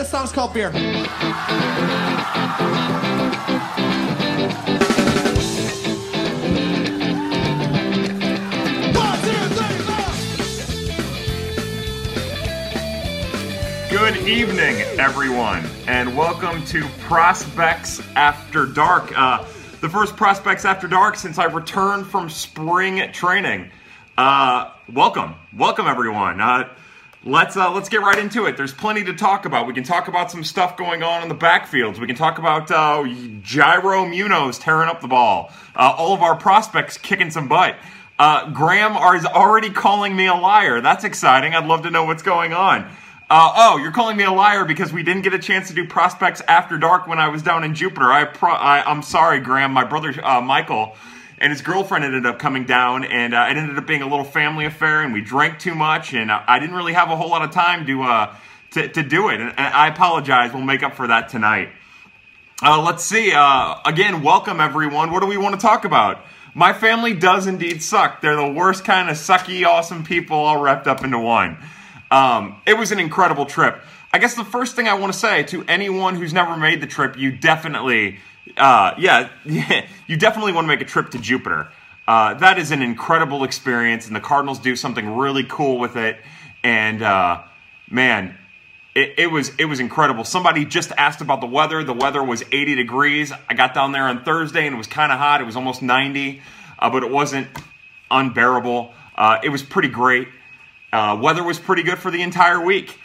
[0.00, 0.70] This song's called Beer.
[0.70, 0.80] Good
[14.26, 19.12] evening, everyone, and welcome to Prospects After Dark.
[19.14, 19.44] Uh,
[19.82, 23.70] the first Prospects After Dark since I returned from spring training.
[24.16, 26.40] Uh, welcome, welcome, everyone.
[26.40, 26.70] Uh,
[27.24, 28.56] let's uh, let's get right into it.
[28.56, 29.66] There's plenty to talk about.
[29.66, 31.98] We can talk about some stuff going on in the backfields.
[31.98, 33.02] We can talk about uh,
[33.42, 35.52] Jairo Munoz tearing up the ball.
[35.74, 37.76] Uh, all of our prospects kicking some butt.
[38.18, 40.80] Uh, Graham is already calling me a liar.
[40.80, 41.54] That's exciting.
[41.54, 42.82] I'd love to know what's going on.
[43.30, 45.86] Uh, oh, you're calling me a liar because we didn't get a chance to do
[45.86, 48.10] prospects after dark when I was down in Jupiter.
[48.10, 49.72] I, pro- I am sorry, Graham.
[49.72, 50.96] My brother uh, Michael
[51.40, 54.24] and his girlfriend ended up coming down, and uh, it ended up being a little
[54.24, 57.42] family affair, and we drank too much, and I didn't really have a whole lot
[57.42, 58.36] of time to uh,
[58.72, 59.40] to, to do it.
[59.40, 60.52] And I apologize.
[60.52, 61.70] We'll make up for that tonight.
[62.62, 63.32] Uh, let's see.
[63.34, 65.10] Uh, again, welcome everyone.
[65.10, 66.24] What do we want to talk about?
[66.54, 68.20] My family does indeed suck.
[68.20, 71.56] They're the worst kind of sucky, awesome people all wrapped up into one.
[72.10, 73.80] Um, it was an incredible trip.
[74.12, 76.86] I guess the first thing I want to say to anyone who's never made the
[76.88, 78.18] trip, you definitely,
[78.56, 79.28] uh, yeah,
[80.06, 81.68] you definitely want to make a trip to Jupiter.
[82.06, 86.18] Uh, that is an incredible experience, and the Cardinals do something really cool with it.
[86.64, 87.42] And uh,
[87.88, 88.36] man,
[88.94, 90.24] it, it, was it was incredible.
[90.24, 91.84] Somebody just asked about the weather.
[91.84, 93.32] The weather was 80 degrees.
[93.48, 95.40] I got down there on Thursday, and it was kind of hot.
[95.40, 96.42] It was almost 90,
[96.78, 97.46] uh, but it wasn't
[98.10, 98.92] unbearable.
[99.14, 100.28] Uh, it was pretty great.
[100.92, 102.98] Uh, weather was pretty good for the entire week.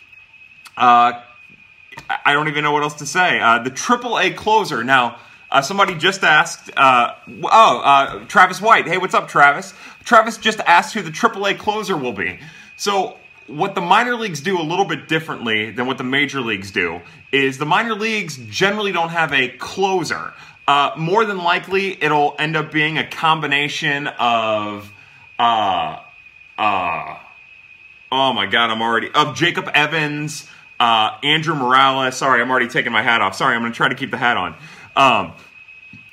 [2.09, 3.39] I don't even know what else to say.
[3.39, 4.83] Uh, the AAA closer.
[4.83, 5.19] Now,
[5.51, 6.71] uh, somebody just asked.
[6.75, 8.87] Uh, oh, uh, Travis White.
[8.87, 9.73] Hey, what's up, Travis?
[10.03, 12.39] Travis just asked who the AAA closer will be.
[12.77, 16.71] So, what the minor leagues do a little bit differently than what the major leagues
[16.71, 17.01] do
[17.31, 20.33] is the minor leagues generally don't have a closer.
[20.67, 24.91] Uh, more than likely, it'll end up being a combination of.
[25.37, 25.99] Uh,
[26.57, 27.17] uh,
[28.11, 29.11] oh my God, I'm already.
[29.11, 32.15] Of Jacob Evans, uh, Andrew Morales.
[32.17, 33.35] Sorry, I'm already taking my hat off.
[33.35, 34.55] Sorry, I'm going to try to keep the hat on.
[34.95, 35.33] Um,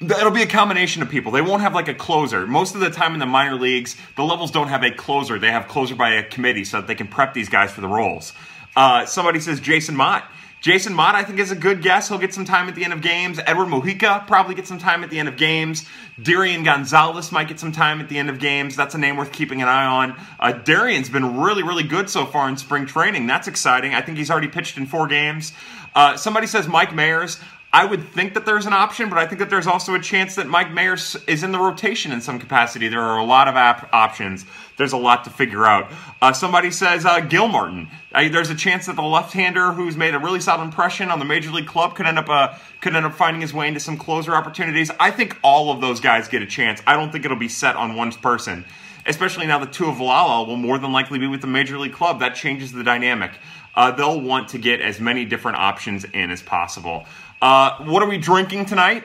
[0.00, 1.32] it'll be a combination of people.
[1.32, 2.46] They won't have like a closer.
[2.46, 5.38] Most of the time in the minor leagues, the levels don't have a closer.
[5.38, 7.88] They have closer by a committee so that they can prep these guys for the
[7.88, 8.32] roles.
[8.74, 10.24] Uh, somebody says Jason Mott.
[10.62, 12.08] Jason Mott, I think, is a good guess.
[12.08, 13.40] He'll get some time at the end of games.
[13.44, 15.84] Edward Mojica probably get some time at the end of games.
[16.22, 18.76] Darian Gonzalez might get some time at the end of games.
[18.76, 20.16] That's a name worth keeping an eye on.
[20.38, 23.26] Uh, Darian's been really, really good so far in spring training.
[23.26, 23.92] That's exciting.
[23.92, 25.52] I think he's already pitched in four games.
[25.96, 27.42] Uh, somebody says Mike Mayers.
[27.74, 30.34] I would think that there's an option, but I think that there's also a chance
[30.34, 32.88] that Mike Mayers is in the rotation in some capacity.
[32.88, 34.44] There are a lot of options.
[34.76, 35.90] There's a lot to figure out.
[36.20, 37.88] Uh, somebody says uh, Gil Martin.
[38.12, 41.24] Uh, there's a chance that the left-hander who's made a really solid impression on the
[41.24, 43.96] major league club could end up uh, could end up finding his way into some
[43.96, 44.90] closer opportunities.
[45.00, 46.82] I think all of those guys get a chance.
[46.86, 48.66] I don't think it'll be set on one person,
[49.06, 51.94] especially now the two of Tuivailala will more than likely be with the major league
[51.94, 52.20] club.
[52.20, 53.32] That changes the dynamic.
[53.74, 57.06] Uh, they'll want to get as many different options in as possible.
[57.42, 59.02] Uh, what are we drinking tonight?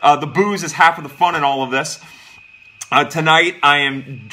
[0.00, 1.98] Uh, the booze is half of the fun in all of this.
[2.92, 4.28] Uh, tonight I am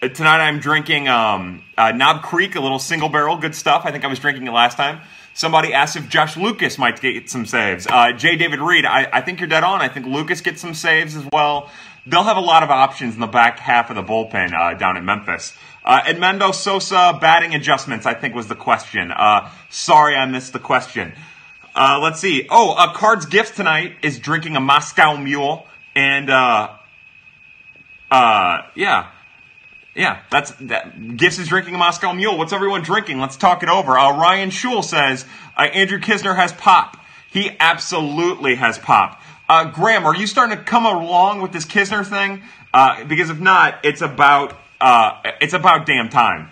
[0.00, 3.82] tonight I'm drinking um, uh, Knob Creek, a little single barrel, good stuff.
[3.84, 5.02] I think I was drinking it last time.
[5.34, 7.86] Somebody asked if Josh Lucas might get some saves.
[7.86, 8.36] Uh, J.
[8.36, 9.82] David Reed, I, I, think you're dead on.
[9.82, 11.70] I think Lucas gets some saves as well.
[12.06, 14.96] They'll have a lot of options in the back half of the bullpen uh, down
[14.96, 15.54] in Memphis.
[15.84, 19.12] Uh, Edmundo Sosa batting adjustments, I think was the question.
[19.12, 21.12] Uh, sorry, I missed the question.
[21.74, 22.46] Uh, let's see.
[22.50, 26.76] Oh, uh, Cards Gift tonight is drinking a Moscow Mule, and uh,
[28.10, 29.08] uh, yeah,
[29.94, 30.20] yeah.
[30.30, 31.16] That's that.
[31.16, 32.36] Gifts is drinking a Moscow Mule.
[32.36, 33.20] What's everyone drinking?
[33.20, 33.98] Let's talk it over.
[33.98, 35.24] Uh, Ryan Shule says
[35.56, 36.98] uh, Andrew Knizner has pop.
[37.30, 39.22] He absolutely has pop.
[39.48, 42.42] Uh, Graham, are you starting to come along with this Knizner thing?
[42.74, 46.50] Uh, because if not, it's about uh, it's about damn time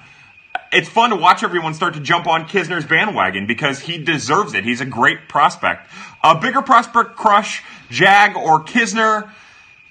[0.72, 4.64] it's fun to watch everyone start to jump on Knizner's bandwagon because he deserves it.
[4.64, 5.90] He's a great prospect.
[6.22, 9.30] A bigger prospect crush, Jag or Knizner?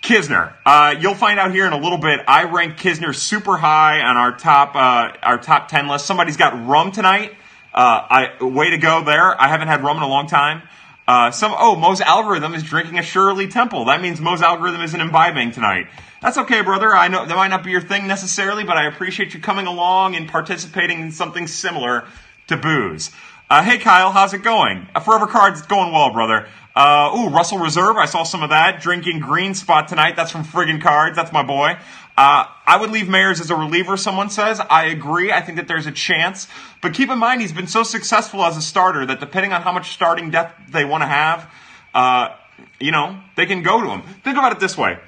[0.02, 0.54] Knizner.
[0.66, 2.22] Uh, you'll find out here in a little bit.
[2.28, 6.06] I rank Knizner super high on our top uh, our top ten list.
[6.06, 7.34] Somebody's got rum tonight.
[7.74, 9.40] Uh, I way to go there.
[9.40, 10.62] I haven't had rum in a long time.
[11.10, 13.86] Uh, some oh Mo's algorithm is drinking a Shirley Temple.
[13.86, 15.88] That means Mo's algorithm isn't imbibing tonight.
[16.22, 16.96] That's okay, brother.
[16.96, 20.16] I know that might not be your thing necessarily, but I appreciate you coming along
[20.16, 22.08] and participating in something similar
[22.46, 23.10] to booze.
[23.50, 24.88] Uh, hey, Kyle, how's it going?
[24.94, 26.48] Uh, Forever Cards, going well, brother.
[26.76, 28.80] Uh, ooh, Russell Reserve, I saw some of that.
[28.80, 30.16] Drinking Green Spot tonight.
[30.16, 31.16] That's from Friggin' Cards.
[31.16, 31.80] That's my boy.
[32.20, 34.60] Uh, I would leave Mayers as a reliever, someone says.
[34.60, 35.32] I agree.
[35.32, 36.50] I think that there's a chance.
[36.82, 39.72] But keep in mind, he's been so successful as a starter that depending on how
[39.72, 41.50] much starting depth they want to have,
[41.94, 42.36] uh,
[42.78, 44.02] you know, they can go to him.
[44.26, 45.00] Think about it this way.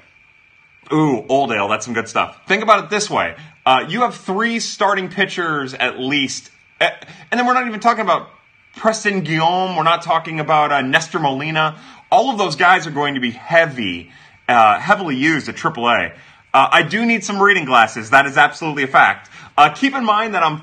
[0.90, 2.46] Ooh, Oldale, that's some good stuff.
[2.46, 3.36] Think about it this way.
[3.66, 6.50] Uh, you have three starting pitchers at least.
[6.80, 6.90] Eh,
[7.30, 8.30] and then we're not even talking about
[8.76, 9.76] Preston Guillaume.
[9.76, 11.78] We're not talking about uh, Nestor Molina.
[12.10, 14.10] All of those guys are going to be heavy,
[14.48, 16.16] uh, heavily used at AAA.
[16.54, 18.10] Uh, I do need some reading glasses.
[18.10, 19.30] That is absolutely a fact.
[19.56, 20.62] Uh, keep in mind that I'm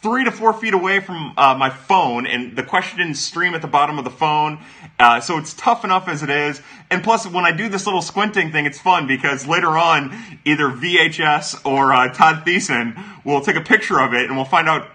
[0.00, 3.62] three to four feet away from uh, my phone, and the question didn't stream at
[3.62, 4.60] the bottom of the phone,
[5.00, 6.62] uh, so it's tough enough as it is.
[6.90, 10.68] And plus, when I do this little squinting thing, it's fun because later on, either
[10.68, 14.88] VHS or uh, Todd Thiessen will take a picture of it, and we'll find out.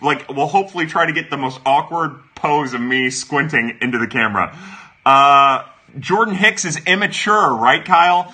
[0.00, 4.06] Like, we'll hopefully try to get the most awkward pose of me squinting into the
[4.06, 4.56] camera.
[5.04, 5.64] Uh,
[5.98, 8.32] Jordan Hicks is immature, right, Kyle?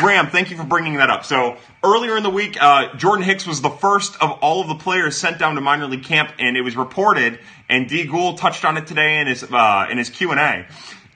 [0.00, 1.26] Graham, thank you for bringing that up.
[1.26, 4.74] So earlier in the week, uh, Jordan Hicks was the first of all of the
[4.74, 7.38] players sent down to minor league camp, and it was reported,
[7.68, 8.06] and D.
[8.06, 10.66] Goold touched on it today in his uh, in his Q and A.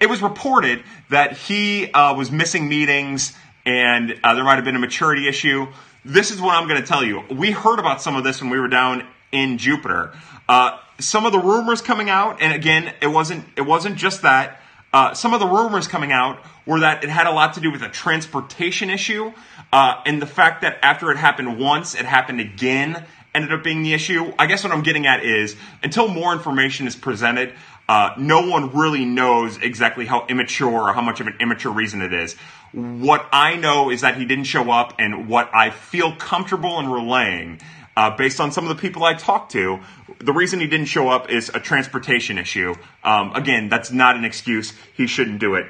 [0.00, 3.32] It was reported that he uh, was missing meetings,
[3.64, 5.66] and uh, there might have been a maturity issue.
[6.04, 7.22] This is what I'm going to tell you.
[7.30, 10.12] We heard about some of this when we were down in Jupiter.
[10.46, 14.60] Uh, some of the rumors coming out, and again, it wasn't it wasn't just that.
[14.92, 17.70] Uh, some of the rumors coming out were that it had a lot to do
[17.70, 19.32] with a transportation issue,
[19.72, 23.82] uh, and the fact that after it happened once, it happened again ended up being
[23.82, 24.32] the issue.
[24.38, 27.52] I guess what I'm getting at is until more information is presented,
[27.88, 32.00] uh, no one really knows exactly how immature or how much of an immature reason
[32.00, 32.34] it is.
[32.72, 36.88] What I know is that he didn't show up, and what I feel comfortable in
[36.88, 37.60] relaying
[37.96, 39.80] uh, based on some of the people I talked to,
[40.18, 42.74] the reason he didn't show up is a transportation issue.
[43.02, 44.72] Um, again, that's not an excuse.
[44.94, 45.66] He shouldn't do it.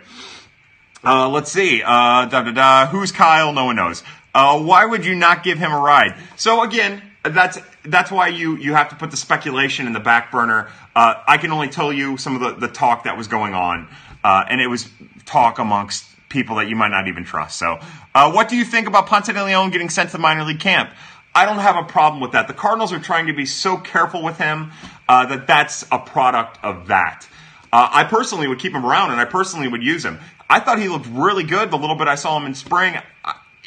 [1.05, 1.83] Uh, let's see.
[1.83, 2.87] Uh, da da da.
[2.87, 3.53] Who's Kyle?
[3.53, 4.03] No one knows.
[4.35, 6.17] Uh, why would you not give him a ride?
[6.37, 10.33] So again, that's that's why you you have to put the speculation in the back
[10.33, 10.71] burner.
[10.97, 13.89] Uh, I can only tell you some of the, the talk that was going on,
[14.23, 14.89] uh, and it was
[15.27, 17.59] talk amongst people that you might not even trust.
[17.59, 17.79] So,
[18.15, 20.61] uh, what do you think about Ponce de Leon getting sent to the minor league
[20.61, 20.91] camp?
[21.35, 22.49] I don't have a problem with that.
[22.49, 24.71] The Cardinals are trying to be so careful with him
[25.09, 27.27] that that's a product of that.
[27.75, 30.21] Uh, I personally would keep him around, and I personally would use him.
[30.49, 32.99] I thought he looked really good the little bit I saw him in spring.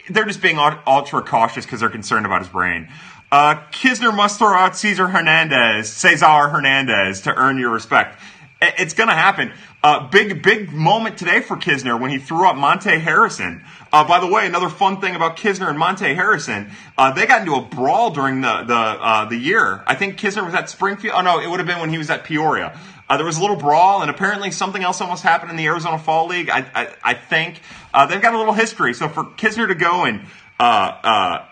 [0.09, 2.89] they're just being ultra cautious because they're concerned about his brain.
[3.31, 8.19] Uh, Knizner must throw out Cesar Hernandez, Cesar Hernandez, to earn your respect.
[8.61, 9.51] It's going to happen.
[9.83, 13.63] Uh, big, big moment today for Knizner when he threw up Monte Harrison.
[13.91, 17.41] Uh, by the way, another fun thing about Knizner and Monte Harrison, uh, they got
[17.41, 19.83] into a brawl during the the uh, the year.
[19.85, 21.13] I think Knizner was at Springfield.
[21.15, 22.77] Oh no, it would have been when he was at Peoria.
[23.09, 25.97] Uh, there was a little brawl, and apparently something else almost happened in the Arizona
[25.97, 26.49] Fall League.
[26.49, 27.61] I I, I think
[27.93, 28.93] uh, they've got a little history.
[28.93, 30.25] So for Knizner to go and
[30.59, 31.45] uh,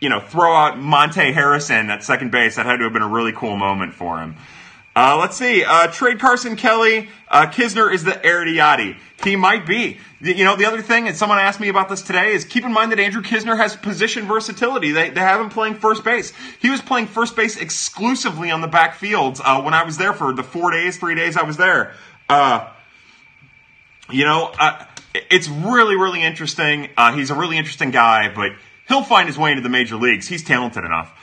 [0.00, 3.08] you know throw out Monte Harrison at second base, that had to have been a
[3.08, 4.36] really cool moment for him.
[4.94, 5.64] Uh, let's see.
[5.64, 7.08] Uh, trade Carson Kelly.
[7.28, 8.98] Uh, Knizner is the Yadi.
[9.22, 9.98] He might be.
[10.20, 12.72] You know, the other thing, and someone asked me about this today, is keep in
[12.72, 14.90] mind that Andrew Knizner has position versatility.
[14.90, 16.32] They, they have him playing first base.
[16.60, 20.34] He was playing first base exclusively on the backfields uh, when I was there for
[20.34, 21.94] the four days, three days I was there.
[22.28, 22.68] Uh,
[24.10, 24.84] you know, uh,
[25.14, 26.90] it's really, really interesting.
[26.96, 28.52] Uh, he's a really interesting guy, but
[28.88, 30.26] he'll find his way into the major leagues.
[30.26, 31.16] He's talented enough.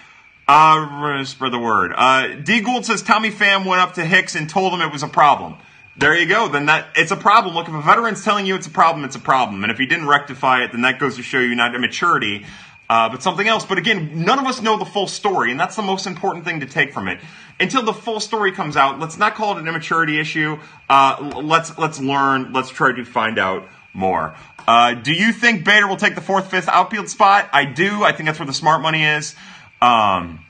[0.48, 1.92] Uh, spread the word.
[1.94, 2.62] Uh, D.
[2.62, 5.58] Goold says Tommy Pham went up to Hicks and told him it was a problem.
[5.98, 6.48] There you go.
[6.48, 7.56] Then that it's a problem.
[7.56, 9.64] Look, if a veteran's telling you it's a problem, it's a problem.
[9.64, 12.45] And if he didn't rectify it, then that goes to show you not immaturity,
[12.90, 13.66] uh, but something else.
[13.66, 16.60] But again, none of us know the full story, and that's the most important thing
[16.60, 17.19] to take from it.
[17.60, 20.60] Until the full story comes out, let's not call it an immaturity issue.
[20.88, 22.54] Uh, let's let's learn.
[22.54, 24.36] Let's try to find out more.
[24.68, 27.50] Uh, do you think Bader will take the fourth, fifth outfield spot?
[27.52, 28.04] I do.
[28.04, 29.36] I think that's where the smart money is.
[29.81, 30.45] Um,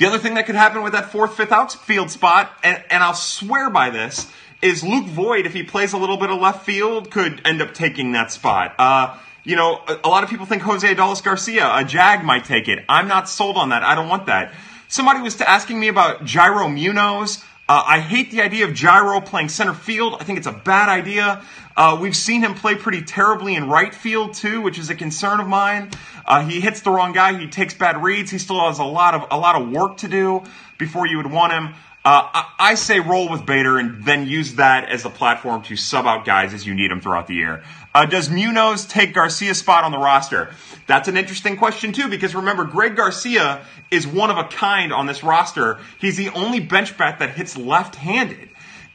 [0.00, 3.12] the other thing that could happen with that fourth, fifth outfield spot, and, and I'll
[3.12, 7.10] swear by this, is Luke Voit, if he plays a little bit of left field,
[7.10, 8.74] could end up taking that spot.
[8.78, 12.46] Uh, you know, a, a, lot of people think Jose Adolis Garcia, a Jag, might
[12.46, 12.82] take it.
[12.88, 13.82] I'm not sold on that.
[13.82, 14.54] I don't want that.
[14.88, 17.44] Somebody was asking me about Jairo Munoz.
[17.70, 20.16] Uh, I hate the idea of Jairo playing center field.
[20.18, 21.40] I think it's a bad idea.
[21.76, 25.38] Uh, we've seen him play pretty terribly in right field too, which is a concern
[25.38, 25.92] of mine.
[26.26, 27.38] Uh, he hits the wrong guy.
[27.38, 28.28] He takes bad reads.
[28.28, 30.42] He still has a lot of a lot of work to do
[30.78, 31.74] before you would want him.
[32.02, 35.76] Uh, I, I, say roll with Bader and then use that as the platform to
[35.76, 37.62] sub out guys as you need them throughout the year.
[37.94, 40.54] Uh, does Munoz take Garcia's spot on the roster?
[40.86, 45.04] That's an interesting question too, because remember, Greg Garcia is one of a kind on
[45.04, 45.78] this roster.
[45.98, 48.48] He's the only bench bat that hits left-handed.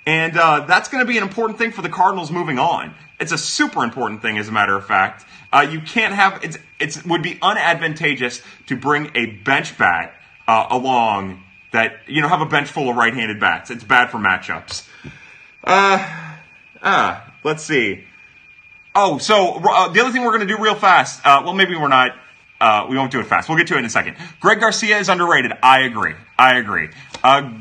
[0.07, 2.95] And uh, that's going to be an important thing for the Cardinals moving on.
[3.19, 5.25] It's a super important thing, as a matter of fact.
[5.53, 10.13] Uh, you can't have it's it would be unadvantageous to bring a bench bat
[10.47, 11.43] uh, along
[11.75, 13.70] that you know have a bench full of right-handed bats.
[13.70, 14.88] It's bad for matchups.
[15.63, 16.34] Uh,
[16.82, 18.03] uh let's see.
[18.96, 21.25] Oh, so uh, the other thing we're going to do real fast.
[21.25, 22.15] Uh, well, maybe we're not.
[22.62, 23.50] Uh, we won't do it fast.
[23.50, 24.15] We'll get to it in a second.
[24.39, 25.51] Greg Garcia is underrated.
[25.62, 26.13] I agree.
[26.39, 26.89] I agree.
[27.22, 27.51] Uh,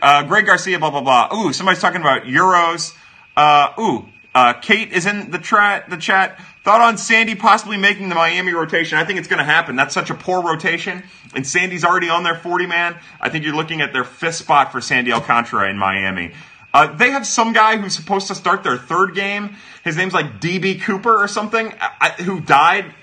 [0.00, 1.28] uh, Greg Garcia, blah blah blah.
[1.36, 2.96] Ooh, somebody's talking about euros.
[3.36, 6.40] Uh, ooh, uh, Kate is in the, tra- the chat.
[6.64, 8.96] Thought on Sandy possibly making the Miami rotation.
[8.96, 9.74] I think it's going to happen.
[9.74, 11.02] That's such a poor rotation.
[11.34, 12.96] And Sandy's already on their 40 man.
[13.20, 16.32] I think you're looking at their fifth spot for Sandy Alcantara in Miami.
[16.72, 19.56] Uh, they have some guy who's supposed to start their third game.
[19.82, 22.94] His name's like DB Cooper or something, I, who died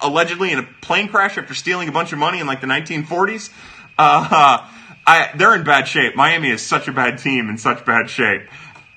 [0.00, 3.50] allegedly in a plane crash after stealing a bunch of money in like the 1940s.
[3.98, 4.66] Uh,
[5.06, 6.14] I, they're in bad shape.
[6.14, 8.42] Miami is such a bad team in such bad shape.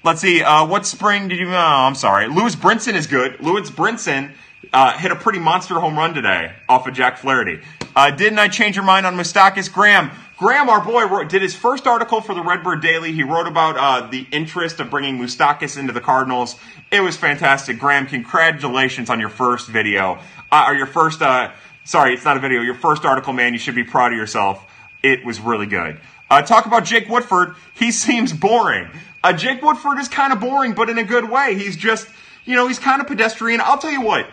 [0.03, 0.43] Let's see.
[0.43, 1.47] Uh, what spring did you?
[1.49, 2.27] Oh, I'm sorry.
[2.27, 3.39] Lewis Brinson is good.
[3.39, 4.33] Lewis Brinson
[4.73, 7.61] uh, hit a pretty monster home run today off of Jack Flaherty.
[7.95, 9.71] Uh, didn't I change your mind on Moustakas?
[9.71, 10.11] Graham.
[10.37, 13.13] Graham, our boy, wrote, did his first article for the Redbird Daily.
[13.13, 16.57] He wrote about uh, the interest of bringing Moustakas into the Cardinals.
[16.91, 17.79] It was fantastic.
[17.79, 20.19] Graham, congratulations on your first video.
[20.51, 21.51] Uh, or your first, uh,
[21.85, 23.53] sorry, it's not a video, your first article, man.
[23.53, 24.65] You should be proud of yourself.
[25.01, 26.01] It was really good.
[26.29, 27.55] Uh, talk about Jake Woodford.
[27.75, 28.89] He seems boring.
[29.23, 31.55] Uh, Jake Woodford is kind of boring, but in a good way.
[31.55, 32.07] He's just,
[32.45, 33.61] you know, he's kind of pedestrian.
[33.61, 34.27] I'll tell you what.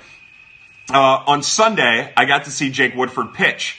[0.93, 3.79] Uh, on Sunday, I got to see Jake Woodford pitch.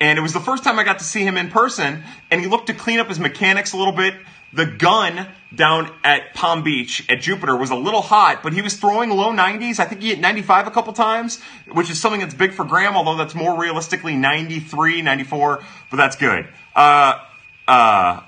[0.00, 2.46] And it was the first time I got to see him in person, and he
[2.46, 4.14] looked to clean up his mechanics a little bit.
[4.52, 8.76] The gun down at Palm Beach at Jupiter was a little hot, but he was
[8.76, 9.78] throwing low 90s.
[9.78, 11.40] I think he hit 95 a couple times,
[11.70, 16.16] which is something that's big for Graham, although that's more realistically 93, 94, but that's
[16.16, 16.48] good.
[16.74, 17.18] Uh,
[17.68, 18.22] uh,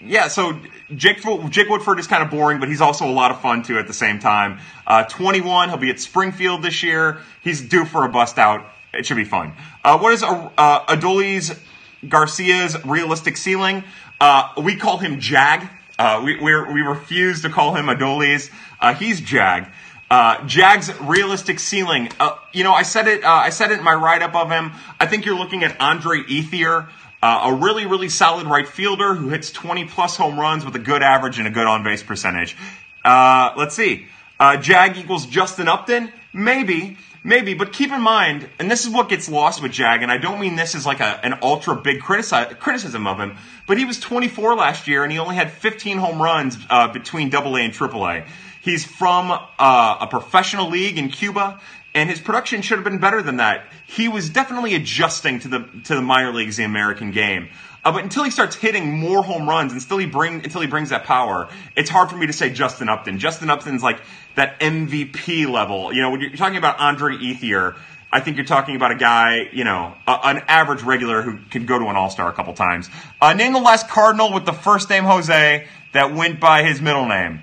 [0.00, 0.58] yeah, so
[0.96, 3.78] Jake, Jake Woodford is kind of boring, but he's also a lot of fun too
[3.78, 4.58] at the same time.
[4.86, 7.18] Uh, 21, he'll be at Springfield this year.
[7.42, 8.66] He's due for a bust out.
[8.92, 9.52] It should be fun.
[9.84, 11.58] Uh, what is uh, Adolis
[12.06, 13.84] Garcia's realistic ceiling?
[14.20, 15.68] Uh, we call him Jag.
[15.98, 18.50] Uh, we we refuse to call him Adolis.
[18.80, 19.66] Uh, he's Jag.
[20.10, 22.10] Uh, Jag's realistic ceiling.
[22.20, 23.24] Uh, you know, I said it.
[23.24, 24.72] Uh, I said it in my write up of him.
[25.00, 26.88] I think you're looking at Andre Ethier.
[27.22, 30.80] Uh, a really, really solid right fielder who hits 20 plus home runs with a
[30.80, 32.56] good average and a good on base percentage.
[33.04, 34.06] Uh, let's see.
[34.40, 36.12] Uh, Jag equals Justin Upton?
[36.32, 36.96] Maybe.
[37.24, 40.18] Maybe, but keep in mind, and this is what gets lost with Jag, and I
[40.18, 43.36] don't mean this as like a, an ultra big critici- criticism of him,
[43.68, 47.30] but he was 24 last year and he only had 15 home runs uh, between
[47.30, 48.24] Double A and Triple A.
[48.60, 51.60] He's from uh, a professional league in Cuba
[51.94, 53.64] and his production should have been better than that.
[53.86, 57.48] He was definitely adjusting to the to the minor leagues, the American game.
[57.84, 60.90] Uh, but until he starts hitting more home runs, until he bring until he brings
[60.90, 63.18] that power, it's hard for me to say Justin Upton.
[63.18, 64.00] Justin Upton's like
[64.36, 65.92] that MVP level.
[65.92, 67.76] You know, when you're talking about Andre Ethier,
[68.12, 71.66] I think you're talking about a guy, you know, a, an average regular who could
[71.66, 72.88] go to an All Star a couple times.
[73.20, 77.06] Uh, name the last Cardinal with the first name Jose that went by his middle
[77.06, 77.40] name.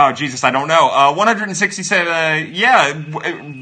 [0.00, 0.88] Oh Jesus, I don't know.
[0.92, 2.06] Uh, 167.
[2.06, 2.92] Uh, yeah,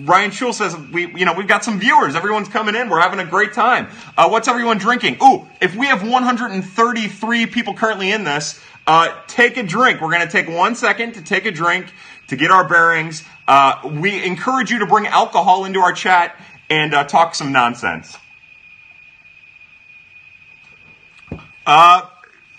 [0.05, 2.15] Ryan Schul says we, you know, we've got some viewers.
[2.15, 2.91] Everyone's coming in.
[2.91, 3.89] We're having a great time.
[4.19, 5.17] Uh, what's everyone drinking?
[5.23, 10.03] Ooh, if we have 133 people currently in this, uh, take a drink.
[10.03, 11.91] We're to take one second to take a drink
[12.29, 13.25] to get our bearings.
[13.49, 16.39] Uh, we encourage you to bring alcohol into our chat
[16.69, 18.15] and uh, talk some nonsense.
[21.65, 22.03] Uh,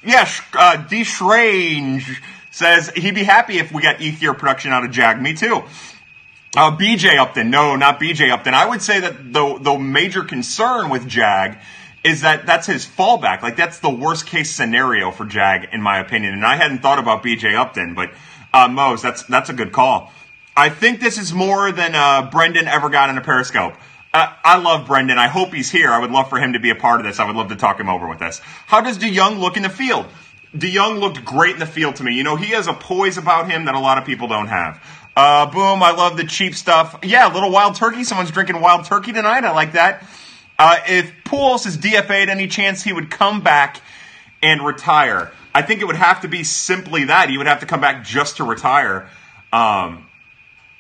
[0.03, 1.03] yes, uh, D.
[1.03, 2.23] Strange
[2.57, 5.21] says he'd be happy if we got Ethier production out of Jag.
[5.21, 5.63] Me too.
[6.55, 7.51] Uh, BJ Upton.
[7.51, 8.55] No, not BJ Upton.
[8.55, 11.59] I would say that the, the major concern with Jag
[12.03, 13.43] is that that's his fallback.
[13.43, 16.33] Like, that's the worst case scenario for Jag, in my opinion.
[16.33, 18.11] And I hadn't thought about BJ Upton, but
[18.53, 20.11] uh, Mose, that's, that's a good call.
[20.55, 23.75] I think this is more than uh, Brendan ever got in a Periscope.
[24.11, 25.19] Uh, I love Brendan.
[25.19, 25.91] I hope he's here.
[25.91, 27.19] I would love for him to be a part of this.
[27.19, 28.39] I would love to talk him over with us.
[28.65, 30.07] How does DeYoung look in the field?
[30.55, 32.13] DeYoung looked great in the field to me.
[32.13, 34.81] You know, he has a poise about him that a lot of people don't have.
[35.15, 36.99] Uh, boom, I love the cheap stuff.
[37.03, 38.03] Yeah, a little wild turkey.
[38.03, 39.43] Someone's drinking wild turkey tonight.
[39.43, 40.05] I like that.
[40.59, 43.81] Uh, if Pujols is DFA'd, any chance he would come back
[44.41, 45.31] and retire?
[45.53, 47.29] I think it would have to be simply that.
[47.29, 49.09] He would have to come back just to retire.
[49.51, 50.07] Um,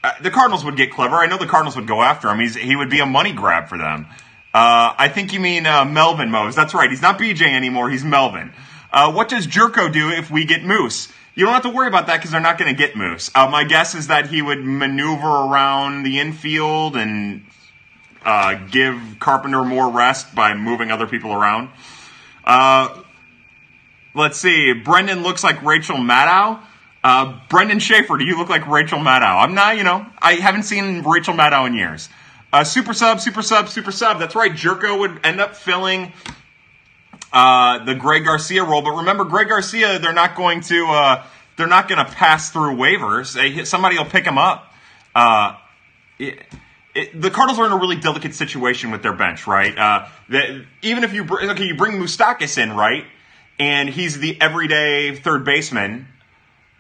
[0.03, 1.15] uh, the Cardinals would get clever.
[1.15, 2.39] I know the Cardinals would go after him.
[2.39, 4.05] He's, he would be a money grab for them.
[4.53, 6.55] Uh, I think you mean uh, Melvin Mose.
[6.55, 6.89] That's right.
[6.89, 7.89] He's not BJ anymore.
[7.89, 8.53] He's Melvin.
[8.91, 11.09] Uh, what does Gyorko do if we get Moose?
[11.35, 13.29] You don't have to worry about that because they're not going to get Moose.
[13.35, 17.45] Uh, my guess is that he would maneuver around the infield and
[18.25, 21.69] uh, give Carpenter more rest by moving other people around.
[22.43, 23.01] Uh,
[24.15, 24.73] let's see.
[24.73, 26.59] Brendan looks like Rachel Maddow.
[27.03, 29.43] Uh, Brendan Schaefer, do you look like Rachel Maddow?
[29.43, 32.09] I'm not, you know, I haven't seen Rachel Maddow in years.
[32.51, 34.19] Uh, super sub, super sub, super sub.
[34.19, 34.51] That's right.
[34.51, 36.13] Gyorko would end up filling
[37.33, 38.81] uh, the Greg Garcia role.
[38.81, 41.25] But remember, Greg Garcia, they're not going to uh,
[41.57, 43.65] they're not going to pass through waivers.
[43.65, 44.73] Somebody will pick him up.
[45.13, 45.57] Uh,
[46.19, 46.39] it,
[46.95, 49.77] it, the Cardinals are in a really delicate situation with their bench, right?
[49.77, 50.07] Uh,
[50.81, 53.05] even if you br- okay, you bring Moustakas in, right,
[53.59, 56.07] and he's the everyday third baseman,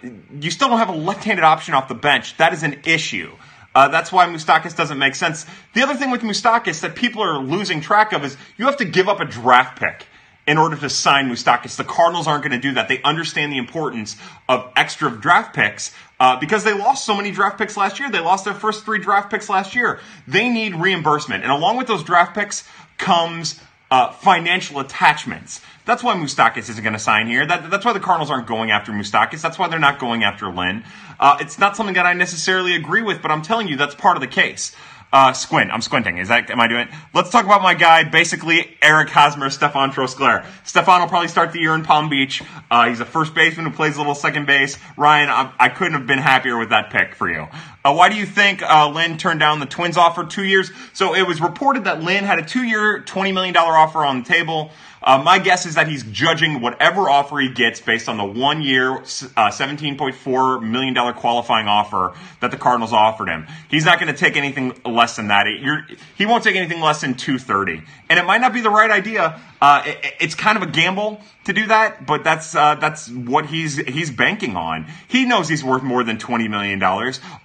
[0.01, 2.37] you still don't have a left-handed option off the bench.
[2.37, 3.31] That is an issue.
[3.75, 5.45] Uh, that's why Moustakas doesn't make sense.
[5.73, 8.85] The other thing with Moustakas that people are losing track of is you have to
[8.85, 10.07] give up a draft pick
[10.47, 11.75] in order to sign Moustakas.
[11.75, 12.87] The Cardinals aren't going to do that.
[12.87, 14.15] They understand the importance
[14.47, 18.09] of extra draft picks uh, because they lost so many draft picks last year.
[18.09, 19.99] They lost their first three draft picks last year.
[20.27, 21.43] They need reimbursement.
[21.43, 23.59] And along with those draft picks comes
[23.91, 25.61] uh, financial attachments.
[25.85, 27.45] That's why Moustakas isn't going to sign here.
[27.45, 29.41] That, that's why the Cardinals aren't going after Moustakas.
[29.41, 30.83] That's why they're not going after Lynn.
[31.19, 34.17] Uh, it's not something that I necessarily agree with, but I'm telling you that's part
[34.17, 34.75] of the case.
[35.11, 35.71] Uh, squint.
[35.71, 36.17] I'm squinting.
[36.17, 36.93] Is that, am I doing it?
[37.13, 40.45] Let's talk about my guy, basically Eric Hosmer, Stefan Trosclair.
[40.65, 42.43] Stefan will probably start the year in Palm Beach.
[42.69, 44.77] Uh, he's a first baseman who plays a little second base.
[44.97, 47.47] Ryan, I, I couldn't have been happier with that pick for you.
[47.85, 50.71] Uh, why do you think uh, Lynn turned down the Twins offer two years?
[50.91, 54.71] So it was reported that Lynn had a two-year, $20 million offer on the table.
[55.01, 58.61] Uh, my guess is that he's judging whatever offer he gets based on the one
[58.61, 63.47] year, uh, $17.4 million qualifying offer that the Cardinals offered him.
[63.69, 65.45] He's not going to take anything less than that.
[65.61, 65.85] You're,
[66.17, 69.39] he won't take anything less than 230 And it might not be the right idea.
[69.61, 73.47] Uh, it, it's kind of a gamble to do that, but that's, uh, that's what
[73.47, 74.85] he's, he's banking on.
[75.07, 76.81] He knows he's worth more than $20 million.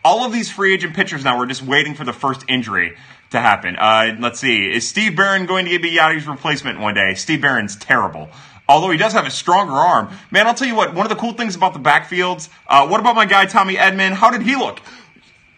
[0.04, 2.96] All of these free agent pitchers now are just waiting for the first injury
[3.30, 3.76] to happen.
[3.76, 4.70] Uh, let's see.
[4.70, 7.14] Is Steve Baron going to be Yadi's replacement one day?
[7.14, 8.28] Steve Baron's terrible.
[8.68, 10.10] Although he does have a stronger arm.
[10.30, 13.00] Man, I'll tell you what, one of the cool things about the backfields, uh, what
[13.00, 14.12] about my guy Tommy Edman?
[14.12, 14.80] How did he look?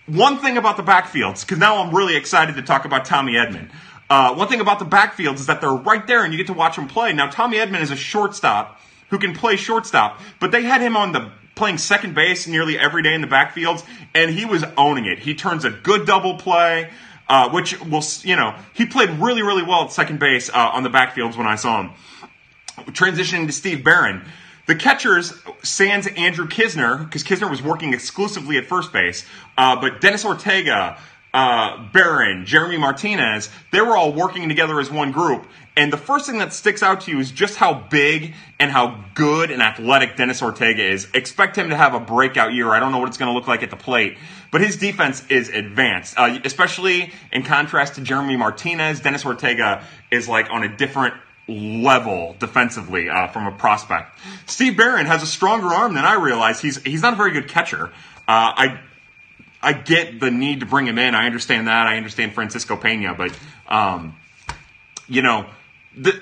[0.06, 3.70] One thing about the backfields, because now I'm really excited to talk about Tommy Edman.
[4.14, 6.52] Uh, one thing about the backfields is that they're right there and you get to
[6.52, 7.12] watch them play.
[7.12, 8.80] Now, Tommy Edman is a shortstop
[9.10, 13.02] who can play shortstop, but they had him on the playing second base nearly every
[13.02, 15.18] day in the backfields, and he was owning it.
[15.18, 16.90] He turns a good double play
[17.28, 20.84] uh, which will, you know, he played really, really well at second base uh, on
[20.84, 21.90] the backfields when I saw him.
[22.92, 24.24] Transitioning to Steve Baron.
[24.66, 25.34] The catchers,
[25.64, 29.26] sans Andrew Knizner, because Knizner was working exclusively at first base,
[29.58, 30.98] uh, but Dennis Ortega,
[31.34, 35.46] uh, Jeremy Martinez, they were all working together as one group.
[35.76, 39.04] And the first thing that sticks out to you is just how big and how
[39.14, 41.08] good and athletic Dennis Ortega is.
[41.12, 42.70] Expect him to have a breakout year.
[42.70, 44.16] I don't know what it's going to look like at the plate,
[44.52, 49.00] but his defense is advanced, uh, especially in contrast to Jeremy Martinez.
[49.00, 51.14] Dennis Ortega is like on a different
[51.48, 54.16] level defensively uh, from a prospect.
[54.46, 56.62] Steve Baron has a stronger arm than I realized.
[56.62, 57.86] He's he's not a very good catcher.
[57.86, 57.90] Uh,
[58.56, 58.80] I
[59.64, 61.14] I get the need to bring him in.
[61.14, 61.86] I understand that.
[61.86, 64.16] I understand Francisco Pena, but um,
[65.08, 65.46] you know
[65.96, 66.20] the,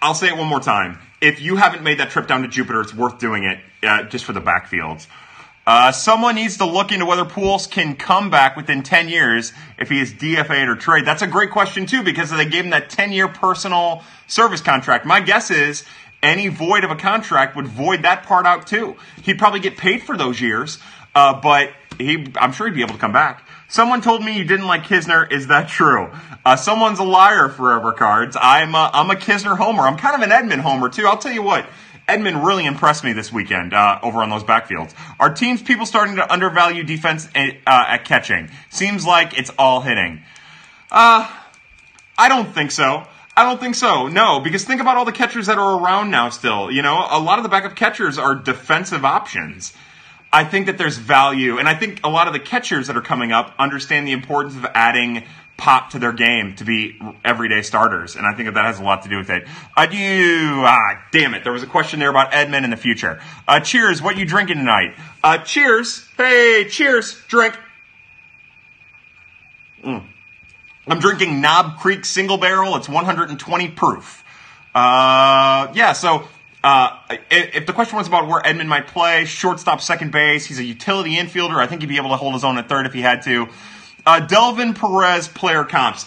[0.00, 0.98] I'll say it one more time.
[1.20, 4.24] If you haven't made that trip down to Jupiter, it's worth doing it uh, just
[4.24, 5.06] for the backfields.
[5.64, 9.88] Uh, someone needs to look into whether Pujols can come back within 10 years if
[9.88, 11.04] he is DFA'd or trade.
[11.04, 15.06] That's a great question too because they gave him that 10 year personal service contract.
[15.06, 15.84] My guess is
[16.20, 18.96] any void of a contract would void that part out too.
[19.22, 20.78] He'd probably get paid for those years,
[21.14, 21.70] uh, but
[22.04, 23.46] he, I'm sure he'd be able to come back.
[23.68, 25.30] Someone told me you didn't like Knizner.
[25.32, 26.10] Is that true?
[26.44, 28.36] Uh, someone's a liar, Forever Cards.
[28.40, 29.82] I'm a, I'm a Knizner homer.
[29.82, 31.06] I'm kind of an Edman homer, too.
[31.06, 31.66] I'll tell you what.
[32.08, 34.92] Edman really impressed me this weekend uh, over on those backfields.
[35.20, 38.50] Are teams people starting to undervalue defense at, uh, at catching?
[38.70, 40.22] Seems like it's all hitting.
[40.90, 41.30] Uh,
[42.18, 43.06] I don't think so.
[43.34, 44.08] I don't think so.
[44.08, 46.70] No, because think about all the catchers that are around now still.
[46.70, 49.72] You know, a lot of the backup catchers are defensive options.
[50.32, 53.02] I think that there's value, and I think a lot of the catchers that are
[53.02, 55.24] coming up understand the importance of adding
[55.58, 58.82] pop to their game to be everyday starters, and I think that that has a
[58.82, 59.46] lot to do with it.
[59.76, 60.62] I do.
[60.64, 61.44] Ah, damn it!
[61.44, 63.20] There was a question there about Edman in the future.
[63.46, 64.00] Uh, cheers.
[64.00, 64.94] What you drinking tonight?
[65.22, 66.08] Uh, cheers.
[66.16, 67.20] Hey, cheers.
[67.28, 67.54] Drink.
[69.84, 70.06] Mm.
[70.86, 72.74] I'm drinking Knob Creek Single Barrel.
[72.76, 74.24] It's 120 proof.
[74.74, 75.92] Uh, yeah.
[75.92, 76.26] So
[76.64, 76.96] uh,
[77.30, 81.16] if the question was about where Edman might play, shortstop, second base, he's a utility
[81.16, 81.56] infielder.
[81.56, 83.48] I think he'd be able to hold his own at third if he had to.
[84.06, 86.06] Uh, Delvin Perez player comps.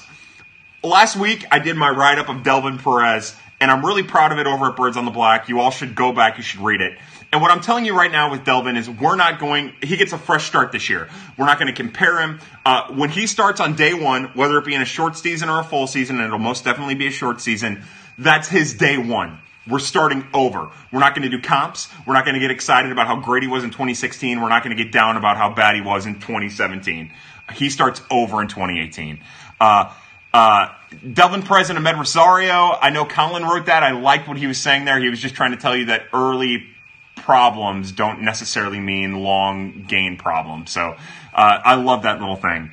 [0.81, 4.37] Last week, I did my write up of Delvin Perez, and I'm really proud of
[4.37, 5.49] it over at Birds on the Black.
[5.49, 6.97] You all should go back, you should read it.
[7.33, 10.13] And what I'm telling you right now with Delvin is we're not going, he gets
[10.13, 11.09] a fresh start this year.
[11.37, 12.39] We're not going to compare him.
[12.65, 15.59] Uh, when he starts on day one, whether it be in a short season or
[15.59, 17.83] a full season, and it'll most definitely be a short season,
[18.17, 20.69] that's his day one we're starting over.
[20.91, 21.89] We're not going to do comps.
[22.05, 24.41] We're not going to get excited about how great he was in 2016.
[24.41, 27.11] We're not going to get down about how bad he was in 2017.
[27.53, 29.19] He starts over in 2018.
[29.59, 29.93] Uh,
[30.33, 30.73] uh,
[31.13, 32.77] Delvin Perez and Amed Rosario.
[32.79, 33.83] I know Colin wrote that.
[33.83, 34.99] I liked what he was saying there.
[34.99, 36.67] He was just trying to tell you that early
[37.15, 40.71] problems don't necessarily mean long gain problems.
[40.71, 40.95] So
[41.33, 42.71] uh, I love that little thing.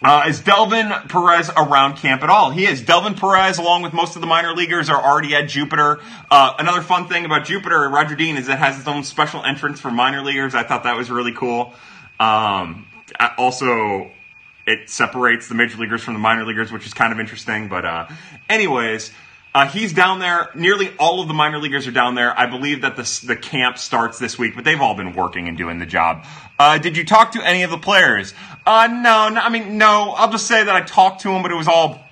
[0.00, 2.50] Uh, is Delvin Perez around camp at all?
[2.50, 2.80] He is.
[2.82, 5.98] Delvin Perez, along with most of the minor leaguers, are already at Jupiter.
[6.30, 9.80] Uh, another fun thing about Jupiter, Roger Dean, is it has its own special entrance
[9.80, 10.54] for minor leaguers.
[10.54, 11.74] I thought that was really cool.
[12.20, 12.86] Um,
[13.36, 14.08] also,
[14.66, 17.66] it separates the major leaguers from the minor leaguers, which is kind of interesting.
[17.66, 18.06] But, uh,
[18.48, 19.10] anyways,
[19.54, 20.50] uh, he's down there.
[20.54, 22.38] Nearly all of the minor leaguers are down there.
[22.38, 25.56] I believe that the, the camp starts this week, but they've all been working and
[25.56, 26.24] doing the job.
[26.58, 28.34] Uh, did you talk to any of the players?
[28.66, 30.14] Uh, no, no, I mean, no.
[30.16, 32.04] I'll just say that I talked to them, but it was all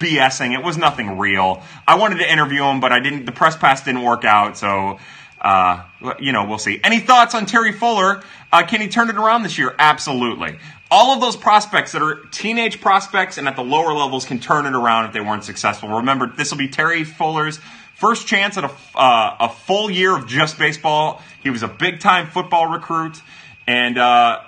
[0.00, 0.58] BSing.
[0.58, 1.62] It was nothing real.
[1.86, 3.26] I wanted to interview him, but I didn't.
[3.26, 4.98] The press pass didn't work out, so
[5.40, 5.84] uh,
[6.18, 6.80] you know, we'll see.
[6.82, 8.22] Any thoughts on Terry Fuller?
[8.52, 9.74] Uh, can he turn it around this year?
[9.78, 10.58] Absolutely.
[10.90, 14.64] All of those prospects that are teenage prospects and at the lower levels can turn
[14.64, 15.88] it around if they weren't successful.
[15.90, 17.60] Remember, this will be Terry Fuller's
[17.94, 21.22] first chance at a, uh, a full year of just baseball.
[21.42, 23.20] He was a big time football recruit,
[23.66, 24.40] and uh,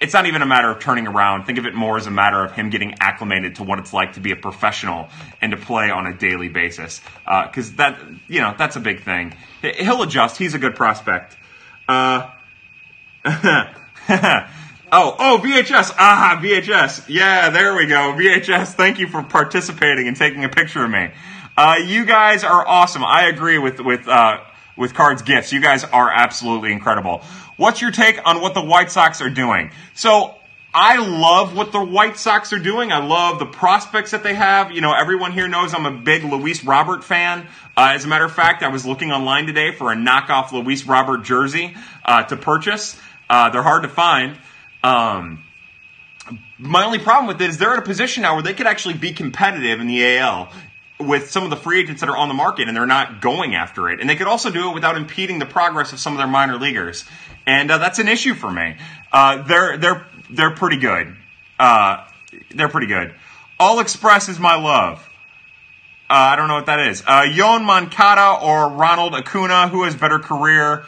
[0.00, 1.44] it's not even a matter of turning around.
[1.44, 4.14] Think of it more as a matter of him getting acclimated to what it's like
[4.14, 5.08] to be a professional
[5.40, 7.00] and to play on a daily basis.
[7.24, 9.34] Because uh, that, you know, that's a big thing.
[9.62, 10.36] He'll adjust.
[10.36, 11.36] He's a good prospect.
[14.90, 15.92] Oh, oh, VHS.
[15.98, 17.04] Ah, VHS.
[17.08, 18.14] Yeah, there we go.
[18.14, 18.72] VHS.
[18.72, 21.10] Thank you for participating and taking a picture of me.
[21.56, 23.04] Uh, you guys are awesome.
[23.04, 24.40] I agree with with uh,
[24.76, 25.52] with Cards Gifts.
[25.52, 27.22] You guys are absolutely incredible.
[27.56, 29.72] What's your take on what the White Sox are doing?
[29.94, 30.36] So
[30.72, 32.90] I love what the White Sox are doing.
[32.90, 34.70] I love the prospects that they have.
[34.70, 37.46] You know, everyone here knows I'm a big Luis Robert fan.
[37.76, 40.86] Uh, as a matter of fact, I was looking online today for a knockoff Luis
[40.86, 42.98] Robert jersey uh, to purchase.
[43.28, 44.38] Uh, they're hard to find.
[44.82, 45.44] Um,
[46.58, 48.94] my only problem with it is they're in a position now where they could actually
[48.94, 50.50] be competitive in the AL
[51.00, 53.54] with some of the free agents that are on the market and they're not going
[53.54, 54.00] after it.
[54.00, 56.58] And they could also do it without impeding the progress of some of their minor
[56.58, 57.04] leaguers
[57.48, 58.76] and uh, that's an issue for me.
[59.10, 61.16] Uh, they're they're they're pretty good.
[61.58, 62.06] Uh,
[62.54, 63.14] they're pretty good.
[63.58, 64.98] All Express is my love.
[66.10, 67.02] Uh, I don't know what that is.
[67.06, 70.84] Uh, Yoan Moncada or Ronald Acuna, who has better career?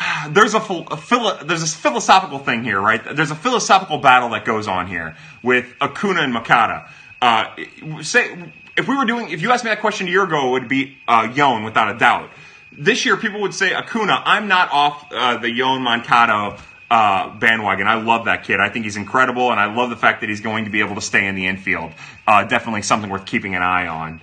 [0.30, 3.02] There's a, a philo- there's this philosophical thing here, right?
[3.14, 6.88] There's a philosophical battle that goes on here with Acuna and Moncada.
[7.20, 7.54] Uh,
[8.02, 8.36] say
[8.76, 10.68] if we were doing, if you asked me that question a year ago, it would
[10.68, 12.30] be uh, Yoan without a doubt
[12.72, 14.22] this year people would say Acuna.
[14.24, 16.58] I'm not off uh, the Yoan Moncada
[16.90, 17.86] uh, bandwagon.
[17.86, 18.60] I love that kid.
[18.60, 20.94] I think he's incredible, and I love the fact that he's going to be able
[20.96, 21.92] to stay in the infield.
[22.26, 24.20] Uh, definitely something worth keeping an eye on.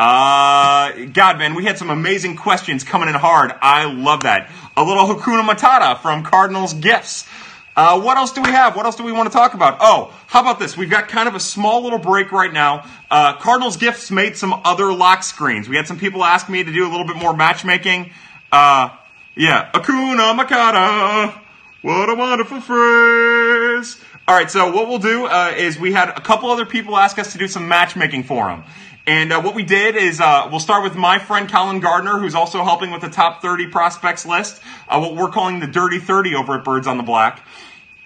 [0.00, 3.52] Uh, God, man, we had some amazing questions coming in hard.
[3.60, 4.50] I love that.
[4.74, 7.28] A little Hakuna Matata from Cardinals Gifts.
[7.76, 8.76] Uh, what else do we have?
[8.76, 9.76] What else do we want to talk about?
[9.78, 10.74] Oh, how about this?
[10.74, 12.86] We've got kind of a small little break right now.
[13.10, 15.68] Uh, Cardinals Gifts made some other lock screens.
[15.68, 18.10] We had some people ask me to do a little bit more matchmaking.
[18.50, 18.88] Uh,
[19.36, 21.38] yeah, Akuna Makata.
[21.82, 24.02] What a wonderful phrase.
[24.26, 27.18] All right, so what we'll do uh, is we had a couple other people ask
[27.18, 28.64] us to do some matchmaking for them.
[29.06, 32.34] And uh, what we did is uh, we'll start with my friend Colin Gardner, who's
[32.34, 36.34] also helping with the top 30 prospects list, uh, what we're calling the Dirty 30
[36.34, 37.42] over at Birds on the Black.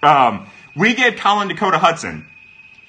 [0.01, 2.25] Um, we gave Colin Dakota Hudson.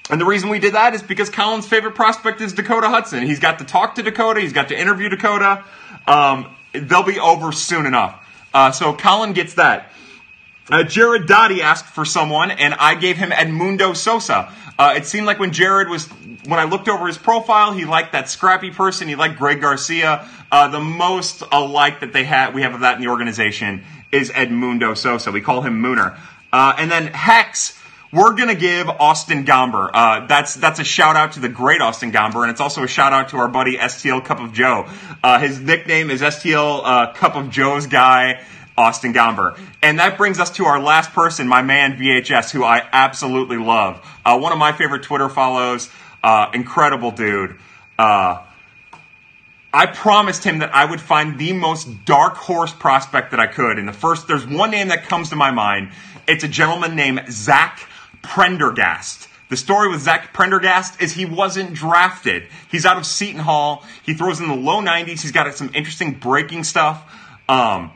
[0.09, 3.23] And the reason we did that is because Colin's favorite prospect is Dakota Hudson.
[3.25, 5.65] He's got to talk to Dakota, he's got to interview Dakota.
[6.07, 8.23] Um, they'll be over soon enough.
[8.53, 9.91] Uh, so Colin gets that.
[10.69, 14.51] Uh, Jared Dottie asked for someone, and I gave him Edmundo Sosa.
[14.79, 16.05] Uh, it seemed like when Jared was,
[16.45, 19.07] when I looked over his profile, he liked that scrappy person.
[19.07, 20.29] He liked Greg Garcia.
[20.51, 24.29] Uh, the most alike that they had, we have of that in the organization is
[24.29, 25.31] Edmundo Sosa.
[25.31, 26.17] We call him Mooner.
[26.53, 27.77] Uh, and then Hex,
[28.11, 29.89] we're gonna give Austin Gomber.
[29.93, 32.87] Uh, that's that's a shout out to the great Austin Gomber, and it's also a
[32.87, 34.87] shout out to our buddy STL Cup of Joe.
[35.21, 38.41] Uh, his nickname is STL uh, Cup of Joe's guy.
[38.77, 39.59] Austin Gomber.
[39.81, 44.05] And that brings us to our last person, my man VHS, who I absolutely love.
[44.23, 45.89] Uh, one of my favorite Twitter follows,
[46.23, 47.57] uh, incredible dude.
[47.97, 48.43] Uh,
[49.73, 53.77] I promised him that I would find the most dark horse prospect that I could.
[53.77, 55.91] And the first, there's one name that comes to my mind.
[56.27, 57.87] It's a gentleman named Zach
[58.21, 59.27] Prendergast.
[59.49, 62.47] The story with Zach Prendergast is he wasn't drafted.
[62.69, 63.83] He's out of Seton Hall.
[64.03, 65.21] He throws in the low 90s.
[65.21, 67.01] He's got some interesting breaking stuff.
[67.47, 67.91] Um,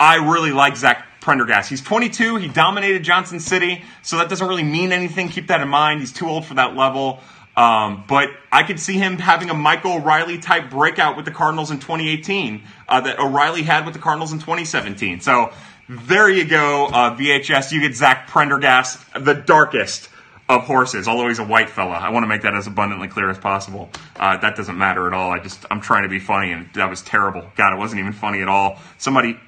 [0.00, 1.68] I really like Zach Prendergast.
[1.68, 2.36] He's 22.
[2.36, 5.28] He dominated Johnson City, so that doesn't really mean anything.
[5.28, 6.00] Keep that in mind.
[6.00, 7.20] He's too old for that level.
[7.56, 11.72] Um, but I could see him having a Michael O'Reilly type breakout with the Cardinals
[11.72, 15.20] in 2018 uh, that O'Reilly had with the Cardinals in 2017.
[15.20, 15.52] So
[15.88, 17.72] there you go, uh, VHS.
[17.72, 20.08] You get Zach Prendergast, the darkest
[20.48, 21.92] of horses, although he's a white fella.
[21.92, 23.90] I want to make that as abundantly clear as possible.
[24.16, 25.30] Uh, that doesn't matter at all.
[25.30, 27.50] I just, I'm trying to be funny, and that was terrible.
[27.56, 28.78] God, it wasn't even funny at all.
[28.96, 29.38] Somebody,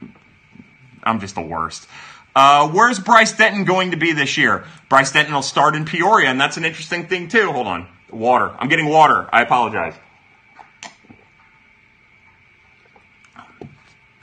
[1.02, 1.86] I'm just the worst.
[2.34, 4.64] Uh, where's Bryce Denton going to be this year?
[4.88, 7.50] Bryce Denton will start in Peoria, and that's an interesting thing, too.
[7.50, 7.88] Hold on.
[8.10, 8.54] Water.
[8.58, 9.28] I'm getting water.
[9.32, 9.94] I apologize.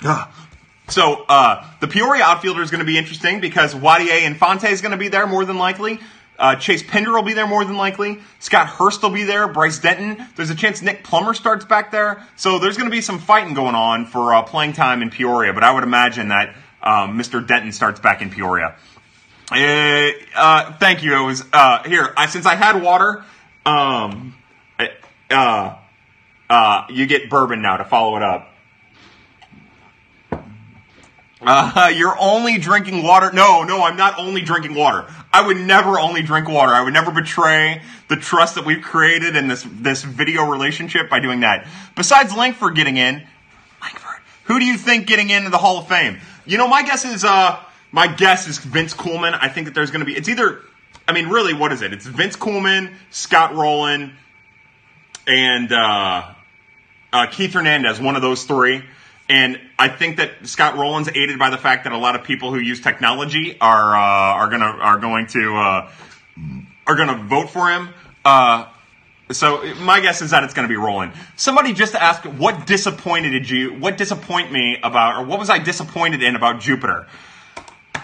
[0.03, 0.29] Ugh.
[0.89, 4.91] So uh, the Peoria outfielder is going to be interesting because Wadye Ynfante is going
[4.91, 5.99] to be there more than likely.
[6.39, 8.19] Uh, Chase Pinder will be there more than likely.
[8.39, 9.47] Scott Hurst will be there.
[9.47, 10.25] Bryce Denton.
[10.35, 12.23] There's a chance Nick Plummer starts back there.
[12.35, 15.51] So there's going to be some fighting going on for uh, playing time in Peoria.
[15.51, 17.45] But I would imagine that um, Mr.
[17.45, 18.75] Denton starts back in Peoria.
[19.51, 21.15] Uh, uh, thank you.
[21.15, 22.13] It was uh, here.
[22.17, 23.23] I, since I had water,
[23.65, 24.35] um,
[25.29, 25.75] uh,
[26.49, 28.53] uh, you get bourbon now to follow it up.
[31.39, 33.31] Uh, you're only drinking water.
[33.31, 35.05] No, no, I'm not only drinking water.
[35.31, 36.71] I would never only drink water.
[36.71, 41.19] I would never betray the trust that we've created in this this video relationship by
[41.19, 41.67] doing that.
[41.95, 43.23] Besides Lankford getting in,
[43.81, 46.19] Lankford, who do you think getting into the Hall of Fame?
[46.47, 47.59] You know, my guess is uh,
[47.91, 49.33] my guess is Vince Coleman.
[49.33, 50.15] I think that there's going to be.
[50.15, 50.61] It's either
[51.07, 51.93] I mean, really, what is it?
[51.93, 54.13] It's Vince Coleman, Scott Rolen,
[55.25, 56.33] and uh,
[57.13, 58.83] uh, Keith Hernandez, one of those three.
[59.29, 62.53] And I think that Scott Rolen's aided by the fact that a lot of people
[62.53, 65.91] who use technology are uh, are gonna are going to uh,
[66.85, 67.89] are gonna vote for him.
[68.25, 68.67] Uh,
[69.31, 71.11] so my guess is that it's going to be Rolen.
[71.35, 73.73] Somebody just asked, what disappointed you?
[73.73, 77.07] What disappoint me about, or what was I disappointed in about Jupiter?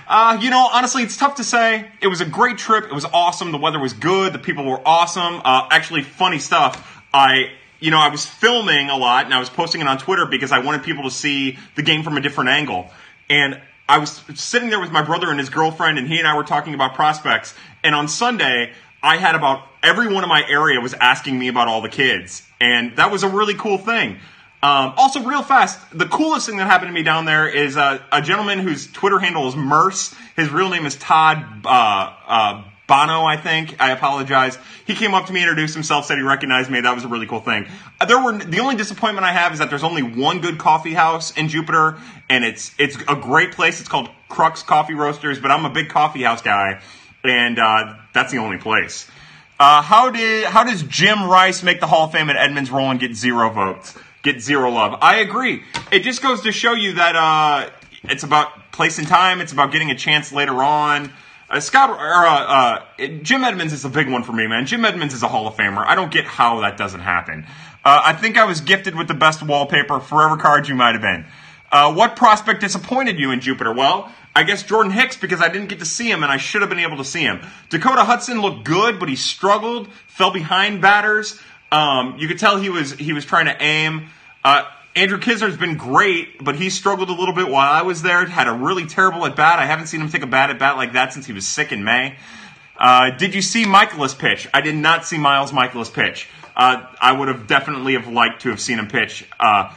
[0.08, 1.90] Uh, you know, honestly, it's tough to say.
[2.02, 2.86] It was a great trip.
[2.86, 3.52] It was awesome.
[3.52, 4.34] The weather was good.
[4.34, 5.42] The people were awesome.
[5.44, 7.02] Uh, actually, funny stuff.
[7.14, 10.26] I, you know, I was filming a lot and I was posting it on Twitter
[10.26, 12.92] because I wanted people to see the game from a different angle.
[13.30, 16.36] And I was sitting there with my brother and his girlfriend, and he and I
[16.36, 17.54] were talking about prospects.
[17.84, 18.72] And on Sunday,
[19.04, 22.96] I had about everyone in my area was asking me about all the kids, and
[22.96, 24.18] that was a really cool thing.
[24.64, 28.00] Um, also, real fast, the coolest thing that happened to me down there is uh,
[28.14, 30.16] a gentleman whose Twitter handle is Merce.
[30.38, 33.76] His real name is Todd uh, uh, Bono, I think.
[33.82, 34.58] I apologize.
[34.86, 36.80] He came up to me, introduced himself, said he recognized me.
[36.80, 37.68] That was a really cool thing.
[38.00, 40.94] Uh, there were the only disappointment I have is that there's only one good coffee
[40.94, 41.98] house in Jupiter,
[42.30, 43.82] and it's it's a great place.
[43.82, 46.82] It's called Crux Coffee Roasters, but I'm a big coffee house guy,
[47.24, 49.10] and uh, that's the only place.
[49.60, 52.90] Uh, how did how does Jim Rice make the Hall of Fame at Edmonds Roll
[52.92, 53.98] and get zero votes?
[54.24, 54.98] get zero love.
[55.02, 55.64] I agree.
[55.92, 57.70] It just goes to show you that uh,
[58.06, 59.42] it's about place and time.
[59.42, 61.12] It's about getting a chance later on.
[61.50, 64.66] Uh, Scott or uh, uh, Jim Edmonds is a big one for me, man.
[64.66, 65.86] Jim Edmonds is a Hall of Famer.
[65.86, 67.46] I don't get how that doesn't happen.
[67.86, 71.02] Uh, I think I was gifted with the best wallpaper, forever cards you might have
[71.02, 71.26] been.
[71.96, 73.74] What prospect disappointed you in Jupiter?
[73.74, 76.62] Well, I guess Jordan Hicks because I didn't get to see him and I should
[76.62, 77.42] have been able to see him.
[77.70, 81.40] Dakota Hudson looked good, but he struggled, fell behind batters.
[81.72, 84.10] Um, you could tell he was he was trying to aim.
[84.44, 84.66] Uh,
[84.96, 88.26] Andrew Knizner's been great, but he struggled a little bit while I was there.
[88.26, 89.58] Had a really terrible at bat.
[89.58, 91.72] I haven't seen him take a bad at bat like that since he was sick
[91.72, 92.16] in May.
[92.78, 94.48] Uh, did you see Mikolas pitch?
[94.54, 96.28] I did not see Miles Mikolas pitch.
[96.56, 99.28] Uh, I would have definitely have liked to have seen him pitch.
[99.40, 99.74] Uh,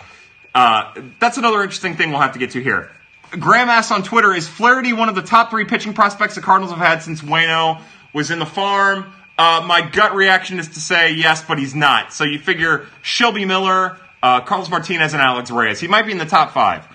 [0.55, 2.91] uh that's another interesting thing we'll have to get to here.
[3.31, 6.73] Graham asks on Twitter, is Flaherty one of the top three pitching prospects the Cardinals
[6.73, 7.81] have had since Waino
[8.13, 9.13] was in the farm?
[9.39, 12.13] Uh, my gut reaction is to say yes, but he's not.
[12.13, 15.79] So you figure Shelby Miller, uh, Carlos Martinez, and Alex Reyes.
[15.81, 16.87] He might be in the top five.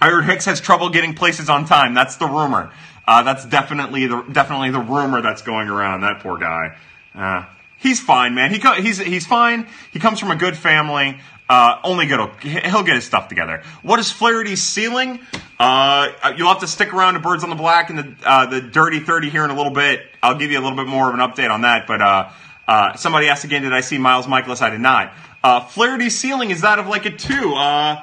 [0.00, 1.94] I heard Hicks has trouble getting places on time.
[1.94, 2.70] That's the rumor.
[3.06, 6.02] Uh, that's definitely the definitely the rumor that's going around.
[6.02, 6.76] That poor guy.
[7.14, 7.44] Uh,
[7.78, 8.52] he's fine, man.
[8.52, 9.66] He co- he's he's fine.
[9.92, 11.18] He comes from a good family.
[11.48, 12.30] Uh, only good.
[12.40, 13.62] He'll get his stuff together.
[13.82, 15.20] What is Flaherty's ceiling?
[15.58, 18.62] Uh, you'll have to stick around to Birds on the Black and the uh, the
[18.62, 20.06] Dirty Thirty here in a little bit.
[20.22, 21.86] I'll give you a little bit more of an update on that.
[21.86, 22.30] But uh,
[22.66, 24.62] uh, somebody asked again, did I see Miles Mikolas?
[24.62, 25.12] I did not.
[25.42, 27.54] Uh, Flaherty's ceiling is that of like a two.
[27.54, 28.02] Uh,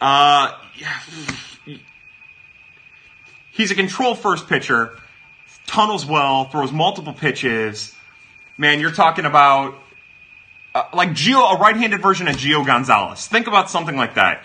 [0.00, 0.52] uh,
[3.50, 4.96] he's a control first pitcher,
[5.66, 7.94] tunnels well, throws multiple pitches.
[8.56, 9.74] Man, you're talking about
[10.76, 13.26] uh, like Gio, a right-handed version of Gio Gonzalez.
[13.26, 14.44] Think about something like that.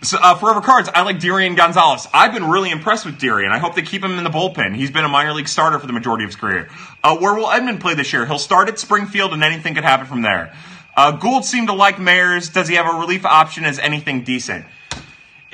[0.00, 2.08] So, uh, Forever Cards, I like Darian Gonzalez.
[2.14, 3.52] I've been really impressed with Darian.
[3.52, 4.74] I hope they keep him in the bullpen.
[4.74, 6.70] He's been a minor league starter for the majority of his career.
[7.02, 8.24] Uh, where will Edman play this year?
[8.24, 10.54] He'll start at Springfield, and anything could happen from there.
[10.96, 12.50] Uh, Goold seemed to like Mayers.
[12.50, 14.64] Does he have a relief option as anything decent?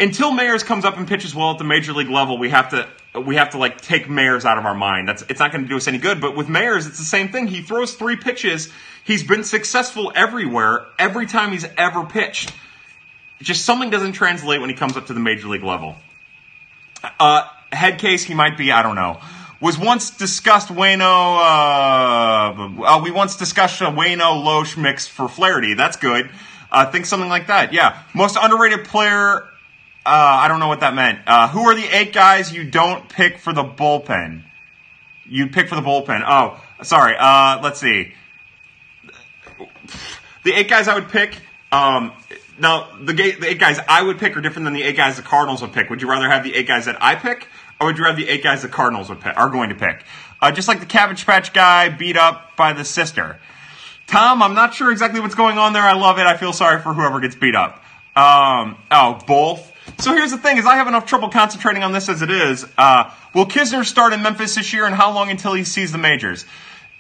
[0.01, 2.89] Until Mayers comes up and pitches well at the major league level, we have to
[3.19, 5.07] we have to like take Mayers out of our mind.
[5.07, 6.21] That's it's not going to do us any good.
[6.21, 7.47] But with Mayers, it's the same thing.
[7.47, 8.71] He throws three pitches.
[9.05, 12.53] He's been successful everywhere every time he's ever pitched.
[13.43, 15.97] Just something doesn't translate when he comes up to the major league level.
[17.19, 18.73] Uh, head case, he might be.
[18.73, 19.21] I don't know.
[19.61, 21.37] Was once discussed Waino.
[21.37, 25.75] Uh, uh, we once discussed a Waino Lohse mix for Flaherty.
[25.75, 26.31] That's good.
[26.73, 27.75] Uh, think something like that.
[27.75, 28.03] Yeah.
[28.15, 29.50] Most underrated player
[30.07, 31.21] I don't know what that meant.
[31.27, 34.43] Uh, who are the eight guys you don't pick for the bullpen?
[35.27, 36.25] You pick for the bullpen.
[36.27, 37.17] Oh, sorry.
[37.19, 38.13] Uh, let's see.
[40.45, 41.37] The eight guys I would pick.
[41.71, 42.13] Um,
[42.59, 45.23] now, the, the, eight guys I would pick are different than the eight guys the
[45.23, 45.91] Cardinals would pick.
[45.91, 47.49] Would you rather have the eight guys that I pick,
[47.81, 50.05] or would you rather the eight guys the Cardinals would pick, are going to pick?
[50.41, 53.39] Uh, just like the Cabbage Patch guy beat up by the sister.
[54.07, 55.83] Tom, I'm not sure exactly what's going on there.
[55.83, 56.27] I love it.
[56.27, 57.83] I feel sorry for whoever gets beat up.
[58.17, 59.73] Um, oh, both.
[60.01, 62.67] So here's the thing: is I have enough trouble concentrating on this as it is.
[62.79, 65.99] Uh, will Knizner start in Memphis this year, and how long until he sees the
[65.99, 66.47] majors?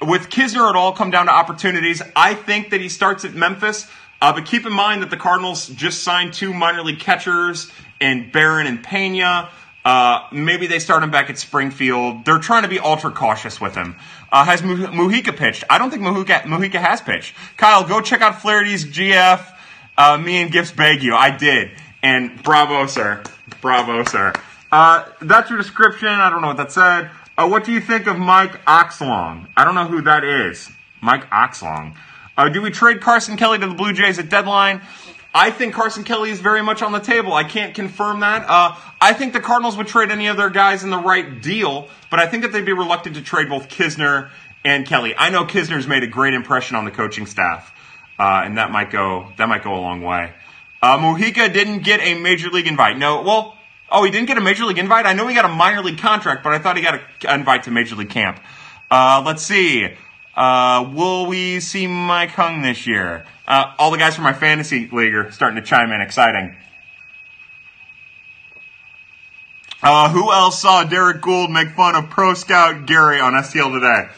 [0.02, 2.02] With Knizner, it all come down to opportunities.
[2.14, 5.68] I think that he starts at Memphis, uh, but keep in mind that the Cardinals
[5.68, 9.48] just signed two minor league catchers and Baron and Pena.
[9.82, 12.26] Uh, maybe they start him back at Springfield.
[12.26, 13.96] They're trying to be ultra cautious with him.
[14.30, 15.64] Uh, has Mujica pitched?
[15.70, 17.34] I don't think Mujica, Mujica has pitched.
[17.56, 19.56] Kyle, go check out Flaherty's GF.
[19.96, 21.14] Uh, me and Gifts beg you.
[21.14, 21.70] I did.
[22.02, 23.22] And bravo, sir.
[23.60, 24.32] Bravo, sir.
[24.72, 26.08] Uh, that's your description.
[26.08, 27.10] I don't know what that said.
[27.36, 29.48] Uh, what do you think of Mike Oxlong?
[29.56, 30.70] I don't know who that is.
[31.00, 31.96] Mike Oxlong.
[32.36, 34.80] Uh, do we trade Carson Kelly to the Blue Jays at deadline?
[35.34, 37.32] I think Carson Kelly is very much on the table.
[37.32, 38.48] I can't confirm that.
[38.48, 41.88] Uh, I think the Cardinals would trade any of their guys in the right deal,
[42.10, 44.30] but I think that they'd be reluctant to trade both Knizner
[44.64, 45.14] and Kelly.
[45.16, 47.72] I know Knizner's made a great impression on the coaching staff,
[48.18, 50.32] uh, and that might go that might go a long way.
[50.82, 52.96] Uh, Mujica didn't get a major league invite.
[52.96, 53.56] No, well,
[53.90, 55.06] oh, he didn't get a major league invite.
[55.06, 57.64] I know he got a minor league contract, but I thought he got an invite
[57.64, 58.40] to major league camp.
[58.90, 59.88] Uh, let's see.
[60.34, 63.26] Uh, will we see Mike Hung this year?
[63.46, 66.00] Uh, all the guys from my fantasy league are starting to chime in.
[66.00, 66.56] Exciting.
[69.82, 74.10] Uh, who else saw Derrick Goold make fun of Pro Scout Gary on STL today?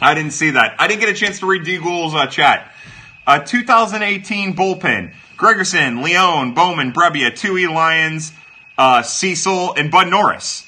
[0.00, 0.74] I didn't see that.
[0.78, 1.78] I didn't get a chance to read D.
[1.78, 2.72] Goold's uh, chat.
[3.46, 5.14] 2018 bullpen.
[5.36, 8.32] Gregerson, Leone, Bowman, Brebbia, Tui, Lyons,
[8.78, 10.66] uh, Cecil, and Bud Norris.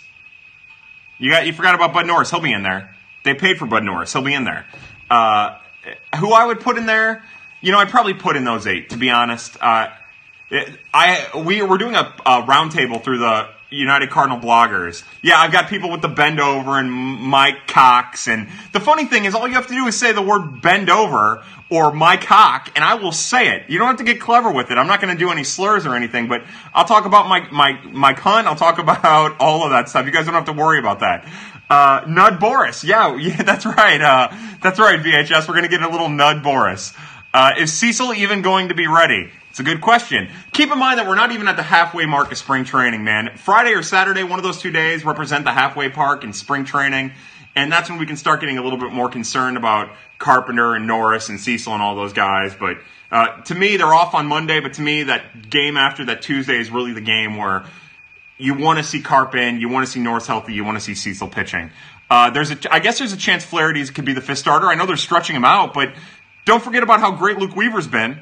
[1.19, 2.31] You got you forgot about Bud Norris.
[2.31, 2.95] He'll be in there.
[3.25, 4.13] They paid for Bud Norris.
[4.13, 4.67] He'll be in there.
[5.11, 5.59] Uh,
[6.19, 7.23] who I would put in there?
[7.61, 8.91] You know, I'd probably put in those eight.
[8.91, 9.89] To be honest, uh,
[10.95, 15.03] I we we're doing a, a roundtable through the United Cardinal bloggers.
[15.23, 18.29] Yeah, I've got people with the bend over and Mike Cox.
[18.29, 20.89] And the funny thing is, all you have to do is say the word bend
[20.89, 23.69] over or my cock, and I will say it.
[23.69, 24.79] You don't have to get clever with it.
[24.79, 27.81] I'm not going to do any slurs or anything, but I'll talk about my, my,
[27.87, 28.45] my cunt.
[28.45, 30.07] I'll talk about all of that stuff.
[30.07, 31.29] You guys don't have to worry about that.
[31.69, 32.85] Uh, Nud Boris.
[32.85, 34.01] Yeah, yeah, that's right.
[34.01, 34.29] Uh,
[34.63, 35.49] that's right, VHS.
[35.49, 36.93] We're going to get a little Nud Boris.
[37.35, 39.31] Uh, is Cecil even going to be ready?
[39.51, 40.29] It's a good question.
[40.53, 43.37] Keep in mind that we're not even at the halfway mark of spring training, man.
[43.37, 47.13] Friday or Saturday, one of those two days, represent the halfway park in spring training.
[47.57, 50.87] And that's when we can start getting a little bit more concerned about Carpenter and
[50.87, 52.55] Norris and Cecil and all those guys.
[52.55, 52.77] But
[53.11, 54.61] uh, to me, they're off on Monday.
[54.61, 57.65] But to me, that game after that Tuesday is really the game where
[58.37, 60.95] you want to see Carpin, you want to see Norris healthy, you want to see
[60.95, 61.71] Cecil pitching.
[62.11, 64.67] Uh, there's a, I guess there's a chance Flaherty could be the fifth starter.
[64.67, 65.95] I know they're stretching him out, but
[66.45, 68.21] don't forget about how great Luke Weaver's been.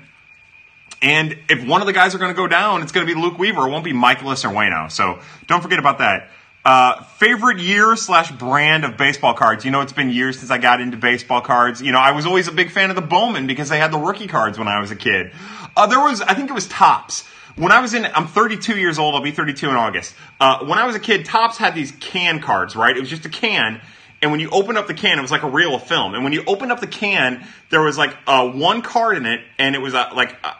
[1.02, 3.20] And if one of the guys are going to go down, it's going to be
[3.20, 3.66] Luke Weaver.
[3.66, 4.90] It won't be Mikolas or Waino.
[4.90, 5.18] So
[5.48, 6.30] don't forget about that.
[6.64, 9.64] Uh, favorite year slash brand of baseball cards.
[9.64, 11.82] You know, it's been years since I got into baseball cards.
[11.82, 13.98] You know, I was always a big fan of the Bowman because they had the
[13.98, 15.32] rookie cards when I was a kid.
[15.76, 17.24] Uh, there was, I think it was Topps.
[17.56, 19.14] When I was in, I'm 32 years old.
[19.14, 20.14] I'll be 32 in August.
[20.40, 22.96] Uh, when I was a kid, Topps had these can cards, right?
[22.96, 23.80] It was just a can.
[24.22, 26.14] And when you opened up the can, it was like a reel of film.
[26.14, 29.42] And when you opened up the can, there was like uh, one card in it,
[29.58, 30.54] and it was uh, like uh,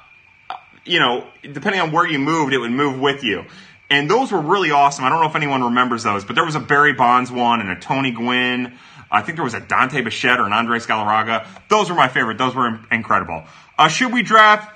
[0.84, 3.44] you know, depending on where you moved, it would move with you.
[3.90, 5.04] And those were really awesome.
[5.04, 7.70] I don't know if anyone remembers those, but there was a Barry Bonds one and
[7.70, 8.72] a Tony Gwynn.
[9.10, 11.46] I think there was a Dante Bichette or an Andres Galarraga.
[11.68, 12.38] Those were my favorite.
[12.38, 13.44] Those were incredible.
[13.78, 14.74] Uh, should we draft?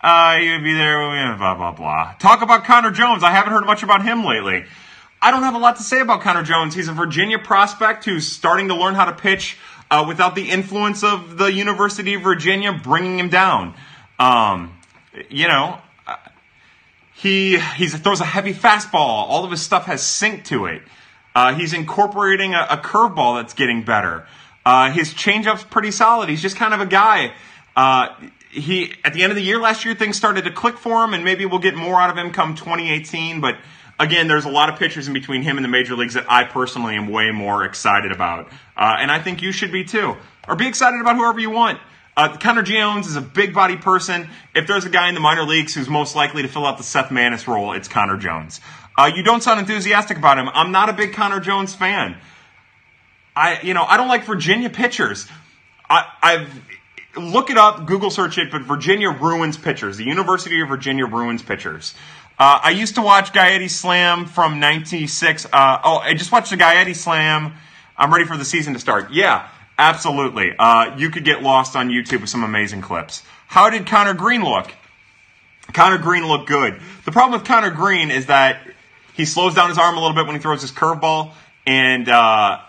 [0.00, 2.14] Uh, you'd be there, blah, blah, blah.
[2.18, 3.22] Talk about Connor Jones.
[3.22, 4.64] I haven't heard much about him lately.
[5.20, 6.74] I don't have a lot to say about Connor Jones.
[6.74, 9.58] He's a Virginia prospect who's starting to learn how to pitch
[9.90, 13.74] uh, without the influence of the University of Virginia bringing him down.
[14.18, 14.78] Um,
[15.28, 15.80] you know,
[17.18, 18.94] he he throws a heavy fastball.
[18.94, 20.82] All of his stuff has sink to it.
[21.34, 24.26] Uh, he's incorporating a, a curveball that's getting better.
[24.64, 26.28] Uh, his changeup's pretty solid.
[26.28, 27.32] He's just kind of a guy.
[27.74, 28.08] Uh,
[28.50, 31.12] he at the end of the year last year things started to click for him,
[31.12, 33.40] and maybe we'll get more out of him come 2018.
[33.40, 33.56] But
[33.98, 36.44] again, there's a lot of pitchers in between him and the major leagues that I
[36.44, 38.46] personally am way more excited about,
[38.76, 40.16] uh, and I think you should be too,
[40.46, 41.80] or be excited about whoever you want.
[42.18, 44.28] Uh, Connor Jones is a big body person.
[44.52, 46.82] If there's a guy in the minor leagues who's most likely to fill out the
[46.82, 48.60] Seth Maness role, it's Connor Jones.
[48.96, 50.48] Uh, you don't sound enthusiastic about him.
[50.52, 52.16] I'm not a big Connor Jones fan.
[53.36, 55.28] I, you know, I don't like Virginia pitchers.
[55.88, 56.60] I, I've
[57.16, 59.96] look it up, Google search it, but Virginia ruins pitchers.
[59.96, 61.94] The University of Virginia ruins pitchers.
[62.36, 65.46] Uh, I used to watch Gaetti Slam from 96.
[65.46, 67.52] Uh, oh, I just watched the Gaetti Slam.
[67.96, 69.12] I'm ready for the season to start.
[69.12, 69.48] Yeah,
[69.78, 70.54] absolutely.
[70.58, 73.22] Uh, you could get lost on YouTube with some amazing clips.
[73.46, 74.70] How did Conner Greene look?
[75.72, 76.80] Conner Greene looked good.
[77.04, 78.60] The problem with Conner Greene is that
[79.14, 81.32] he slows down his arm a little bit when he throws his curveball,
[81.66, 82.60] and uh,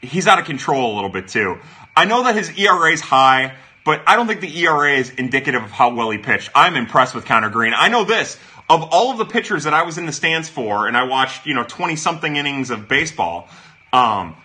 [0.00, 1.58] he's out of control a little bit too.
[1.96, 5.62] I know that his ERA is high, but I don't think the ERA is indicative
[5.62, 6.50] of how well he pitched.
[6.54, 7.72] I'm impressed with Conner Greene.
[7.74, 8.38] I know this.
[8.70, 11.46] Of all of the pitchers that I was in the stands for, and I watched,
[11.46, 13.48] you know, 20 something innings of baseball,
[13.94, 14.36] um,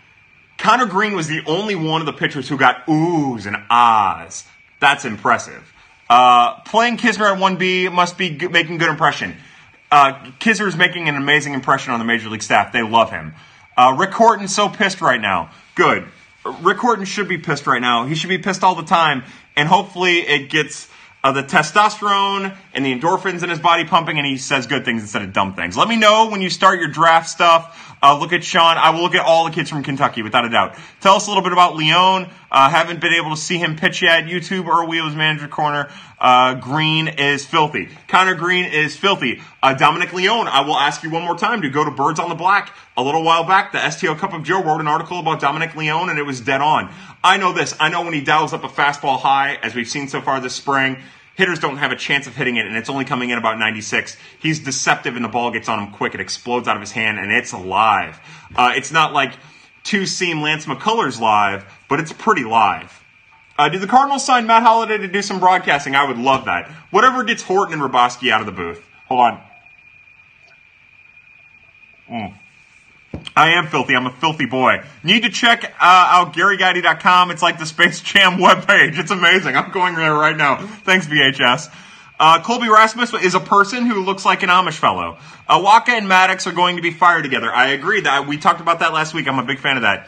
[0.63, 4.45] Conner Greene was the only one of the pitchers who got oohs and ahs.
[4.79, 5.73] That's impressive.
[6.09, 9.35] Uh, playing Knizner at 1B must be g- making good impression.
[9.91, 12.71] Uh, Knizner is making an amazing impression on the major league staff.
[12.71, 13.33] They love him.
[13.75, 15.51] Uh, Rick Horton's so pissed right now.
[15.75, 16.07] Good.
[16.61, 18.05] Rick Horton should be pissed right now.
[18.05, 19.25] He should be pissed all the time,
[19.57, 20.87] and hopefully it gets
[21.23, 25.01] uh, the testosterone and the endorphins in his body pumping, and he says good things
[25.01, 25.77] instead of dumb things.
[25.77, 27.79] Let me know when you start your draft stuff.
[28.03, 28.77] Uh, look at Sean.
[28.77, 30.75] I will look at all the kids from Kentucky, without a doubt.
[30.99, 32.29] Tell us a little bit about Leone.
[32.51, 34.25] Uh, haven't been able to see him pitch yet.
[34.25, 35.89] YouTube or Wheels manager corner.
[36.19, 37.87] Uh, Greene is filthy.
[38.09, 39.41] Conner Greene is filthy.
[39.61, 42.27] Uh, Dominic Leone, I will ask you one more time to go to Birds on
[42.27, 42.75] the Black.
[42.95, 46.09] A little while back, the STL Cup of Joe wrote an article about Dominic Leone,
[46.09, 46.93] and it was dead on.
[47.23, 47.73] I know this.
[47.79, 50.55] I know when he dials up a fastball high, as we've seen so far this
[50.55, 50.97] spring,
[51.35, 54.17] hitters don't have a chance of hitting it, and it's only coming in about 96.
[54.39, 56.13] He's deceptive, and the ball gets on him quick.
[56.13, 58.19] It explodes out of his hand, and it's alive.
[58.55, 59.33] Uh, it's not like
[59.83, 63.03] two seam Lance McCullers live, but it's pretty live.
[63.57, 65.95] Uh, did the Cardinals sign Matt Holliday to do some broadcasting?
[65.95, 66.69] I would love that.
[66.89, 68.83] Whatever gets Horton and Hrabosky out of the booth.
[69.07, 69.41] Hold on.
[72.09, 72.37] Mm.
[73.35, 73.95] I am filthy.
[73.95, 74.83] I'm a filthy boy.
[75.03, 77.31] Need to check uh, out GaryGaetti.com.
[77.31, 78.97] It's like the Space Jam webpage.
[78.97, 79.55] It's amazing.
[79.55, 80.65] I'm going there right now.
[80.83, 81.73] Thanks, VHS.
[82.19, 85.17] Uh, Colby Rasmus is a person who looks like an Amish fellow.
[85.49, 87.51] Wacha and Maddux are going to be fired together.
[87.51, 89.27] I agree that we talked about that last week.
[89.27, 90.07] I'm a big fan of that.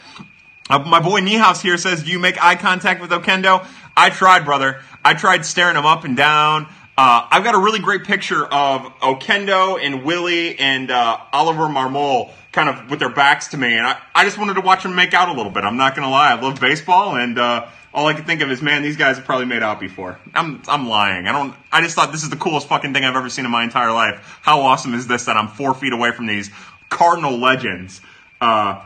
[0.68, 4.44] Uh, my boy Niehaus here says, "Do you make eye contact with Oquendo." I tried,
[4.44, 4.80] brother.
[5.04, 6.68] I tried staring him up and down.
[6.98, 12.30] Uh, I've got a really great picture of Oquendo and Willie and uh, Oliver Marmol
[12.52, 14.94] kind of with their backs to me, and I, I just wanted to watch them
[14.94, 15.64] make out a little bit.
[15.64, 18.62] I'm not gonna lie, I love baseball, and uh, all I can think of is,
[18.62, 20.18] man, these guys have probably made out before.
[20.34, 21.26] I'm I'm lying.
[21.26, 21.54] I don't.
[21.70, 23.92] I just thought this is the coolest fucking thing I've ever seen in my entire
[23.92, 24.38] life.
[24.40, 26.50] How awesome is this that I'm four feet away from these
[26.88, 28.00] Cardinal legends?
[28.40, 28.82] Uh,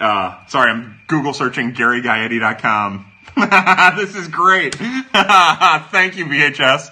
[0.00, 3.09] uh, sorry, I'm Google searching GaryGaetti.com.
[3.96, 4.74] this is great.
[4.74, 6.90] Thank you, VHS.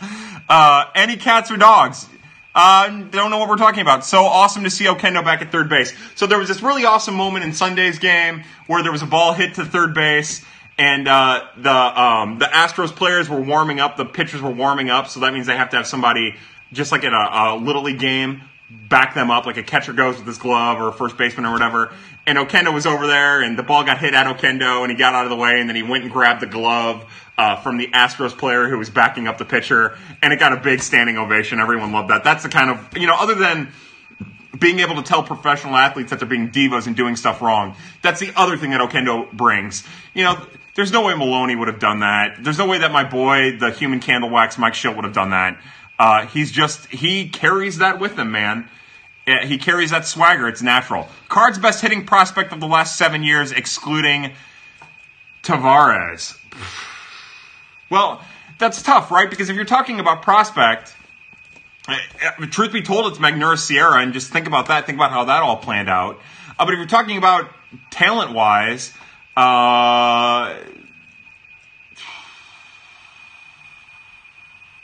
[0.48, 2.06] Uh, any cats or dogs?
[2.54, 4.04] Uh, don't know what we're talking about.
[4.04, 5.94] So awesome to see Oquendo back at third base.
[6.16, 9.32] So there was this really awesome moment in Sunday's game where there was a ball
[9.32, 10.44] hit to third base,
[10.76, 13.96] and uh, the um, the Astros players were warming up.
[13.96, 16.34] The pitchers were warming up, so that means they have to have somebody
[16.72, 20.16] just like in a, a little league game back them up, like a catcher goes
[20.18, 21.92] with his glove or a first baseman or whatever.
[22.26, 25.14] And Oquendo was over there, and the ball got hit at Oquendo, and he got
[25.14, 27.88] out of the way, and then he went and grabbed the glove uh, from the
[27.88, 31.60] Astros player who was backing up the pitcher, and it got a big standing ovation.
[31.60, 32.24] Everyone loved that.
[32.24, 33.72] That's the kind of you know, other than
[34.58, 37.76] being able to tell professional athletes that they're being divas and doing stuff wrong.
[38.02, 39.84] That's the other thing that Oquendo brings.
[40.14, 42.42] You know, there's no way Maloney would have done that.
[42.42, 45.30] There's no way that my boy, the human candle wax, Mike Shildt, would have done
[45.30, 45.58] that.
[45.98, 48.68] Uh, he's just he carries that with him, man.
[49.44, 50.48] He carries that swagger.
[50.48, 51.06] It's natural.
[51.28, 54.32] Card's best hitting prospect of the last seven years, excluding
[55.42, 56.38] Taveras.
[57.90, 58.22] Well,
[58.58, 59.28] that's tough, right?
[59.28, 60.94] Because if you're talking about prospect,
[61.88, 64.86] eh, eh, truth be told, it's Magneuris Sierra, and just think about that.
[64.86, 66.18] Think about how that all planned out.
[66.58, 67.50] Uh, but if you're talking about
[67.90, 68.94] talent wise,
[69.36, 70.56] uh,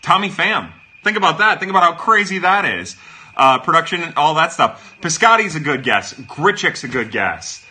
[0.02, 0.70] Tommy Pham.
[1.04, 1.60] Think about that.
[1.60, 2.96] Think about how crazy that is.
[3.36, 4.96] Uh, production, all that stuff.
[5.00, 6.14] Piscotty's a good guess.
[6.14, 7.64] Grichuk's a good guess.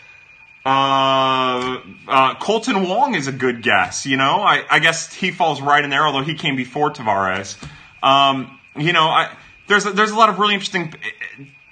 [0.65, 4.05] Uh, uh, Kolten Wong is a good guess.
[4.05, 7.61] You know, I, I, guess he falls right in there, although he came before Taveras.
[8.01, 9.35] Um, you know, I,
[9.67, 10.93] there's a, there's a lot of really interesting.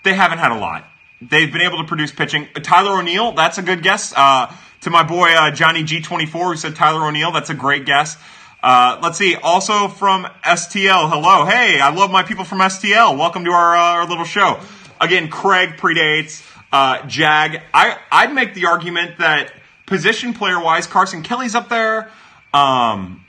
[0.03, 0.85] They haven't had a lot.
[1.21, 2.49] They've been able to produce pitching.
[2.63, 4.13] Tyler O'Neill, that's a good guess.
[4.15, 8.17] Uh, to my boy uh, Johnny G24, who said Tyler O'Neill, that's a great guess.
[8.63, 9.35] Uh, let's see.
[9.35, 11.45] Also from STL, hello.
[11.45, 13.17] Hey, I love my people from STL.
[13.17, 14.59] Welcome to our, uh, our little show.
[14.99, 17.63] Again, Craig predates uh, Jag.
[17.73, 19.51] I I'd make the argument that
[19.87, 22.11] position player wise, Carson Kelly's up there.
[22.53, 23.25] Um,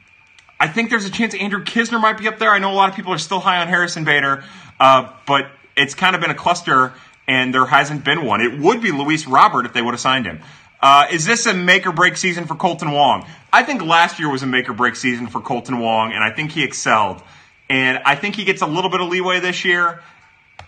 [0.60, 2.50] I think there's a chance Andrew Knizner might be up there.
[2.50, 4.44] I know a lot of people are still high on Harrison Bader,
[4.78, 6.92] uh, but it's kind of been a cluster,
[7.26, 8.42] and there hasn't been one.
[8.42, 10.40] It would be Luis Robert if they would have signed him.
[10.82, 13.24] Uh, is this a make or break season for Kolten Wong?
[13.52, 16.30] I think last year was a make or break season for Kolten Wong, and I
[16.30, 17.22] think he excelled.
[17.70, 20.02] And I think he gets a little bit of leeway this year,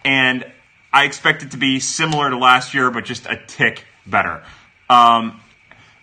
[0.05, 0.45] and
[0.93, 4.45] I expect it to be similar to last year, but just a tick better.
[4.89, 5.41] Um,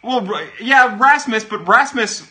[0.03, 0.27] well,
[0.59, 2.29] yeah, Rasmus, but Rasmus,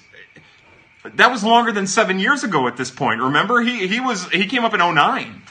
[1.15, 3.23] that was longer than seven years ago at this point.
[3.23, 5.43] Remember, he he was he came up in 09.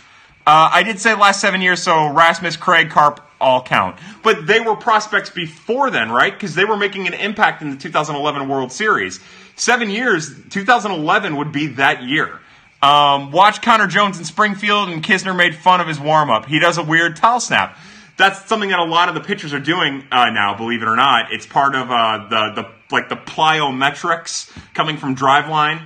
[0.45, 3.97] Uh, I did say last seven years, so Rasmus, Craig, Carp all count.
[4.23, 6.33] But they were prospects before then, right?
[6.33, 9.19] Because they were making an impact in the 2011 World Series.
[9.55, 12.39] Seven years, 2011 would be that year.
[12.81, 16.45] Um, watch Connor Jones in Springfield, and Knizner made fun of his warm up.
[16.45, 17.77] He does a weird towel snap.
[18.15, 20.55] That's something that a lot of the pitchers are doing uh, now.
[20.55, 25.15] Believe it or not, it's part of uh, the the like the plyometrics coming from
[25.15, 25.85] Driveline.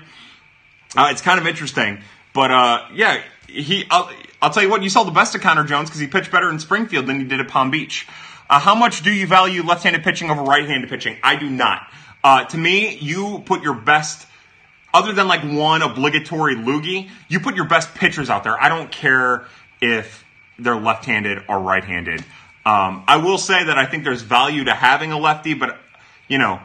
[0.95, 1.99] Uh, it's kind of interesting,
[2.33, 3.85] but uh, yeah, he.
[4.43, 6.49] I'll, tell you what, you saw the best of Connor Jones because he pitched better
[6.49, 8.07] in Springfield than he did at Palm Beach.
[8.49, 11.17] Uh, how much do you value left-handed pitching over right-handed pitching?
[11.23, 11.87] I do not.
[12.23, 14.27] Uh, to me, you put your best
[14.93, 18.61] other than like one obligatory loogie, you put your best pitchers out there.
[18.61, 19.45] I don't care
[19.81, 20.23] if
[20.59, 22.19] they're left-handed or right-handed.
[22.65, 25.79] Um, I will say that I think there's value to having a lefty, but
[26.27, 26.59] you know,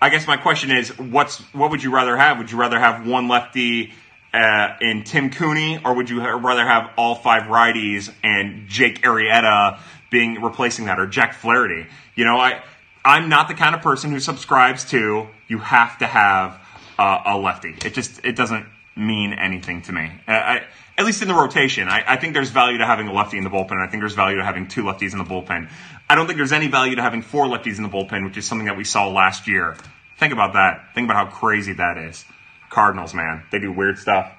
[0.00, 2.38] I guess my question is, what's what would you rather have?
[2.38, 3.92] Would you rather have one lefty
[4.32, 9.78] uh, in Tim Cooney, or would you rather have all five righties and Jake Arrieta
[10.10, 11.86] being replacing that, or Jack Flaherty?
[12.14, 12.62] You know, I
[13.04, 16.60] I'm not the kind of person who subscribes to you have to have
[16.98, 17.74] uh, a lefty.
[17.84, 18.66] It just it doesn't
[18.96, 20.10] mean anything to me.
[20.28, 20.62] Uh, I,
[20.98, 23.44] at least in the rotation, I, I, think there's value to having a lefty in
[23.44, 23.80] the bullpen.
[23.80, 25.70] I think there's value to having two lefties in the bullpen.
[26.10, 28.44] I don't think there's any value to having four lefties in the bullpen, which is
[28.44, 29.78] something that we saw last year.
[30.18, 30.90] Think about that.
[30.94, 32.26] Think about how crazy that is.
[32.70, 34.32] Cardinals, man, they do weird stuff.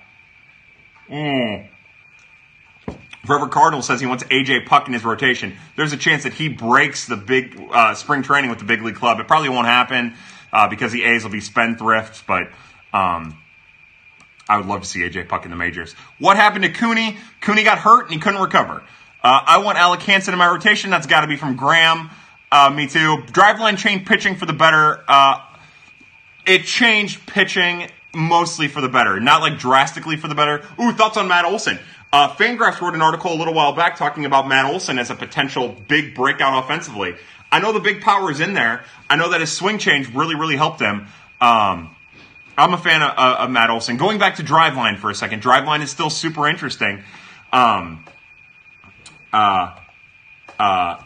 [1.10, 1.68] Mm.
[3.26, 5.56] Forever Cardinal says he wants AJ Puk in his rotation.
[5.76, 8.96] There's a chance that he breaks the big uh, spring training with the big league
[8.96, 9.20] club.
[9.20, 10.16] It probably won't happen
[10.52, 12.50] uh, because the A's will be spendthrifts, but
[12.98, 13.38] um,
[14.50, 15.94] I would love to see AJ Puk in the majors.
[16.18, 17.18] What happened to Cooney?
[17.42, 18.82] Cooney got hurt and he couldn't recover.
[19.24, 20.90] Uh, I want Alec Hansen in my rotation.
[20.90, 22.10] That's got to be from Graham.
[22.52, 23.18] Uh, me too.
[23.28, 25.04] Driveline changed pitching for the better.
[25.08, 25.42] Uh,
[26.48, 30.64] it changed pitching mostly for the better, not like drastically for the better.
[30.80, 31.80] Ooh, thoughts on Matt Olson?
[32.14, 35.16] Uh, Fangraphs wrote an article a little while back talking about Matt Olson as a
[35.16, 37.16] potential big breakout offensively.
[37.52, 38.84] I know the big power is in there.
[39.10, 41.08] I know that his swing change really, really helped him.
[41.40, 41.96] Um,
[42.58, 43.98] I'm a fan of, of, Matt Olson.
[43.98, 47.04] Going back to Driveline for a second, Driveline is still super interesting.
[47.52, 48.06] Um,
[49.34, 49.76] uh,
[50.60, 51.02] uh,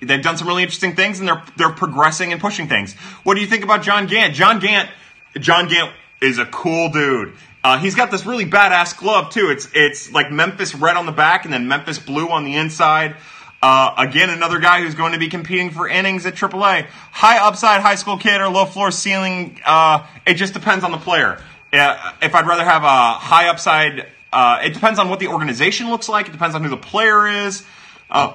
[0.00, 2.94] they've done some really interesting things, and they're they're progressing and pushing things.
[3.24, 4.34] What do you think about John Gant?
[4.34, 4.90] John Gant,
[5.38, 5.92] John Gant
[6.28, 7.34] is a cool dude.
[7.62, 9.50] Uh, he's got this really badass glove too.
[9.50, 13.16] It's it's like Memphis red on the back and then Memphis blue on the inside.
[13.62, 16.86] Uh, again, another guy who's going to be competing for innings at AAA.
[17.10, 19.58] High upside high school kid or low floor ceiling.
[19.64, 21.40] Uh, it just depends on the player.
[21.72, 25.90] Uh, if I'd rather have a high upside, uh, it depends on what the organization
[25.90, 26.28] looks like.
[26.28, 27.64] It depends on who the player is.
[28.10, 28.34] Uh,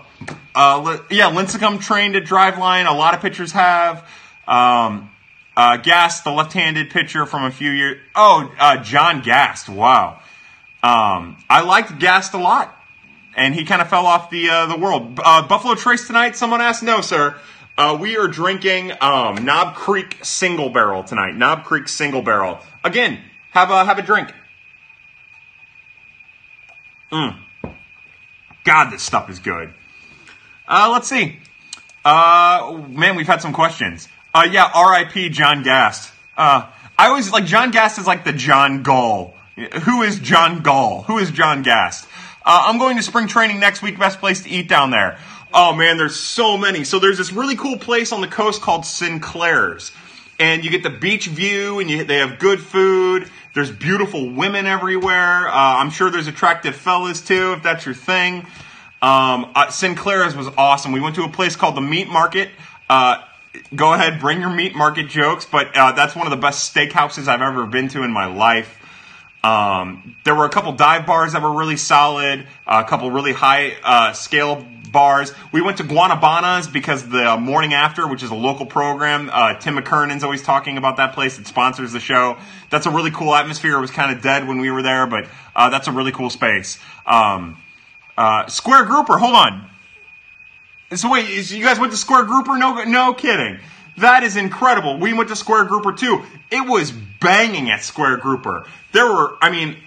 [0.53, 2.89] yeah, Lincecum trained at Driveline.
[2.89, 4.05] A lot of pitchers have.
[4.47, 5.10] Um,
[5.55, 8.01] Gast, the left-handed pitcher from a few years.
[8.15, 8.51] Oh,
[8.83, 9.69] John Gast.
[9.69, 10.19] Wow.
[10.83, 12.77] Um, I liked Gast a lot
[13.35, 15.19] and he kind of fell off the uh, the world.
[15.23, 16.35] Uh, Buffalo Trace tonight?
[16.35, 16.83] Someone asked.
[16.83, 17.35] No, sir.
[17.77, 21.35] Uh, we are drinking um, Knob Creek Single Barrel tonight.
[21.35, 22.59] Knob Creek Single Barrel.
[22.83, 23.19] Again,
[23.51, 24.33] have a have a drink.
[27.11, 27.37] Mm.
[28.63, 29.73] God, this stuff is good.
[30.67, 31.39] Uh, let's see.
[32.05, 34.07] Uh, man, we've had some questions.
[34.33, 35.29] Uh, yeah, R.I.P.
[35.29, 36.11] John Gast.
[36.37, 39.35] Uh, I always like John Gast is like the John Galt.
[39.83, 41.05] Who is John Galt?
[41.05, 42.07] Who is John Gast?
[42.45, 43.99] Uh, I'm going to spring training next week.
[43.99, 45.19] Best place to eat down there.
[45.53, 46.85] Oh man, there's so many.
[46.85, 49.91] So there's this really cool place on the coast called Sinclair's,
[50.39, 53.29] and you get the beach view, and you, they have good food.
[53.53, 55.49] There's beautiful women everywhere.
[55.49, 58.47] Uh, I'm sure there's attractive fellas too, if that's your thing.
[59.01, 60.93] Um, uh, Sinclair's was awesome.
[60.93, 62.49] We went to a place called the Meat Market.
[62.89, 63.21] Uh,
[63.75, 67.27] go ahead, bring your meat market jokes, but uh, that's one of the best steakhouses
[67.27, 68.77] I've ever been to in my life.
[69.43, 73.73] Um, there were a couple dive bars that were really solid, a couple really high
[73.83, 75.33] uh, scale bars.
[75.51, 79.77] We went to Guanabanas because the morning after, which is a local program, uh, Tim
[79.77, 81.39] McKernan's always talking about that place.
[81.39, 82.37] It sponsors the show.
[82.69, 83.77] That's a really cool atmosphere.
[83.77, 86.29] It was kind of dead when we were there, but uh, that's a really cool
[86.29, 86.77] space.
[87.05, 87.57] Um,
[88.17, 89.70] uh, Square Grouper, hold on.
[90.95, 92.57] So wait, you guys went to Square Grouper?
[92.57, 93.59] No, no kidding.
[93.97, 94.99] That is incredible.
[94.99, 96.23] We went to Square Grouper too.
[96.49, 98.65] It was banging at Square Grouper.
[98.91, 99.77] There were, I mean,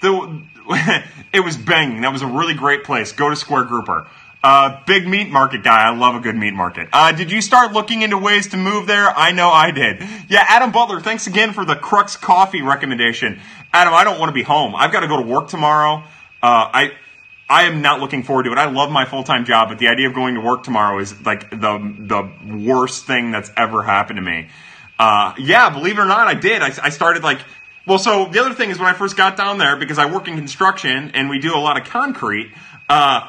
[0.00, 0.42] the,
[1.32, 2.02] it was banging.
[2.02, 3.12] That was a really great place.
[3.12, 4.06] Go to Square Grouper.
[4.42, 5.82] Uh, big meat market guy.
[5.82, 6.88] I love a good meat market.
[6.92, 9.06] Uh, did you start looking into ways to move there?
[9.10, 10.02] I know I did.
[10.28, 13.38] Yeah, Adam Butler, thanks again for the Crux Coffee recommendation.
[13.72, 14.74] Adam, I don't want to be home.
[14.74, 16.02] I've got to go to work tomorrow.
[16.42, 16.92] Uh, I,
[17.50, 18.58] I am not looking forward to it.
[18.58, 21.20] I love my full time job, but the idea of going to work tomorrow is
[21.26, 22.30] like the the
[22.64, 24.48] worst thing that's ever happened to me.
[24.98, 26.62] Uh, yeah, believe it or not, I did.
[26.62, 27.40] I, I started like
[27.86, 30.28] well, so the other thing is when I first got down there, because I work
[30.28, 32.52] in construction and we do a lot of concrete,
[32.88, 33.28] uh,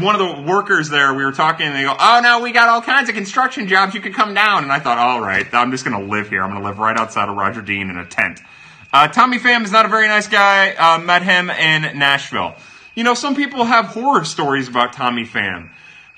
[0.00, 2.68] one of the workers there, we were talking, and they go, "Oh no, we got
[2.68, 3.94] all kinds of construction jobs.
[3.94, 6.42] You could come down." And I thought, "All right, I'm just going to live here.
[6.42, 8.40] I'm going to live right outside of Roger Dean in a tent."
[8.92, 10.70] Uh, Tommy Pham is not a very nice guy.
[10.70, 12.54] Uh, met him in Nashville.
[12.96, 15.68] You know, some people have horror stories about Tommy Pham.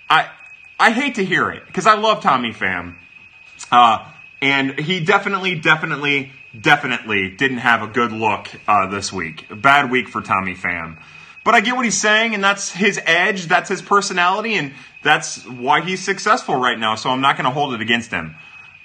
[0.09, 0.31] I
[0.79, 2.95] I hate to hear it because I love Tommy Pham,
[3.73, 4.09] uh,
[4.41, 9.51] and he definitely, definitely definitely didn't have a good look uh, this week.
[9.51, 10.99] A bad week for Tommy Pham.
[11.45, 14.73] But I get what he's saying, and that's his edge, that's his personality, and
[15.03, 16.95] that's why he's successful right now.
[16.95, 18.37] So I'm not going to hold it against him.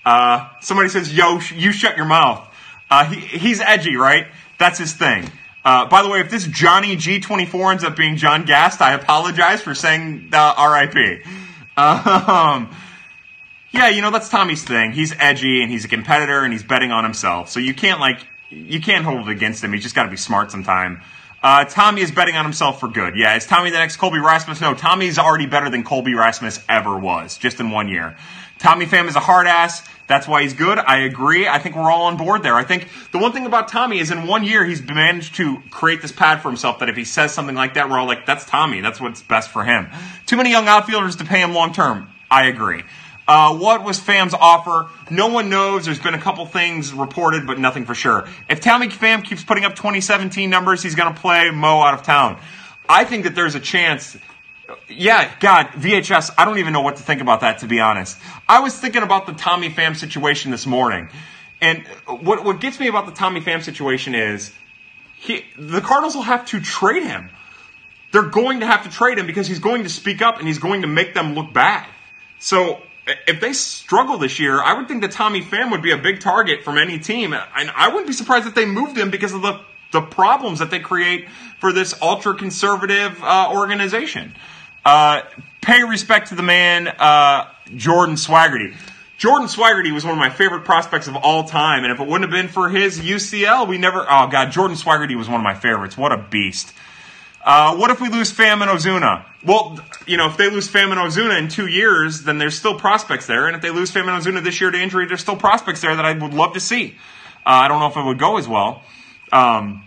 [0.04, 2.48] Uh, somebody says, "Yo, sh- you shut your mouth."
[2.90, 4.26] Uh, he, he's edgy, right?
[4.58, 5.30] That's his thing.
[5.66, 9.62] Uh, by the way, if this Johnny G24 ends up being John Gast, I apologize
[9.62, 11.26] for saying uh, RIP.
[11.78, 12.70] Um,
[13.72, 14.92] yeah, you know, that's Tommy's thing.
[14.92, 17.50] He's edgy and he's a competitor and he's betting on himself.
[17.50, 19.74] So you can't like you can't hold it against him.
[19.74, 21.02] He's just got to be smart sometime.
[21.44, 23.18] Uh, Tommy is betting on himself for good.
[23.18, 24.62] Yeah, is Tommy the next Colby Rasmus?
[24.62, 28.16] No, Tommy's already better than Colby Rasmus ever was, just in one year.
[28.60, 29.86] Tommy Pham is a hard ass.
[30.08, 30.80] That's why he's good.
[30.80, 31.46] I agree.
[31.46, 32.56] I think we're all on board there.
[32.56, 36.02] I think the one thing about Tommy is in one year he's managed to create
[36.02, 38.46] this pad for himself that if he says something like that, we're all like, that's
[38.46, 38.80] Tommy.
[38.80, 39.88] That's what's best for him.
[40.26, 42.08] Too many young outfielders to pay him long term.
[42.32, 42.84] I agree.
[43.28, 44.90] Uh, what was Pham's offer?
[45.10, 45.86] No one knows.
[45.86, 48.28] There's been a couple things reported, but nothing for sure.
[48.50, 52.04] If Tommy Pham keeps putting up 2017 numbers, he's going to play Mo out of
[52.04, 52.40] town.
[52.88, 54.18] I think that there's a chance.
[54.90, 58.18] Yeah, God, VHS, I don't even know what to think about that, to be honest.
[58.48, 61.10] I was thinking about the Tommy Pham situation this morning.
[61.62, 64.52] And what, what gets me about the Tommy Pham situation is
[65.16, 67.30] he, the Cardinals will have to trade him.
[68.12, 70.60] They're going to have to trade him because he's going to speak up and he's
[70.60, 71.88] going to make them look bad.
[72.40, 75.98] So if they struggle this year, I would think that Tommy Pham would be a
[75.98, 79.34] big target from any team, and I wouldn't be surprised if they moved him because
[79.34, 79.60] of the
[79.92, 81.28] the problems that they create
[81.60, 84.36] for this ultra conservative uh, organization.
[84.84, 85.22] Uh,
[85.62, 88.76] pay respect to the man, uh, Jordan Swagerty.
[89.18, 92.30] Jordan Swagerty was one of my favorite prospects of all time, and if it wouldn't
[92.30, 94.06] have been for his UCL, we never.
[94.10, 95.98] Oh God, Jordan Swagerty was one of my favorites.
[95.98, 96.74] What a beast!
[97.44, 99.26] Uh, what if we lose Pham and Ozuna?
[99.46, 99.78] Well,
[100.08, 103.28] you know, if they lose Pham and Ozuna in two years, then there's still prospects
[103.28, 103.48] there.
[103.48, 105.96] And if they lose Pham and Ozuna this year to injury, there's still prospects there
[105.96, 106.96] that I would love to see.
[107.46, 108.82] Uh, I don't know if it would go as well.
[109.34, 109.84] Um,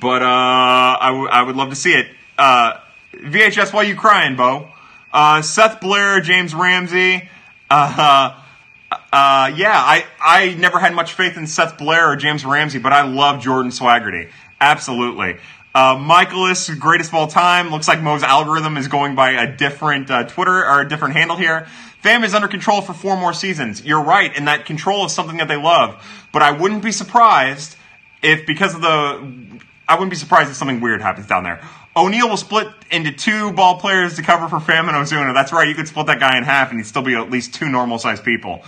[0.00, 2.08] but uh, I, w- I would love to see it.
[2.36, 2.78] Uh,
[3.14, 4.68] VHS, why you crying, Bo?
[5.12, 7.28] Uh, Seth Blair, James Ramsey.
[7.70, 8.42] Uh,
[8.90, 12.92] uh, yeah, I, I never had much faith in Seth Blair or James Ramsey, but
[12.92, 14.30] I love Jordan Swagerty.
[14.60, 15.36] Absolutely.
[15.76, 17.68] Uh, Mikolas, greatest of all time.
[17.68, 21.36] Looks like Mo's algorithm is going by a different uh, Twitter or a different handle
[21.36, 21.66] here.
[22.02, 23.84] Pham is under control for four more seasons.
[23.84, 26.02] You're right, and that control is something that they love.
[26.32, 27.76] But I wouldn't be surprised
[28.22, 31.60] if, because of the, I wouldn't be surprised if something weird happens down there.
[31.94, 35.34] O'Neill will split into two ball players to cover for Pham and Ozuna.
[35.34, 37.52] That's right, you could split that guy in half, and he'd still be at least
[37.52, 38.64] two normal sized people.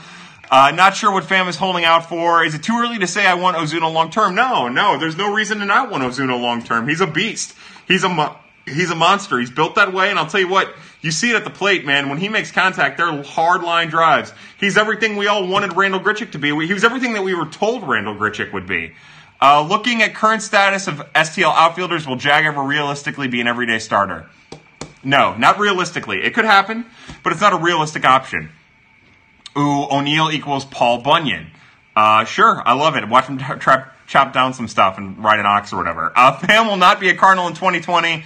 [0.51, 2.42] Uh, not sure what Pham is holding out for.
[2.42, 4.34] Is it too early to say I want Ozuna long term?
[4.34, 4.99] No, no.
[4.99, 6.88] There's no reason to not want Ozuna long term.
[6.88, 7.55] He's a beast.
[7.86, 9.38] He's a mo- he's a monster.
[9.38, 10.74] He's built that way, and I'll tell you what.
[11.01, 12.09] You see it at the plate, man.
[12.09, 14.32] When he makes contact, they're hard line drives.
[14.59, 16.49] He's everything we all wanted Randall Grichuk to be.
[16.66, 18.94] He was everything that we were told Randall Grichuk would be.
[19.40, 23.78] Uh, looking at current status of STL outfielders, will Jag ever realistically be an everyday
[23.78, 24.26] starter?
[25.05, 26.24] No, not realistically.
[26.24, 26.84] It could happen,
[27.22, 28.51] but it's not a realistic option.
[29.57, 31.51] Ooh, O'Neill equals Paul Bunyan.
[31.96, 33.09] Uh, sure, I love it.
[33.09, 36.12] Watch him tra- chop down some stuff and ride an ox or whatever.
[36.14, 38.24] Uh, will not be a Cardinal in 2020.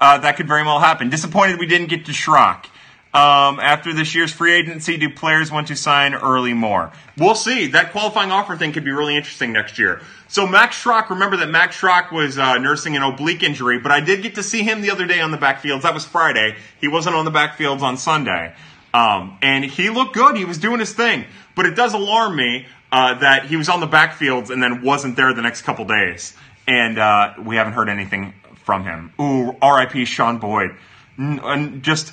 [0.00, 1.10] Uh, that could very well happen.
[1.10, 2.66] Disappointed we didn't get to Schrock.
[3.14, 6.92] Um, after this year's free agency, do players want to sign early more?
[7.16, 7.68] We'll see.
[7.68, 10.02] That qualifying offer thing could be really interesting next year.
[10.28, 14.00] So Max Schrock, remember that Max Schrock was uh, nursing an oblique injury, but I
[14.00, 15.82] did get to see him the other day on the backfields.
[15.82, 16.56] That was Friday.
[16.82, 18.54] He wasn't on the backfields on Sunday.
[18.94, 20.36] Um, and he looked good.
[20.36, 21.24] He was doing his thing.
[21.54, 25.16] But it does alarm me uh, that he was on the backfields and then wasn't
[25.16, 26.34] there the next couple days.
[26.66, 28.34] And uh, we haven't heard anything
[28.64, 29.12] from him.
[29.20, 30.04] Ooh, R.I.P.
[30.04, 30.76] Sean Boyd.
[31.16, 32.12] And just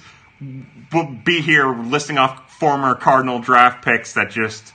[0.91, 4.73] we'll be here listing off former Cardinal draft picks that just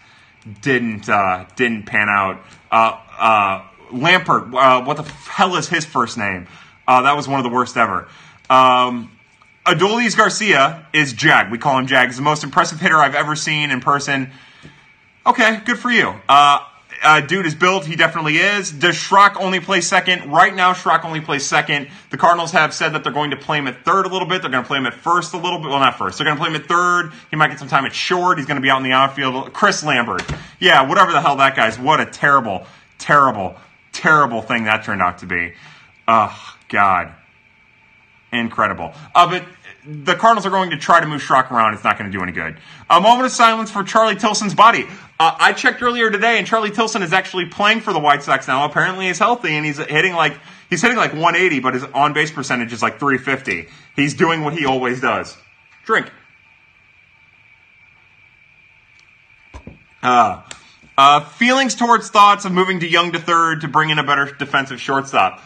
[0.62, 2.40] didn't uh, didn't pan out.
[2.70, 6.46] Uh, uh, Lambert, uh, what the hell is his first name?
[6.86, 8.08] That was one of the worst ever.
[8.48, 9.12] Um,
[9.70, 11.50] Adolis Garcia is Jag.
[11.50, 12.08] We call him Jag.
[12.08, 14.30] He's the most impressive hitter I've ever seen in person.
[15.24, 16.12] Okay, good for you.
[16.28, 16.58] Uh,
[17.04, 17.86] uh, dude is built.
[17.86, 18.72] He definitely is.
[18.72, 20.32] Does Schrock only play second?
[20.32, 21.88] Right now, Schrock only plays second.
[22.10, 24.42] The Cardinals have said that they're going to play him at third a little bit.
[24.42, 25.68] They're going to play him at first a little bit.
[25.68, 26.18] Well, not first.
[26.18, 27.12] They're going to play him at third.
[27.30, 28.38] He might get some time at short.
[28.38, 29.52] He's going to be out in the outfield.
[29.52, 30.22] Chris Lambert.
[30.58, 31.78] Yeah, whatever the hell that guy's.
[31.78, 32.66] What a terrible,
[32.98, 33.56] terrible,
[33.92, 35.54] terrible thing that turned out to be.
[36.08, 37.14] Oh, God.
[38.32, 38.92] Incredible.
[39.14, 39.44] Uh, but
[39.86, 41.74] the Cardinals are going to try to move Schrock around.
[41.74, 42.58] It's not going to do any good.
[42.88, 44.86] A moment of silence for Charlie Tilson's body.
[45.18, 48.46] Uh, I checked earlier today, and Charlie Tilson is actually playing for the White Sox
[48.46, 48.64] now.
[48.64, 52.30] Apparently, he's healthy, and he's hitting like he's hitting like 180, but his on base
[52.30, 53.68] percentage is like 350.
[53.96, 55.36] He's doing what he always does.
[55.84, 56.10] Drink.
[60.02, 60.42] Uh,
[60.96, 64.26] uh, feelings towards thoughts of moving to Young to third to bring in a better
[64.26, 65.42] defensive shortstop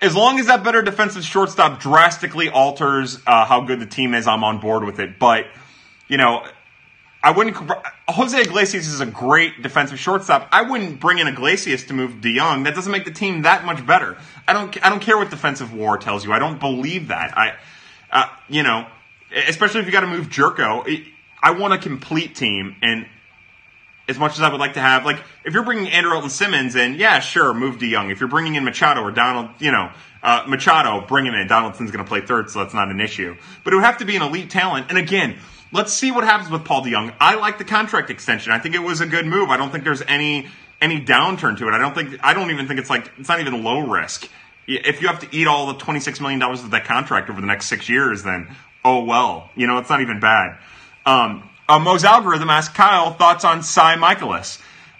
[0.00, 4.26] as long as that better defensive shortstop drastically alters uh, how good the team is,
[4.26, 5.18] I'm on board with it.
[5.18, 5.46] But
[6.08, 6.44] you know,
[7.22, 7.56] I wouldn't.
[8.08, 10.48] Jose Iglesias is a great defensive shortstop.
[10.52, 12.64] I wouldn't bring in Iglesias to move DeJong.
[12.64, 14.16] That doesn't make the team that much better.
[14.48, 14.84] I don't.
[14.84, 16.32] I don't care what defensive WAR tells you.
[16.32, 17.36] I don't believe that.
[17.36, 17.54] I,
[18.10, 18.86] uh, you know,
[19.48, 21.06] especially if you got to move Gyorko.
[21.42, 23.06] I want a complete team, and
[24.10, 26.74] as much as I would like to have, like, if you're bringing Andrew Andrelton Simmons
[26.74, 28.10] in, yeah, sure, move DeJong.
[28.10, 29.90] If you're bringing in Machado or Donald, you know,
[30.22, 31.46] uh, Machado, bring him in.
[31.46, 33.36] Donaldson's going to play third, so that's not an issue.
[33.64, 34.86] But it would have to be an elite talent.
[34.88, 35.38] And again,
[35.72, 37.14] let's see what happens with Paul DeJong.
[37.20, 38.52] I like the contract extension.
[38.52, 39.48] I think it was a good move.
[39.48, 40.48] I don't think there's any
[40.82, 41.72] any downturn to it.
[41.72, 42.18] I don't think.
[42.22, 44.28] I don't even think it's like it's not even low risk.
[44.66, 47.40] If you have to eat all the twenty six million dollars of that contract over
[47.40, 48.48] the next six years, then
[48.84, 49.50] oh well.
[49.54, 50.58] You know, it's not even bad.
[51.06, 54.58] Um, uh, Mo's algorithm asked Kyle thoughts on Cy Mikolas.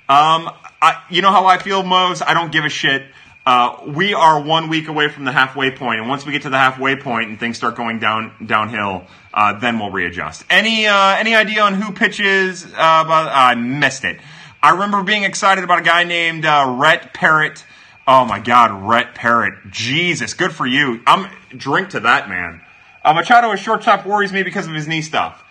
[0.08, 0.50] Um,
[0.80, 2.22] I, you know how I feel, Mose.
[2.22, 3.02] I don't give a shit.
[3.44, 6.50] Uh, we are one week away from the halfway point, and once we get to
[6.50, 9.04] the halfway point and things start going down downhill,
[9.34, 10.44] uh, then we'll readjust.
[10.48, 12.64] Any uh, any idea on who pitches?
[12.64, 14.20] Uh, I missed it.
[14.62, 17.64] I remember being excited about a guy named uh, Rhett Parrott.
[18.06, 19.54] Oh my God, Rhett Parrott!
[19.70, 21.00] Jesus, good for you.
[21.04, 22.60] I'm drink to that man.
[23.04, 25.42] Uh, Machado is shortstop worries me because of his knee stuff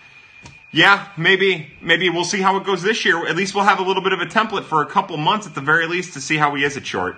[0.72, 3.26] yeah, maybe maybe we'll see how it goes this year.
[3.26, 5.54] At least we'll have a little bit of a template for a couple months at
[5.54, 7.16] the very least to see how he is at short.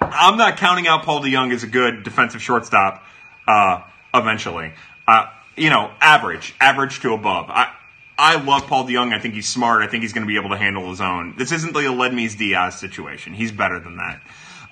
[0.00, 3.04] I'm not counting out Paul DeJong as a good defensive shortstop.
[3.46, 3.82] Uh,
[4.14, 4.72] eventually,
[5.06, 7.50] uh, you know, average, average to above.
[7.50, 7.70] I
[8.16, 9.12] I love Paul DeJong.
[9.12, 9.82] I think he's smart.
[9.82, 11.34] I think he's going to be able to handle his own.
[11.36, 13.34] This isn't like a Ledmys Diaz situation.
[13.34, 14.22] He's better than that.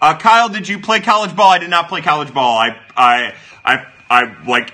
[0.01, 1.51] Uh, Kyle, did you play college ball?
[1.51, 2.57] I did not play college ball.
[2.57, 3.35] I I
[3.65, 4.73] I I like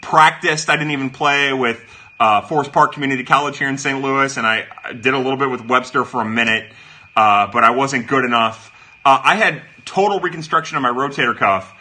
[0.00, 0.68] practiced.
[0.70, 1.82] I didn't even play with
[2.18, 4.00] uh, Forest Park Community College here in St.
[4.00, 6.72] Louis, and I did a little bit with Webster for a minute,
[7.16, 8.72] uh, but I wasn't good enough.
[9.04, 11.74] Uh, I had total reconstruction of my rotator cuff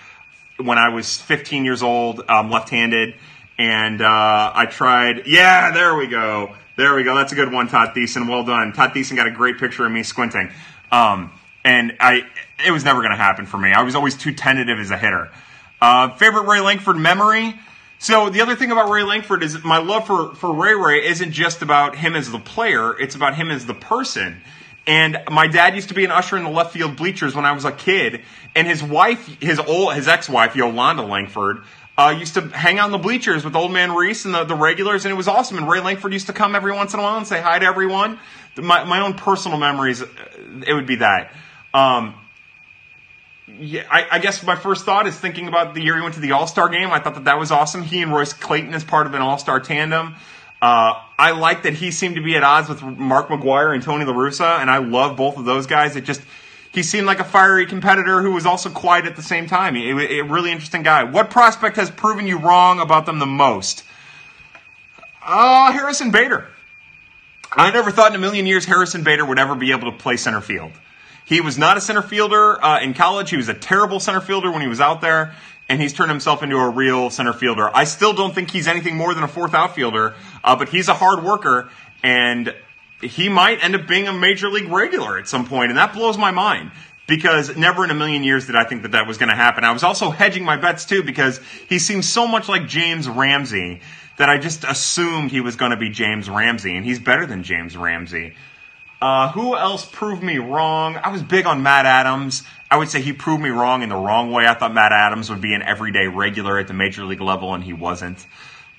[0.57, 3.15] when I was 15 years old, um, left-handed,
[3.57, 5.27] and uh, I tried.
[5.27, 6.55] Yeah, there we go.
[6.77, 7.15] There we go.
[7.15, 8.27] That's a good one, Todd Thiessen.
[8.27, 8.73] Well done.
[8.73, 10.49] Todd Thiessen got a great picture of me squinting.
[10.91, 11.31] Um,
[11.63, 12.25] and I,
[12.65, 13.71] it was never going to happen for me.
[13.71, 15.29] I was always too tentative as a hitter.
[15.79, 17.59] Uh, favorite Ray Lankford memory?
[18.01, 21.33] So the other thing about Ray Lankford is my love for, for Ray Ray isn't
[21.33, 24.41] just about him as the player, it's about him as the person.
[24.87, 27.51] And my dad used to be an usher in the left field bleachers when I
[27.51, 28.21] was a kid,
[28.55, 31.61] and his wife, his old, his ex-wife Yolanda Lankford,
[31.95, 34.55] uh, used to hang out in the bleachers with old man Reese and the, the
[34.55, 35.59] regulars, and it was awesome.
[35.59, 37.65] And Ray Lankford used to come every once in a while and say hi to
[37.67, 38.17] everyone.
[38.57, 40.07] My, my own personal memories, uh,
[40.65, 41.33] it would be that.
[41.71, 42.15] Um,
[43.59, 46.21] yeah, I, I, guess my first thought is thinking about the year he went to
[46.21, 46.91] the All Star game.
[46.91, 47.83] I thought that that was awesome.
[47.83, 50.15] He and Royce Clayton as part of an All Star tandem.
[50.61, 54.05] Uh, I like that he seemed to be at odds with Mark McGwire and Tony
[54.05, 55.95] La Russa, and I love both of those guys.
[55.95, 56.21] It just
[56.71, 59.75] he seemed like a fiery competitor who was also quiet at the same time.
[59.75, 61.03] A, really interesting guy.
[61.03, 63.83] What prospect has proven you wrong about them the most?
[65.23, 66.47] Uh, Harrison Bader.
[67.51, 70.15] I never thought in a million years Harrison Bader would ever be able to play
[70.15, 70.71] center field.
[71.25, 73.29] He was not a center fielder uh, in college.
[73.29, 75.33] He was a terrible center fielder when he was out there.
[75.69, 77.69] and he's turned himself into a real center fielder.
[77.73, 80.93] I still don't think he's anything more than a fourth outfielder, uh, but he's a
[80.93, 81.69] hard worker,
[82.03, 82.53] and
[83.01, 86.17] he might end up being a major league regular at some point, and that blows
[86.17, 86.71] my mind
[87.07, 89.63] because never in a million years did I think that that was going to happen.
[89.63, 93.79] I was also hedging my bets too because he seems so much like James Ramsey
[94.17, 97.43] that I just assumed he was going to be James Ramsey, and he's better than
[97.43, 98.35] James Ramsey.
[99.01, 100.95] Uh, who else proved me wrong?
[100.95, 102.43] I was big on Matt Adams.
[102.69, 104.45] I would say he proved me wrong in the wrong way.
[104.45, 107.63] I thought Matt Adams would be an everyday regular at the major league level, and
[107.63, 108.25] he wasn't.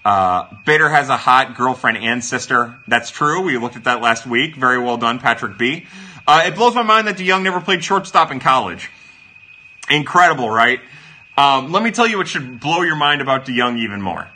[0.05, 2.77] Uh, Bader has a hot girlfriend and sister.
[2.87, 3.43] That's true.
[3.43, 4.57] We looked at that last week.
[4.57, 5.87] Very well done, Patrick B.
[6.27, 8.91] Uh, it blows my mind that DeJong never played shortstop in college.
[9.91, 10.81] Incredible, right?
[11.37, 14.29] Um, let me tell you what should blow your mind about DeJong even more.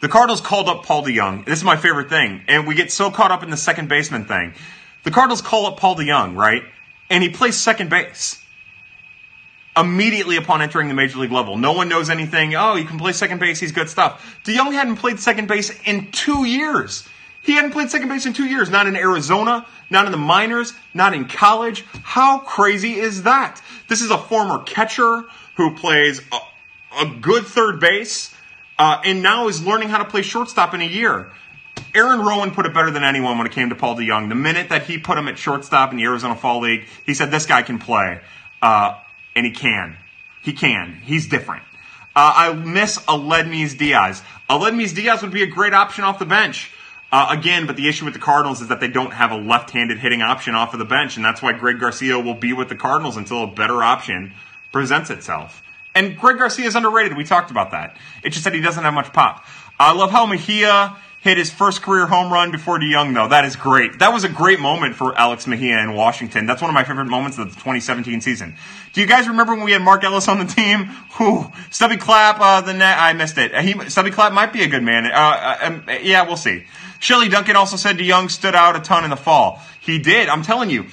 [0.00, 1.44] The Cardinals called up Paul DeJong.
[1.44, 4.24] This is my favorite thing, and we get so caught up in the second baseman
[4.24, 4.54] thing.
[5.08, 6.62] The Cardinals call up Paul DeJong, right?
[7.08, 8.44] And he plays second base
[9.74, 11.56] immediately upon entering the major league level.
[11.56, 12.54] No one knows anything.
[12.54, 13.58] Oh, he can play second base.
[13.58, 14.38] He's good stuff.
[14.44, 17.08] DeJong hadn't played second base in two years.
[17.40, 18.68] He hadn't played second base in two years.
[18.68, 21.86] Not in Arizona, not in the minors, not in college.
[22.02, 23.62] How crazy is that?
[23.88, 25.24] This is a former catcher
[25.56, 26.38] who plays a,
[27.00, 28.34] a good third base
[28.78, 31.32] uh, and now is learning how to play shortstop in a year.
[31.94, 34.28] Aaron Rowand put it better than anyone when it came to Paul DeJong.
[34.28, 37.30] The minute that he put him at shortstop in the Arizona Fall League, he said,
[37.30, 38.20] This guy can play.
[38.60, 38.98] Uh,
[39.34, 39.96] and he can.
[40.42, 41.00] He can.
[41.04, 41.62] He's different.
[42.16, 44.22] Uh, I miss Aledmys Diaz.
[44.50, 46.72] Aledmys Diaz would be a great option off the bench.
[47.10, 49.98] Uh, again, but the issue with the Cardinals is that they don't have a left-handed
[49.98, 52.74] hitting option off of the bench, and that's why Greg Garcia will be with the
[52.76, 54.34] Cardinals until a better option
[54.72, 55.62] presents itself.
[55.94, 57.16] And Greg Garcia is underrated.
[57.16, 57.96] We talked about that.
[58.22, 59.44] It's just that he doesn't have much pop.
[59.80, 63.28] I love how Mejia hit his first career home run before DeJong, though.
[63.28, 63.98] That is great.
[63.98, 66.46] That was a great moment for Alex Mejia in Washington.
[66.46, 68.54] That's one of my favorite moments of the 2017 season.
[68.92, 70.84] Do you guys remember when we had Mark Ellis on the team?
[71.18, 73.54] Who Stubby Clapp, uh, the net, I missed it.
[73.56, 75.06] He, Stubby Clapp might be a good man.
[75.06, 76.64] Uh, uh, um, yeah, we'll see.
[77.00, 79.60] Shelley Duncan also said DeJong stood out a ton in the fall.
[79.80, 80.28] He did.
[80.28, 80.86] I'm telling you.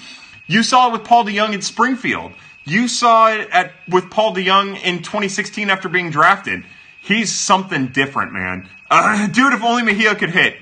[0.48, 2.32] You saw it with Paul DeJong in Springfield.
[2.66, 6.64] You saw it at with Paul DeJong in 2016 after being drafted.
[7.06, 8.68] He's something different, man.
[8.90, 10.58] Uh, dude, if only Mejia could hit.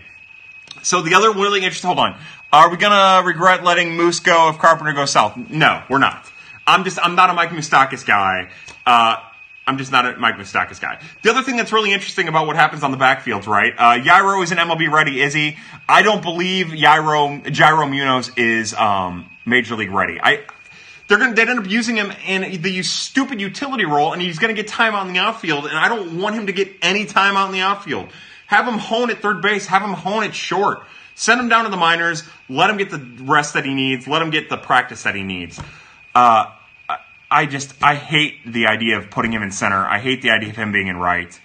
[0.82, 1.88] So the other really interesting.
[1.88, 2.20] Hold on.
[2.52, 5.38] Are we gonna regret letting Moose go if Carpenter goes south?
[5.50, 6.30] No, we're not.
[6.68, 8.50] I'm just I'm not a Mike Moustakas guy.
[8.86, 9.16] Uh,
[9.66, 11.00] I'm just not a Mike Moustakas guy.
[11.22, 13.74] The other thing that's really interesting about what happens on the backfields, right?
[13.78, 15.56] Uh, Jairo is an MLB ready, is he?
[15.88, 20.20] I don't believe Yairo Jairo Munoz is um, major league ready.
[20.22, 20.44] I
[21.08, 24.56] they're going to end up using him in the stupid utility role, and he's going
[24.56, 25.66] to get time out in the outfield.
[25.66, 28.10] And I don't want him to get any time out in the outfield.
[28.48, 29.66] Have him hone at third base.
[29.68, 30.84] Have him hone at short.
[31.16, 32.24] Send him down to the minors.
[32.50, 34.08] Let him get the rest that he needs.
[34.08, 35.60] Let him get the practice that he needs.
[36.16, 36.52] Uh,
[37.34, 39.84] I just I hate the idea of putting him in center.
[39.86, 41.40] I hate the idea of him being in right.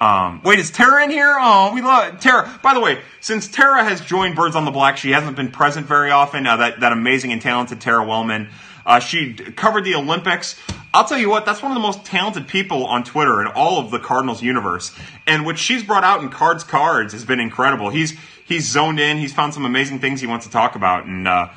[0.00, 1.36] Um, wait, is Tara in here?
[1.38, 2.58] Oh, we love Tara.
[2.62, 5.86] By the way, since Tara has joined Birds on the Black, she hasn't been present
[5.86, 6.46] very often.
[6.46, 8.48] Uh, that that amazing and talented Tara Wellman.
[8.86, 10.60] Uh, she covered the Olympics.
[10.92, 13.78] I'll tell you what, that's one of the most talented people on Twitter in all
[13.78, 14.96] of the Cardinals universe.
[15.26, 17.90] And what she's brought out in Cards Cards has been incredible.
[17.90, 18.14] He's
[18.44, 19.16] he's zoned in.
[19.16, 21.06] He's found some amazing things he wants to talk about.
[21.06, 21.48] And uh,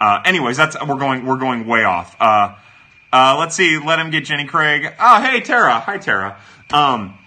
[0.00, 2.16] uh, anyways, that's we're going we're going way off.
[2.20, 2.54] Uh,
[3.12, 3.78] uh, let's see.
[3.78, 4.94] Let him get Jenny Craig.
[5.00, 5.80] Oh, hey Tara.
[5.80, 6.38] Hi Tara.
[6.72, 7.18] Um,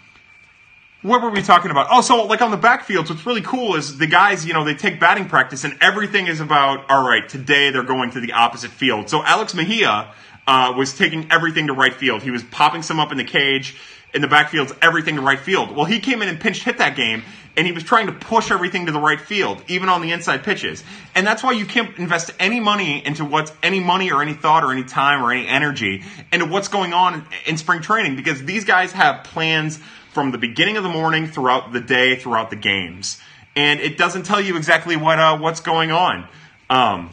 [1.04, 1.88] what were we talking about?
[1.92, 4.74] Oh, so like on the backfields, what's really cool is the guys, you know, they
[4.74, 8.72] take batting practice and everything is about, all right, today they're going to the opposite
[8.72, 9.10] field.
[9.10, 10.12] So Alex Mejia
[10.48, 12.24] uh, was taking everything to right field.
[12.24, 13.76] He was popping some up in the cage,
[14.14, 15.76] in the backfields, everything to right field.
[15.76, 17.24] Well, he came in and pinched hit that game,
[17.58, 20.44] and he was trying to push everything to the right field, even on the inside
[20.44, 20.84] pitches.
[21.14, 24.64] And that's why you can't invest any money into what's any money or any thought
[24.64, 28.44] or any time or any energy into what's going on in, in spring training because
[28.44, 29.80] these guys have plans
[30.18, 33.22] from the beginning of the morning throughout the day, throughout the games,
[33.56, 36.28] and it doesn't tell you exactly what uh, what's going on.
[36.72, 37.12] Um,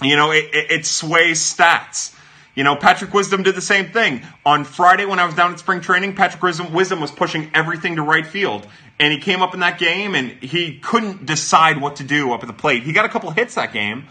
[0.00, 2.14] you know, it, it, it sways stats.
[2.54, 4.22] You know, Patrick Wisdom did the same thing.
[4.46, 8.02] On Friday when I was down at spring training, Patrick Wisdom, was pushing everything to
[8.02, 8.68] right field.
[9.00, 12.44] And he came up in that game and he couldn't decide what to do up
[12.44, 12.84] at the plate.
[12.84, 14.04] He got a couple hits that game.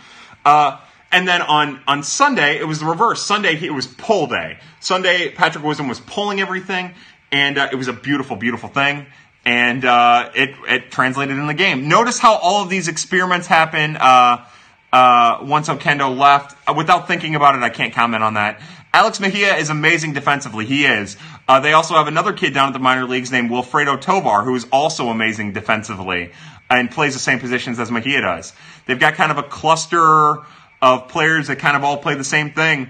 [0.43, 0.81] Uh,
[1.13, 3.23] and then on, on Sunday, it was the reverse.
[3.23, 4.59] Sunday, it was pull day.
[4.81, 6.93] Sunday, Patrick Wisdom was pulling everything
[7.31, 9.05] and uh, it was a beautiful, beautiful thing.
[9.43, 11.87] And uh, it it translated in the game.
[11.87, 14.45] Notice how all of these experiments happen uh,
[14.93, 16.55] uh once Oquendo left.
[16.67, 18.61] Uh, without thinking about it, I can't comment on that.
[18.93, 20.65] Alex Mejia is amazing defensively.
[20.65, 21.15] He is.
[21.47, 24.53] Uh, they also have another kid down at the minor leagues named Wilfredo Tovar, who
[24.53, 26.31] is also amazing defensively
[26.69, 28.53] and plays the same positions as Mejia does.
[28.85, 30.39] They've got kind of a cluster
[30.81, 32.89] of players that kind of all play the same thing.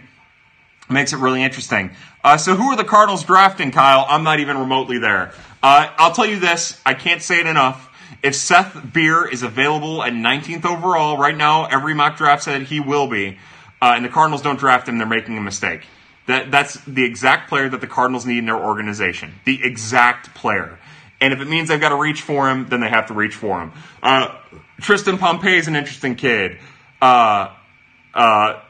[0.90, 1.92] Makes it really interesting.
[2.24, 4.06] Uh, so, who are the Cardinals drafting, Kyle?
[4.08, 5.34] I'm not even remotely there.
[5.64, 7.88] Uh, I'll tell you this I can't say it enough.
[8.24, 12.80] If Seth Beer is available at 19th overall, right now, every mock draft said he
[12.80, 13.40] will be,
[13.82, 15.86] uh, and the Cardinals don't draft him, they're making a mistake.
[16.28, 19.34] That, that's the exact player that the Cardinals need in their organization.
[19.46, 20.78] The exact player.
[21.20, 23.36] And if it means they've got to reach for him, then they have to reach
[23.36, 23.72] for him.
[24.04, 24.36] Uh,
[24.82, 26.60] Tristan Pompey is an interesting kid.
[27.02, 27.54] Uh,
[28.14, 28.62] uh,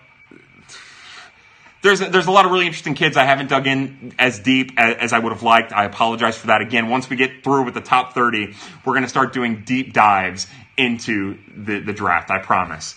[1.81, 3.17] there's a, there's a lot of really interesting kids.
[3.17, 5.73] I haven't dug in as deep as, as, I would have liked.
[5.73, 6.61] I apologize for that.
[6.61, 8.53] Again, once we get through with the top 30,
[8.85, 12.29] we're going to start doing deep dives into the, the draft.
[12.29, 12.95] I promise.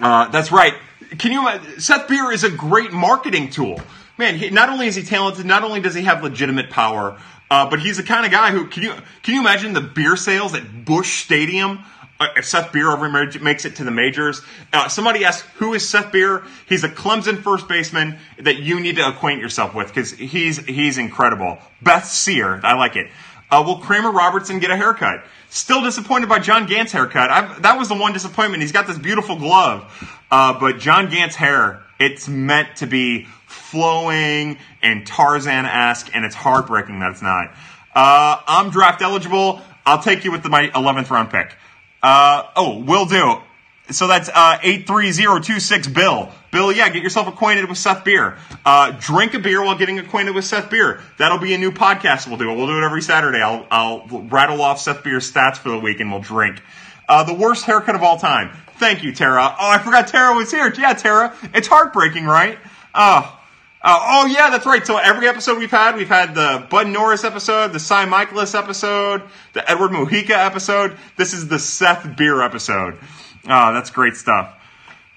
[0.00, 0.74] Uh, that's right.
[1.18, 1.78] Can you?
[1.78, 3.80] Seth Beer is a great marketing tool.
[4.18, 7.18] Man, he, not only is he talented, not only does he have legitimate power,
[7.50, 8.92] uh, but he's the kind of guy who can you
[9.22, 11.84] can you imagine the beer sales at Busch Stadium?
[12.20, 13.08] Uh, if Seth Beer ever
[13.40, 14.40] makes it to the majors,
[14.72, 16.44] uh, somebody asked who is Seth Beer.
[16.68, 20.96] He's a Clemson first baseman that you need to acquaint yourself with because he's he's
[20.96, 21.58] incredible.
[21.82, 23.10] Beth Sear, I like it.
[23.50, 25.24] Uh, will Kramer Robertson get a haircut?
[25.50, 27.30] Still disappointed by John Gant's haircut.
[27.30, 28.62] I've, that was the one disappointment.
[28.62, 29.84] He's got this beautiful glove,
[30.30, 36.34] uh, but John Gant's hair, it's meant to be flowing and Tarzan esque, and it's
[36.34, 37.50] heartbreaking that it's not.
[37.94, 39.60] Uh, I'm draft eligible.
[39.86, 41.54] I'll take you with the, my 11th round pick.
[42.04, 43.36] Uh, oh, will do.
[43.90, 46.30] So that's uh, 83026 Bill.
[46.52, 48.36] Bill, yeah, get yourself acquainted with Seth Beer.
[48.64, 51.00] Uh, drink a beer while getting acquainted with Seth Beer.
[51.16, 52.46] That'll be a new podcast we'll do.
[52.46, 53.40] We'll do it every Saturday.
[53.40, 56.62] I'll, I'll rattle off Seth Beer's stats for the week and we'll drink.
[57.08, 58.54] Uh, the worst haircut of all time.
[58.76, 59.54] Thank you, Tara.
[59.58, 60.72] Oh, I forgot Tara was here.
[60.76, 61.34] Yeah, Tara.
[61.54, 62.58] It's heartbreaking, right?
[62.94, 63.33] Oh,
[63.86, 64.86] uh, oh yeah, that's right.
[64.86, 69.22] So every episode we've had, we've had the Bud Norris episode, the Cy Mikolas episode,
[69.52, 70.96] the Edward Mujica episode.
[71.18, 72.98] This is the Seth Beer episode.
[73.46, 74.54] Oh, that's great stuff.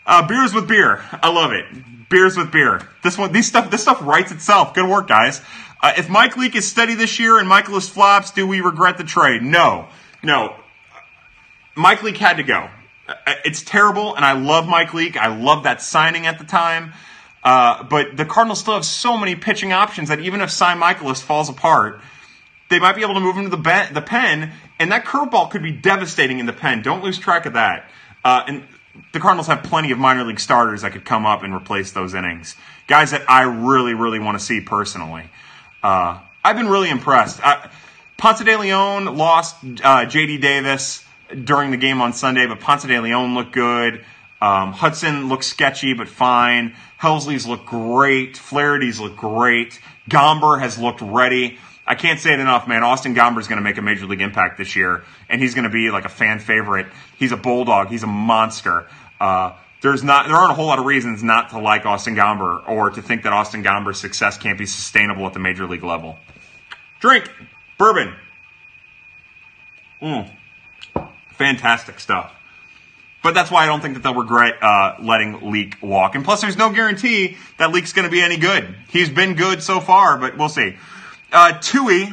[0.05, 1.65] Uh, beers with beer, I love it.
[2.09, 2.81] Beers with beer.
[3.03, 4.73] This one, these stuff, this stuff writes itself.
[4.73, 5.41] Good work, guys.
[5.81, 9.03] Uh, if Mike Leake is steady this year and Mikolas flops, do we regret the
[9.05, 9.43] trade?
[9.43, 9.87] No,
[10.21, 10.55] no.
[11.75, 12.69] Mike Leake had to go.
[13.07, 13.15] Uh,
[13.45, 15.15] it's terrible, and I love Mike Leake.
[15.15, 16.91] I love that signing at the time.
[17.47, 21.21] Uh, but the Cardinals still have so many pitching options that even if Cy Mikolas
[21.21, 22.01] falls apart,
[22.69, 25.63] they might be able to move him to the, the pen, and that curveball could
[25.63, 26.81] be devastating in the pen.
[26.81, 27.89] Don't lose track of that.
[28.25, 28.63] Uh, and
[29.13, 32.13] the Cardinals have plenty of minor league starters that could come up and replace those
[32.13, 32.57] innings.
[32.85, 35.29] Guys that I really, really want to see personally.
[35.81, 37.39] Uh, I've been really impressed.
[37.41, 37.65] Uh,
[38.17, 40.39] Ponce de Leon lost uh, J.D.
[40.39, 41.01] Davis
[41.45, 44.03] during the game on Sunday, but Ponce de Leon looked good.
[44.41, 46.75] Um, Hudson looked sketchy, but fine.
[47.01, 48.37] Helsley's look great.
[48.37, 49.79] Flaherty's look great.
[50.09, 51.57] Gomber has looked ready.
[51.85, 52.83] I can't say it enough, man.
[52.83, 55.63] Austin Gomber is going to make a major league impact this year, and he's going
[55.63, 56.87] to be like a fan favorite.
[57.17, 57.87] He's a bulldog.
[57.89, 58.87] He's a monster.
[59.21, 62.67] Uh, there's not there aren't a whole lot of reasons not to like Austin Gomber
[62.67, 66.17] or to think that Austin Gomber's success can't be sustainable at the major league level.
[66.99, 67.31] Drink
[67.77, 68.13] bourbon.
[70.01, 70.31] Mm.
[71.29, 72.33] Fantastic stuff.
[73.23, 76.15] But that's why I don't think that they'll regret uh, letting Leake walk.
[76.15, 78.75] And plus, there's no guarantee that Leake's going to be any good.
[78.89, 80.75] He's been good so far, but we'll see.
[81.31, 82.09] Uh, Tui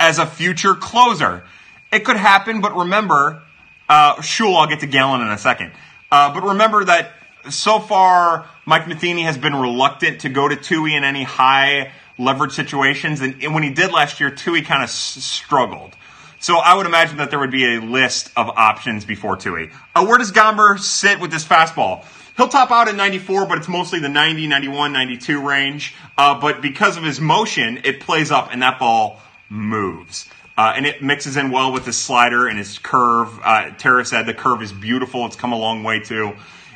[0.00, 1.44] as a future closer.
[1.92, 3.42] It could happen, but remember,
[3.88, 5.72] uh, Shul, I'll get to Gallen in a second.
[6.10, 7.12] Uh, but remember that
[7.50, 12.52] so far, Mike Matheny has been reluctant to go to Tui in any high leverage
[12.52, 13.20] situations.
[13.20, 15.95] And when he did last year, Tui kind of s- struggled.
[16.40, 19.70] So I would imagine that there would be a list of options before Tui.
[19.94, 22.04] Uh, where does Gomber sit with this fastball?
[22.36, 25.94] He'll top out at 94, but it's mostly the 90, 91, 92 range.
[26.18, 30.28] Uh, but because of his motion, it plays up and that ball moves.
[30.58, 33.28] Uh, and it mixes in well with his slider and his curve.
[33.42, 35.24] Uh, Tara said the curve is beautiful.
[35.26, 36.34] It's come a long way too.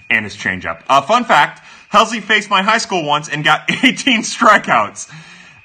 [0.09, 0.83] And his changeup.
[0.89, 5.13] Uh, fun fact, Helsley faced my high school once and got 18 strikeouts.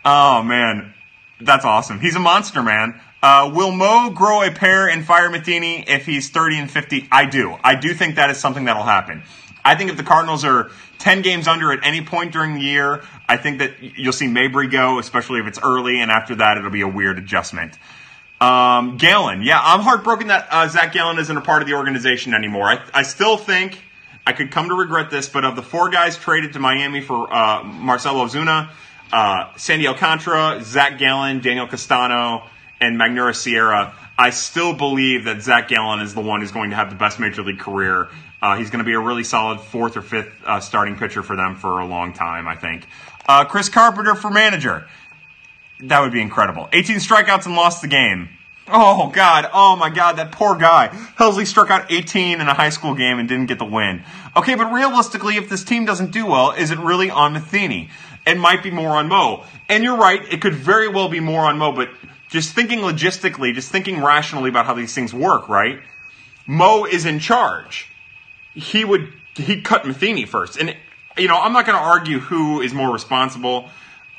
[0.03, 0.93] Oh man,
[1.41, 1.99] that's awesome.
[1.99, 2.99] He's a monster, man.
[3.21, 7.07] Uh, will Mo grow a pair and fire Matheny if he's 30 and 50?
[7.11, 7.57] I do.
[7.63, 9.23] I do think that is something that'll happen.
[9.63, 13.03] I think if the Cardinals are 10 games under at any point during the year,
[13.27, 16.69] I think that you'll see Mabry go, especially if it's early, and after that, it'll
[16.69, 17.77] be a weird adjustment.
[18.39, 22.33] Um, Gallen, yeah, I'm heartbroken that uh, Zach Gallen isn't a part of the organization
[22.33, 22.65] anymore.
[22.65, 23.81] I, I still think
[24.27, 27.33] I could come to regret this, but of the four guys traded to Miami for
[27.33, 28.69] uh, Marcell Ozuna,
[29.11, 32.43] uh, Sandy Alcantara, Zach Gallen, Daniel Castano,
[32.79, 36.75] and Magneuris Sierra, I still believe that Zach Gallen is the one who's going to
[36.75, 38.09] have the best major league career.
[38.41, 41.35] Uh, he's going to be a really solid fourth or fifth uh, starting pitcher for
[41.35, 42.87] them for a long time, I think.
[43.27, 44.87] Uh, Chris Carpenter for manager.
[45.81, 46.69] That would be incredible.
[46.71, 48.29] 18 strikeouts and lost the game.
[48.67, 49.47] Oh God!
[49.53, 50.13] Oh my God!
[50.13, 50.87] That poor guy.
[51.19, 54.03] Helsley struck out 18 in a high school game and didn't get the win.
[54.35, 57.89] Okay, but realistically, if this team doesn't do well, is it really on Matheny?
[58.25, 59.43] It might be more on Mo.
[59.69, 61.73] And you're right; it could very well be more on Mo.
[61.73, 61.89] But
[62.35, 65.79] just thinking logistically, just thinking rationally about how these things work, right?
[66.45, 67.89] Mo is in charge.
[68.53, 70.75] He would he cut Matheny first, and
[71.17, 73.69] you know I'm not going to argue who is more responsible.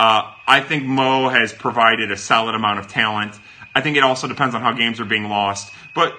[0.01, 3.39] Uh, I think Mo has provided a solid amount of talent.
[3.75, 5.71] I think it also depends on how games are being lost.
[5.95, 6.15] But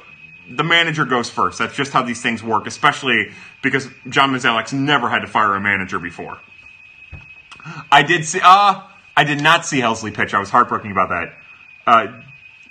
[0.48, 1.58] the manager goes first.
[1.58, 3.32] That's just how these things work, especially
[3.64, 6.38] because John Mozeliak's never had to fire a manager before.
[7.92, 8.40] I did see.
[8.44, 8.84] Uh,
[9.16, 10.36] I did not see Helsley pitch.
[10.36, 11.34] I was heartbroken about that.
[11.88, 12.22] Uh,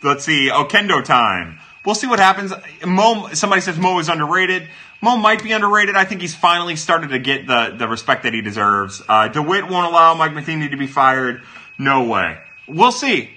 [0.02, 0.50] let's see.
[0.50, 1.58] Oquendo time.
[1.84, 2.52] We'll see what happens.
[2.84, 3.30] Mo.
[3.32, 4.68] Somebody says Mo is underrated.
[5.00, 5.96] Mo might be underrated.
[5.96, 9.02] I think he's finally started to get the the respect that he deserves.
[9.08, 11.42] Uh, Dewitt won't allow Mike Matheny to be fired.
[11.78, 12.38] No way.
[12.66, 13.30] We'll see.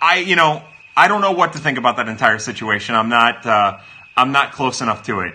[0.00, 0.62] I, you know,
[0.96, 2.94] I don't know what to think about that entire situation.
[2.94, 3.78] I'm not uh,
[4.16, 5.34] I'm not close enough to it.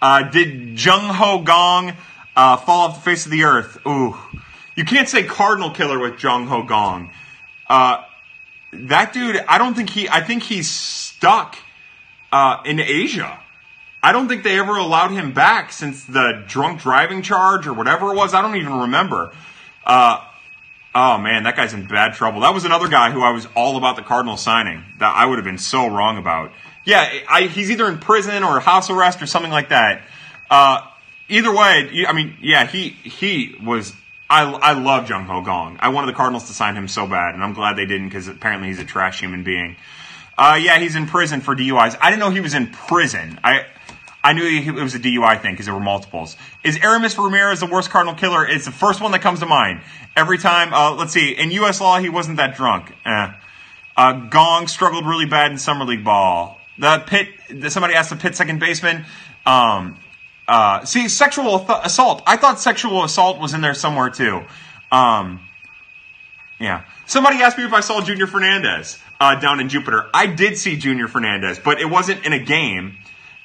[0.00, 1.96] Uh, did Jung Ho Kang
[2.36, 3.78] uh, fall off the face of the earth?
[3.86, 4.16] Ooh,
[4.76, 7.10] you can't say Cardinal killer with Jung Ho Kang.
[7.68, 8.04] Uh,
[8.72, 10.08] that dude, I don't think he.
[10.08, 11.56] I think he's stuck
[12.32, 13.38] uh, in Asia.
[14.02, 18.12] I don't think they ever allowed him back since the drunk driving charge or whatever
[18.12, 18.32] it was.
[18.32, 19.32] I don't even remember.
[19.84, 20.24] Uh,
[20.94, 22.40] Oh man, that guy's in bad trouble.
[22.40, 24.82] That was another guy who I was all about the Cardinal signing.
[24.98, 26.50] That I would have been so wrong about.
[26.84, 30.02] Yeah, I, he's either in prison or house arrest or something like that.
[30.50, 30.80] Uh,
[31.28, 33.94] either way, I mean, yeah, he he was.
[34.30, 35.76] I I love Jung Ho Kang.
[35.80, 38.28] I wanted the Cardinals to sign him so bad, and I'm glad they didn't because
[38.28, 39.76] apparently he's a trash human being.
[40.38, 41.98] Uh, yeah, he's in prison for DUIs.
[42.00, 43.40] I didn't know he was in prison.
[43.42, 43.66] I
[44.22, 46.36] I knew it was a DUI thing because there were multiples.
[46.62, 48.46] Is Aramis Ramirez the worst Cardinal killer?
[48.46, 49.80] It's the first one that comes to mind.
[50.14, 51.80] Every time, uh, let's see, in U.S.
[51.80, 52.92] law, he wasn't that drunk.
[53.04, 53.32] Eh.
[53.96, 56.58] Uh, Kang struggled really bad in Summer League ball.
[56.78, 57.28] The pit,
[57.72, 59.04] somebody asked the pit second baseman.
[59.44, 59.98] Um,
[60.50, 62.24] uh, see, sexual th- assault.
[62.26, 64.42] I thought sexual assault was in there somewhere too.
[64.90, 65.38] Um,
[66.58, 66.86] yeah.
[67.06, 70.10] Somebody asked me if I saw Junior Fernandez uh, down in Jupiter.
[70.12, 72.96] I did see Junior Fernandez, but it wasn't in a game.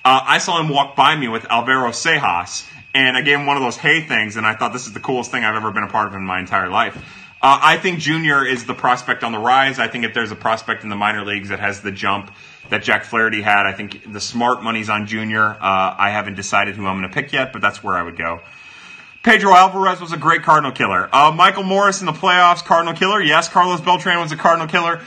[0.03, 3.55] Uh, I saw him walk by me with Alvaro Seijas, and I gave him one
[3.55, 5.83] of those hey things, and I thought this is the coolest thing I've ever been
[5.83, 6.97] a part of in my entire life.
[7.39, 9.77] Uh, I think Junior is the prospect on the rise.
[9.77, 12.31] I think if there's a prospect in the minor leagues that has the jump
[12.70, 15.43] that Jack Flaherty had, I think the smart money's on Junior.
[15.43, 18.18] Uh, I haven't decided who I'm going to pick yet, but that's where I would
[18.18, 18.41] go.
[19.24, 21.09] Pedro Alvarez was a great Cardinal killer.
[21.11, 23.22] Uh, Michael Morse in the playoffs, Cardinal killer.
[23.22, 25.01] Yes, Carlos Beltran was a Cardinal killer.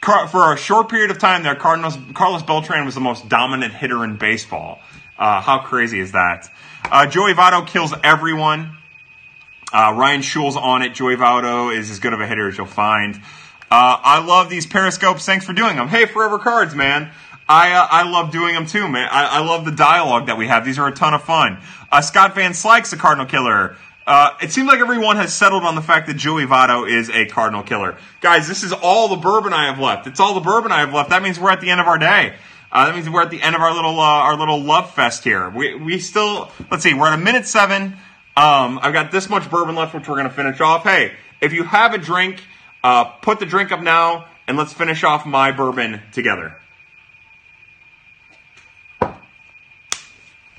[0.00, 3.74] Car- for a short period of time there, Cardinals, Carlos Beltran was the most dominant
[3.74, 4.80] hitter in baseball.
[5.18, 6.50] Uh, how crazy is that?
[6.90, 8.78] Uh, Joey Votto kills everyone.
[9.72, 10.94] Uh, Ryan Schuhl's on it.
[10.94, 13.20] Joey Votto is as good of a hitter as you'll find.
[13.70, 15.24] Uh, I love these periscopes.
[15.24, 15.88] Thanks for doing them.
[15.88, 17.10] Hey, Forever Cards, man.
[17.48, 19.08] I, uh, I love doing them too, man.
[19.10, 20.64] I, I, love the dialogue that we have.
[20.64, 21.58] These are a ton of fun.
[21.90, 23.76] Uh, Scott Van Slyke's a Cardinal killer.
[24.06, 27.26] Uh, it seems like everyone has settled on the fact that Joey Votto is a
[27.26, 27.96] Cardinal killer.
[28.20, 30.06] Guys, this is all the bourbon I have left.
[30.06, 31.10] It's all the bourbon I have left.
[31.10, 32.34] That means we're at the end of our day.
[32.72, 35.24] Uh, that means we're at the end of our little uh, our little love fest
[35.24, 35.50] here.
[35.50, 37.96] We we still let's see, we're at a minute seven.
[38.36, 40.84] Um, I've got this much bourbon left, which we're gonna finish off.
[40.84, 42.42] Hey, if you have a drink,
[42.82, 46.56] uh, put the drink up now, and let's finish off my bourbon together.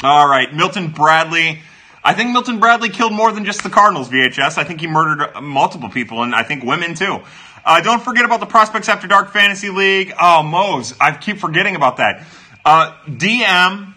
[0.04, 1.60] All right, Milton Bradley.
[2.04, 4.58] I think Milton Bradley killed more than just the Cardinals, VHS.
[4.58, 7.20] I think he murdered multiple people, and I think women too.
[7.64, 10.12] Uh, don't forget about the Prospects After Dark Fantasy League.
[10.20, 10.96] Oh, Mose.
[11.00, 12.26] I keep forgetting about that.
[12.66, 13.94] Uh, DM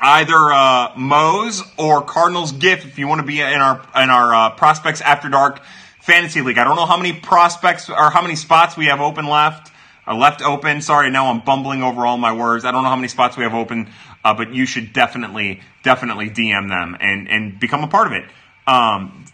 [0.00, 4.34] either uh, Mose or Cardinals GIF if you want to be in our in our
[4.34, 5.60] uh, Prospects After Dark
[6.02, 6.58] Fantasy League.
[6.58, 9.70] I don't know how many prospects or how many spots we have open left.
[10.04, 10.80] Uh, left open.
[10.80, 12.64] Sorry, now I'm bumbling over all my words.
[12.64, 13.88] I don't know how many spots we have open,
[14.24, 18.24] uh, but you should definitely definitely DM them and and become a part of it.
[18.66, 19.24] Um,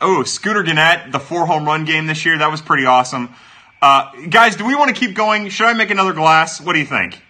[0.00, 3.30] oh, Scooter Gennett, the four home run game this year, that was pretty awesome.
[3.82, 5.48] Uh, guys, do we want to keep going?
[5.48, 6.60] Should I make another glass?
[6.60, 7.20] What do you think?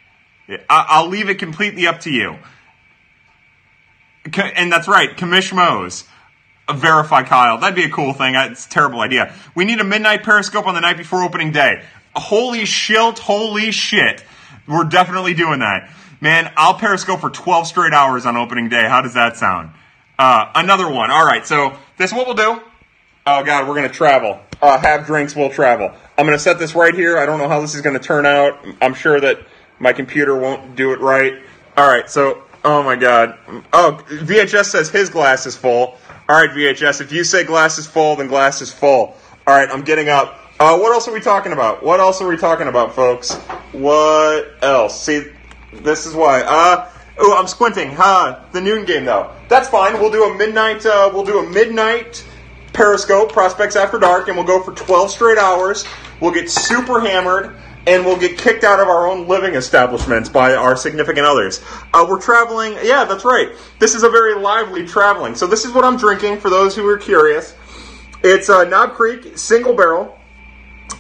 [0.69, 2.37] I- will leave it completely up to you.
[4.57, 6.05] And that's right, Commish Mose.
[6.73, 7.59] Verify Kyle.
[7.59, 8.35] That'd be a cool thing.
[8.35, 9.35] It's a terrible idea.
[9.55, 11.83] We need a midnight periscope on the night before opening day.
[12.17, 14.25] Holy shit, holy shit.
[14.67, 15.91] We're definitely doing that.
[16.21, 18.89] Man, I'll Periscope for 12 straight hours on opening day.
[18.89, 19.73] How does that sound?
[20.19, 21.11] Uh, another one.
[21.11, 22.63] All right, so this is what we'll do.
[23.27, 24.41] Oh, God, we're going to travel.
[24.63, 25.93] Uh, have drinks, we'll travel.
[26.17, 27.19] I'm going to set this right here.
[27.19, 28.65] I don't know how this is going to turn out.
[28.81, 29.41] I'm sure that
[29.79, 31.43] my computer won't do it right.
[31.77, 33.37] All right, so, oh my God.
[33.73, 35.99] Oh, VHS says his glass is full.
[36.27, 39.15] All right, VHS, if you say glass is full, then glass is full.
[39.47, 40.41] All right, I'm getting up.
[40.59, 41.83] Uh, what else are we talking about?
[41.83, 43.35] What else are we talking about, folks?
[43.73, 45.03] What else?
[45.03, 45.27] See,
[45.71, 46.41] this is why.
[46.41, 46.89] Uh,
[47.19, 47.91] oh, I'm squinting.
[47.91, 48.41] Huh?
[48.53, 49.33] The noon game, though.
[49.51, 50.01] That's fine.
[50.01, 50.87] We'll do a midnight.
[50.87, 52.25] Uh, we'll do a midnight
[52.73, 55.85] Periscope prospects after dark, and we'll go for 12 straight hours.
[56.21, 57.55] We'll get super hammered
[57.87, 61.61] and we'll get kicked out of our own living establishments by our significant others.
[61.93, 62.73] Uh, we're traveling.
[62.83, 63.51] Yeah, that's right.
[63.79, 65.35] This is a very lively traveling.
[65.35, 67.55] So this is what I'm drinking for those who are curious.
[68.23, 70.19] It's a Knob Creek single barrel,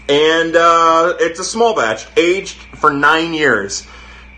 [0.08, 3.86] and uh, it's a small batch, aged for nine years.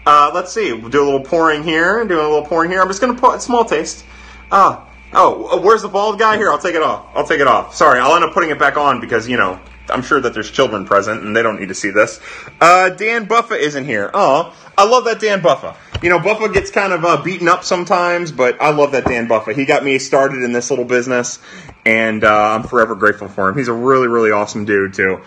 [0.06, 0.72] Uh, let's see.
[0.72, 2.80] We'll do a little pouring here, doing a little pouring here.
[2.80, 4.04] I'm just to put a small taste.
[4.52, 6.36] Uh, oh, where's the bald guy?
[6.36, 7.08] Here, I'll take it off.
[7.12, 7.74] I'll take it off.
[7.74, 9.58] Sorry, I'll end up putting it back on because, you know,
[9.90, 12.20] I'm sure that there's children present and they don't need to see this.
[12.60, 14.10] Uh, Dan Buffa isn't here.
[14.12, 15.76] Oh, I love that Dan Buffa.
[16.02, 19.28] You know, Buffa gets kind of uh, beaten up sometimes, but I love that Dan
[19.28, 19.54] Buffa.
[19.54, 21.38] He got me started in this little business,
[21.84, 23.56] and uh, I'm forever grateful for him.
[23.56, 25.22] He's a really, really awesome dude too.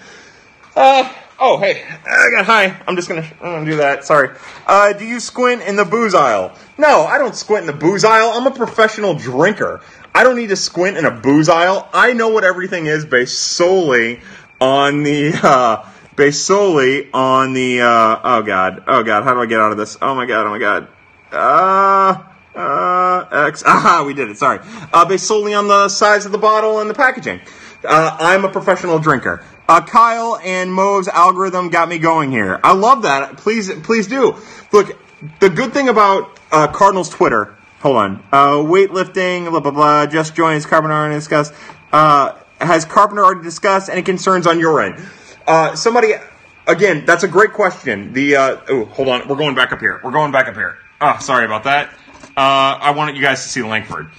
[0.76, 2.80] Uh, oh, hey, I got hi.
[2.88, 4.06] I'm just gonna, I'm gonna do that.
[4.06, 4.36] Sorry.
[4.68, 6.56] Uh, do you squint in the booze aisle?
[6.78, 8.32] No, I don't squint in the booze aisle.
[8.34, 9.82] I'm a professional drinker.
[10.14, 11.88] I don't need to squint in a booze aisle.
[11.94, 14.22] I know what everything is based solely
[14.62, 19.46] on the uh, based solely on the uh, oh god oh god how do I
[19.46, 19.98] get out of this?
[20.02, 20.88] Oh my god oh my god.
[21.32, 22.24] Uh
[22.56, 24.60] uh X aha we did it sorry.
[24.92, 27.40] Uh, based solely on the size of the bottle and the packaging.
[27.84, 29.44] Uh, I'm a professional drinker.
[29.68, 32.60] Uh, Kyle and Mo's algorithm got me going here.
[32.64, 33.38] I love that.
[33.38, 34.36] Please please do.
[34.72, 35.00] Look
[35.40, 40.36] the good thing about uh, Cardinals Twitter hold on uh, weightlifting blah blah blah just
[40.36, 41.52] joins carbonara and discuss
[41.92, 45.04] uh, has Carpenter already discussed any concerns on your end?
[45.48, 46.14] Uh, somebody,
[46.68, 48.14] again, that's a great question.
[48.14, 50.00] The uh, oh, hold on, we're going back up here.
[50.04, 50.78] We're going back up here.
[51.02, 51.90] Oh, sorry about that.
[52.38, 54.10] Uh, I wanted you guys to see Lankford.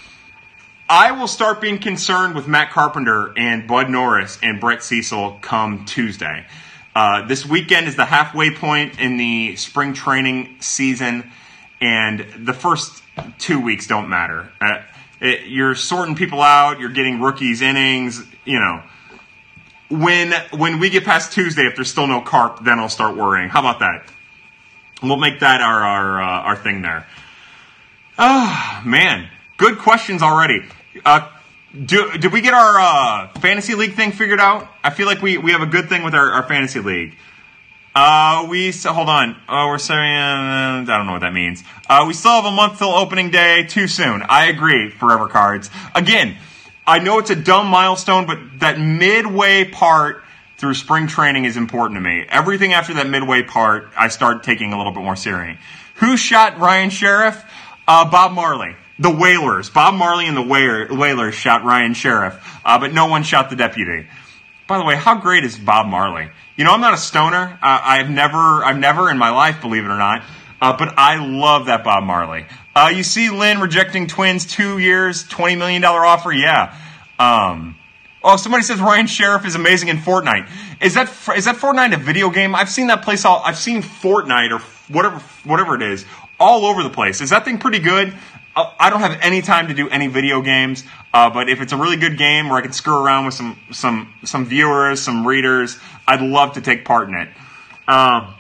[0.88, 5.84] I will start being concerned with Matt Carpenter and Bud Norris and Brett Cecil come
[5.84, 6.46] Tuesday.
[6.96, 11.30] Uh, this weekend is the halfway point in the spring training season,
[11.80, 13.04] and the first
[13.38, 14.50] two weeks don't matter.
[14.60, 14.82] Uh,
[15.20, 16.80] it, you're sorting people out.
[16.80, 18.22] You're getting rookies innings.
[18.44, 18.82] You know,
[19.90, 23.48] when when we get past Tuesday, if there's still no carp, then I'll start worrying.
[23.48, 24.04] How about that?
[25.02, 27.06] We'll make that our our uh, our thing there.
[28.18, 30.64] Oh man, good questions already.
[31.04, 31.28] Uh,
[31.84, 34.68] do, did we get our uh, fantasy league thing figured out?
[34.82, 37.14] I feel like we, we have a good thing with our, our fantasy league.
[37.94, 39.36] Uh, we so, hold on.
[39.48, 41.64] Oh, we're saying uh, I don't know what that means.
[41.88, 43.64] Uh, we still have a month till opening day.
[43.64, 44.22] Too soon.
[44.28, 44.90] I agree.
[44.90, 46.36] Forever cards again.
[46.86, 50.24] I know it's a dumb milestone, but that midway part
[50.56, 52.26] through spring training is important to me.
[52.28, 55.58] Everything after that midway part, I start taking a little bit more serious.
[55.96, 57.44] Who shot Ryan Sherriff?
[57.86, 58.76] Uh, Bob Marley.
[58.98, 59.70] The Wailers.
[59.70, 64.06] Bob Marley and the Wailers shot Ryan Sherriff, uh, but no one shot the deputy.
[64.70, 66.30] By the way, how great is Bob Marley?
[66.54, 67.58] You know, I'm not a stoner.
[67.60, 70.22] Uh, I've never, I've never in my life, believe it or not,
[70.60, 72.46] uh, but I love that Bob Marley.
[72.72, 76.32] Uh, you see Lynn rejecting Twins two years, $20 million offer?
[76.32, 76.72] Yeah.
[77.18, 77.74] Um,
[78.22, 80.48] oh, somebody says Ryan Sherriff is amazing in Fortnite.
[80.80, 82.54] Is that, is that Fortnite a video game?
[82.54, 84.60] I've seen that place all, I've seen Fortnite or
[84.94, 86.06] whatever, whatever it is
[86.38, 87.20] all over the place.
[87.20, 88.14] Is that thing pretty good?
[88.56, 91.76] I don't have any time to do any video games, uh, but if it's a
[91.76, 95.78] really good game where I can screw around with some some some viewers, some readers,
[96.06, 97.28] I'd love to take part in it.
[97.86, 98.32] Uh,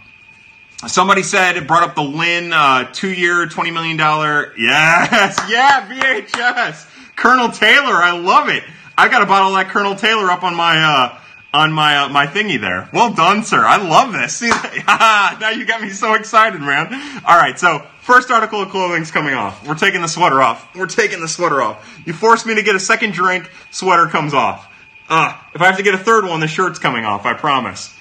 [0.86, 4.52] somebody said it brought up the Lynn uh, two year, twenty million dollar.
[4.58, 6.88] Yes, yeah, VHS.
[7.14, 8.64] Colonel Taylor, I love it.
[8.98, 11.18] I got a bottle that Colonel Taylor up on my uh,
[11.52, 12.88] on my uh, my thingy there.
[12.92, 13.64] Well done, sir.
[13.64, 14.36] I love this.
[14.36, 14.48] See,
[14.86, 16.92] now you got me so excited, man.
[17.24, 19.66] All right, so first article of clothing's coming off.
[19.66, 20.74] We're taking the sweater off.
[20.76, 22.02] We're taking the sweater off.
[22.06, 23.50] You forced me to get a second drink.
[23.70, 24.68] Sweater comes off.
[25.08, 27.26] Uh, if I have to get a third one, the shirt's coming off.
[27.26, 27.96] I promise.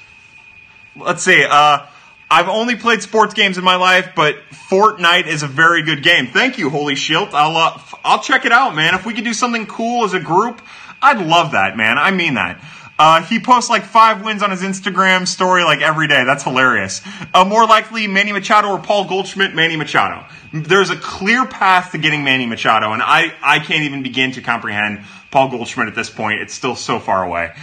[0.96, 1.44] Let's see.
[1.44, 1.88] Uh,
[2.32, 4.36] I've only played sports games in my life, but
[4.70, 6.28] Fortnite is a very good game.
[6.28, 7.30] Thank you, Holy Shield.
[7.34, 8.94] I'll uh, I'll check it out, man.
[8.94, 10.62] If we could do something cool as a group,
[11.02, 11.98] I'd love that, man.
[11.98, 12.62] I mean that.
[13.00, 16.26] Uh, he posts like five wins on his Instagram story like every day.
[16.26, 17.02] That's hilarious.
[17.34, 20.26] Uh, more likely, Manny Machado or Paul Goldschmidt, Manny Machado.
[20.52, 24.42] There's a clear path to getting Manny Machado, and I, I can't even begin to
[24.42, 26.42] comprehend Paul Goldschmidt at this point.
[26.42, 27.54] It's still so far away.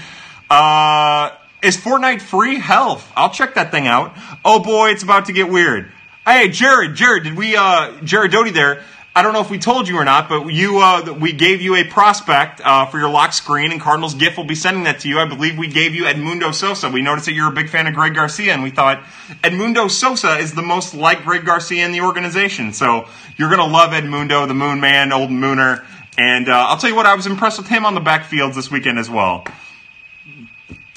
[0.49, 1.33] Uh,
[1.63, 2.59] is Fortnite free?
[2.59, 4.17] Hell, I'll check that thing out.
[4.43, 5.93] Oh boy, it's about to get weird.
[6.25, 8.83] Hey, Jared, Jared, did we, uh, Jared Doty there,
[9.17, 11.75] I don't know if we told you or not, but you uh, we gave you
[11.75, 15.09] a prospect uh, for your lock screen, and Cardinals GIF will be sending that to
[15.09, 15.19] you.
[15.19, 16.91] I believe we gave you Edmundo Sosa.
[16.91, 19.03] We noticed that you're a big fan of Greg Garcia, and we thought
[19.43, 22.75] Edmundo Sosa is the most like Greg Garcia in the organization.
[22.75, 25.87] So you're going to love Edmundo, the Moon Man, old Mooner.
[26.19, 28.71] And uh, I'll tell you what, I was impressed with him on the backfields this
[28.71, 29.47] weekend as well.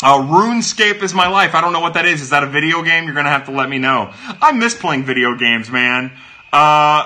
[0.03, 1.55] Uh, RuneScape is my life.
[1.55, 2.21] I don't know what that is.
[2.21, 3.05] Is that a video game?
[3.05, 4.11] You're gonna have to let me know.
[4.41, 6.11] I miss playing video games, man.
[6.51, 7.05] Uh,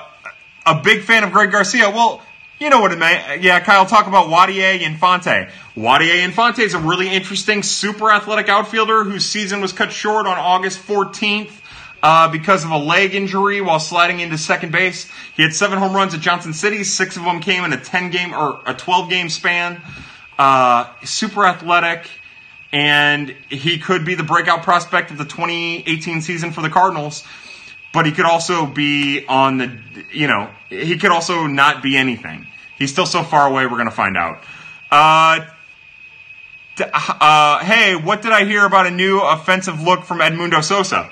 [0.65, 1.89] a big fan of Greg Garcia.
[1.89, 2.21] Well,
[2.59, 3.41] you know what it meant.
[3.41, 5.49] Yeah, Kyle, talk about Wadye Ynfante.
[5.75, 10.37] Wadye Ynfante is a really interesting, super athletic outfielder whose season was cut short on
[10.37, 11.51] August 14th.
[12.01, 15.09] Uh, because of a leg injury while sliding into second base.
[15.37, 16.83] He had seven home runs at Johnson City.
[16.83, 19.81] Six of them came in a 10 game or a 12 game span.
[20.37, 22.09] Uh, super athletic
[22.73, 27.23] and he could be the breakout prospect of the 2018 season for the Cardinals.
[27.93, 29.79] But he could also be on the,
[30.11, 32.47] you know, he could also not be anything.
[32.77, 33.65] He's still so far away.
[33.65, 34.43] We're going to find out.
[34.91, 35.45] Uh,
[36.81, 41.11] uh, hey, what did I hear about a new offensive look from Edmundo Sosa?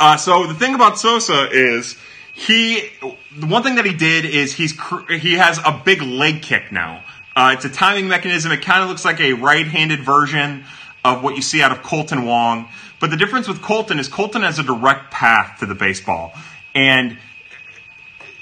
[0.00, 1.96] Uh, so the thing about Sosa is
[2.34, 2.90] he,
[3.36, 4.74] the one thing that he did is he's
[5.08, 7.04] he has a big leg kick now.
[7.36, 8.50] Uh, it's a timing mechanism.
[8.52, 10.64] It kind of looks like a right-handed version
[11.04, 12.68] of what you see out of Kolten Wong.
[13.04, 16.32] But the difference with Kolten is Kolten has a direct path to the baseball.
[16.74, 17.18] And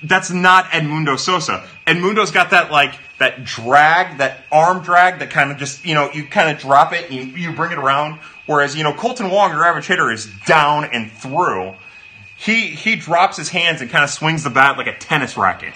[0.05, 1.67] that's not Edmundo Sosa.
[1.85, 6.13] Edmundo's got that like that drag, that arm drag that kind of just, you know,
[6.13, 8.21] you kind of drop it and you, you bring it around.
[8.47, 11.75] Whereas, you know, Kolten Wong, your average hitter, is down and through.
[12.37, 15.75] He he drops his hands and kind of swings the bat like a tennis racket.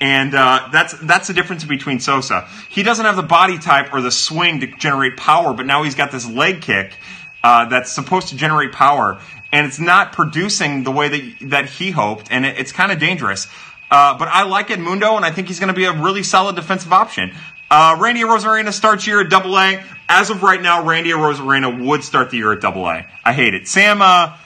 [0.00, 2.48] And uh, that's that's the difference between Sosa.
[2.70, 5.94] He doesn't have the body type or the swing to generate power, but now he's
[5.94, 6.94] got this leg kick
[7.42, 9.18] uh, that's supposed to generate power,
[9.52, 12.98] and it's not producing the way that that he hoped, and it, it's kind of
[12.98, 13.48] dangerous.
[13.90, 16.56] Uh, but I like Edmundo, and I think he's going to be a really solid
[16.56, 17.34] defensive option.
[17.70, 19.82] Uh, Randy Arozarena starts year at Double A.
[20.08, 23.06] As of right now, Randy Arozarena would start the year at Double A.
[23.24, 23.66] I hate it.
[23.66, 24.36] Sam uh,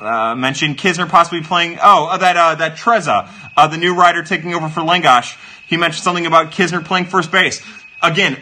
[0.00, 1.78] uh, mentioned Knizner possibly playing.
[1.82, 5.36] Oh, uh, that uh, that Trezza, uh, the new rider taking over for Langosh.
[5.66, 7.62] He mentioned something about Knizner playing first base.
[8.02, 8.36] Again,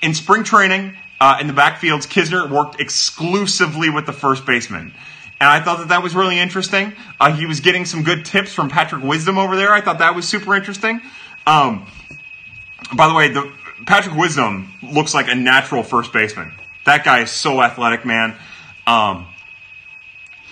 [0.00, 4.92] in spring training, uh, in the backfields, Knizner worked exclusively with the first baseman.
[5.40, 6.94] And I thought that that was really interesting.
[7.20, 9.72] Uh, he was getting some good tips from Patrick Wisdom over there.
[9.72, 11.00] I thought that was super interesting.
[11.46, 11.86] Um,
[12.92, 13.52] by the way, the,
[13.86, 16.50] Patrick Wisdom looks like a natural first baseman.
[16.86, 18.34] That guy is so athletic, man.
[18.88, 19.28] Um,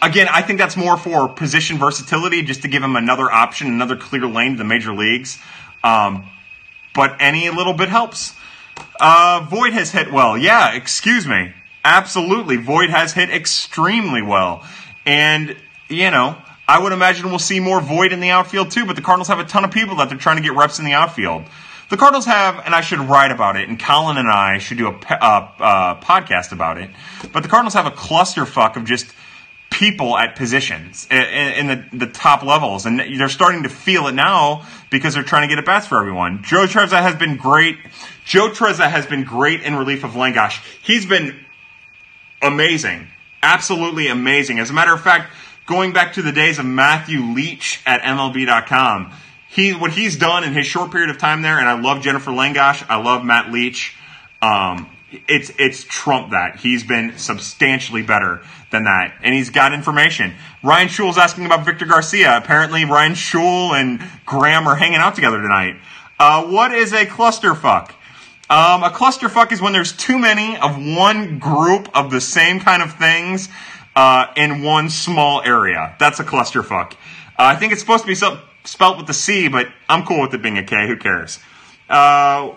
[0.01, 3.97] again, I think that's more for position versatility, just to give him another option, another
[3.97, 5.41] clear lane to the major leagues.
[5.83, 6.31] Um,
[6.95, 8.37] but any little bit helps.
[9.01, 10.37] Uh, Voit has hit well.
[10.37, 11.53] Yeah, excuse me.
[11.85, 12.57] Absolutely.
[12.57, 14.65] Voit has hit extremely well.
[15.07, 15.57] And,
[15.89, 16.37] you know,
[16.69, 19.39] I would imagine we'll see more Voit in the outfield too, but the Cardinals have
[19.39, 21.45] a ton of people that they're trying to get reps in the outfield.
[21.89, 24.87] The Cardinals have, and I should write about it, and Colin and I should do
[24.87, 26.91] a, uh, podcast about it,
[27.33, 29.13] but the Cardinals have a clusterfuck of just
[29.71, 34.15] people at positions in, in the, the, top levels, and they're starting to feel it
[34.15, 36.43] now because they're trying to get at bats for everyone.
[36.43, 37.79] Joe Trezza has been great.
[38.25, 40.63] Joe Trezza has been great in relief of Langosh.
[40.83, 41.39] He's been
[42.43, 43.07] amazing,
[43.43, 44.59] absolutely amazing.
[44.59, 45.33] As a matter of fact,
[45.67, 49.13] going back to the days of Matthew Leach at MLB.com,
[49.49, 52.35] he what he's done in his short period of time there, and I love Jenifer
[52.35, 53.97] Langosh, I love Matt Leach.
[54.43, 54.89] Um,
[55.27, 60.35] it's it's Trump that he's been substantially better than that, and he's got information.
[60.63, 62.37] Ryan Schule's asking about Victor Garcia.
[62.37, 65.77] Apparently, Ryan Schule and Graham are hanging out together tonight.
[66.19, 67.91] Uh, what is a clusterfuck?
[68.51, 72.83] Um, a clusterfuck is when there's too many of one group of the same kind
[72.83, 73.49] of things
[73.95, 75.95] uh, in one small area.
[75.99, 76.93] That's a clusterfuck.
[76.93, 76.97] Uh,
[77.39, 80.35] I think it's supposed to be so, spelt with the C, but I'm cool with
[80.35, 80.87] it being a K.
[80.89, 81.39] Who cares?
[81.89, 82.51] Uh,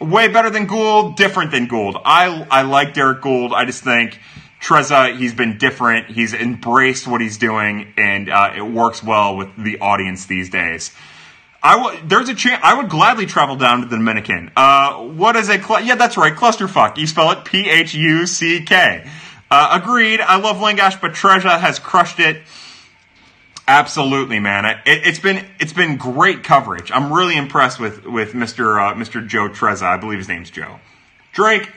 [0.00, 2.00] way better than Goold, different than Goold.
[2.04, 3.52] I I like Derrick Goold.
[3.52, 4.20] I just think
[4.60, 6.08] Trezza, he's been different.
[6.08, 10.92] He's embraced what he's doing, and uh, it works well with the audience these days.
[11.62, 14.50] I w- there's a chance I would gladly travel down to the Dominican.
[14.56, 15.94] Uh, what is a cl- yeah?
[15.94, 16.96] That's right, clusterfuck.
[16.96, 19.08] You spell it P H U C K.
[19.50, 20.20] Uh, agreed.
[20.20, 22.42] I love Langosh, but Trezza has crushed it.
[23.66, 24.80] Absolutely, man.
[24.86, 26.90] It, has been it's been great coverage.
[26.90, 28.78] I'm really impressed with with Mr.
[28.80, 29.26] Uh, Mr.
[29.26, 29.82] Joe Trezza.
[29.82, 30.80] I believe his name's Joe.
[31.32, 31.70] Drake.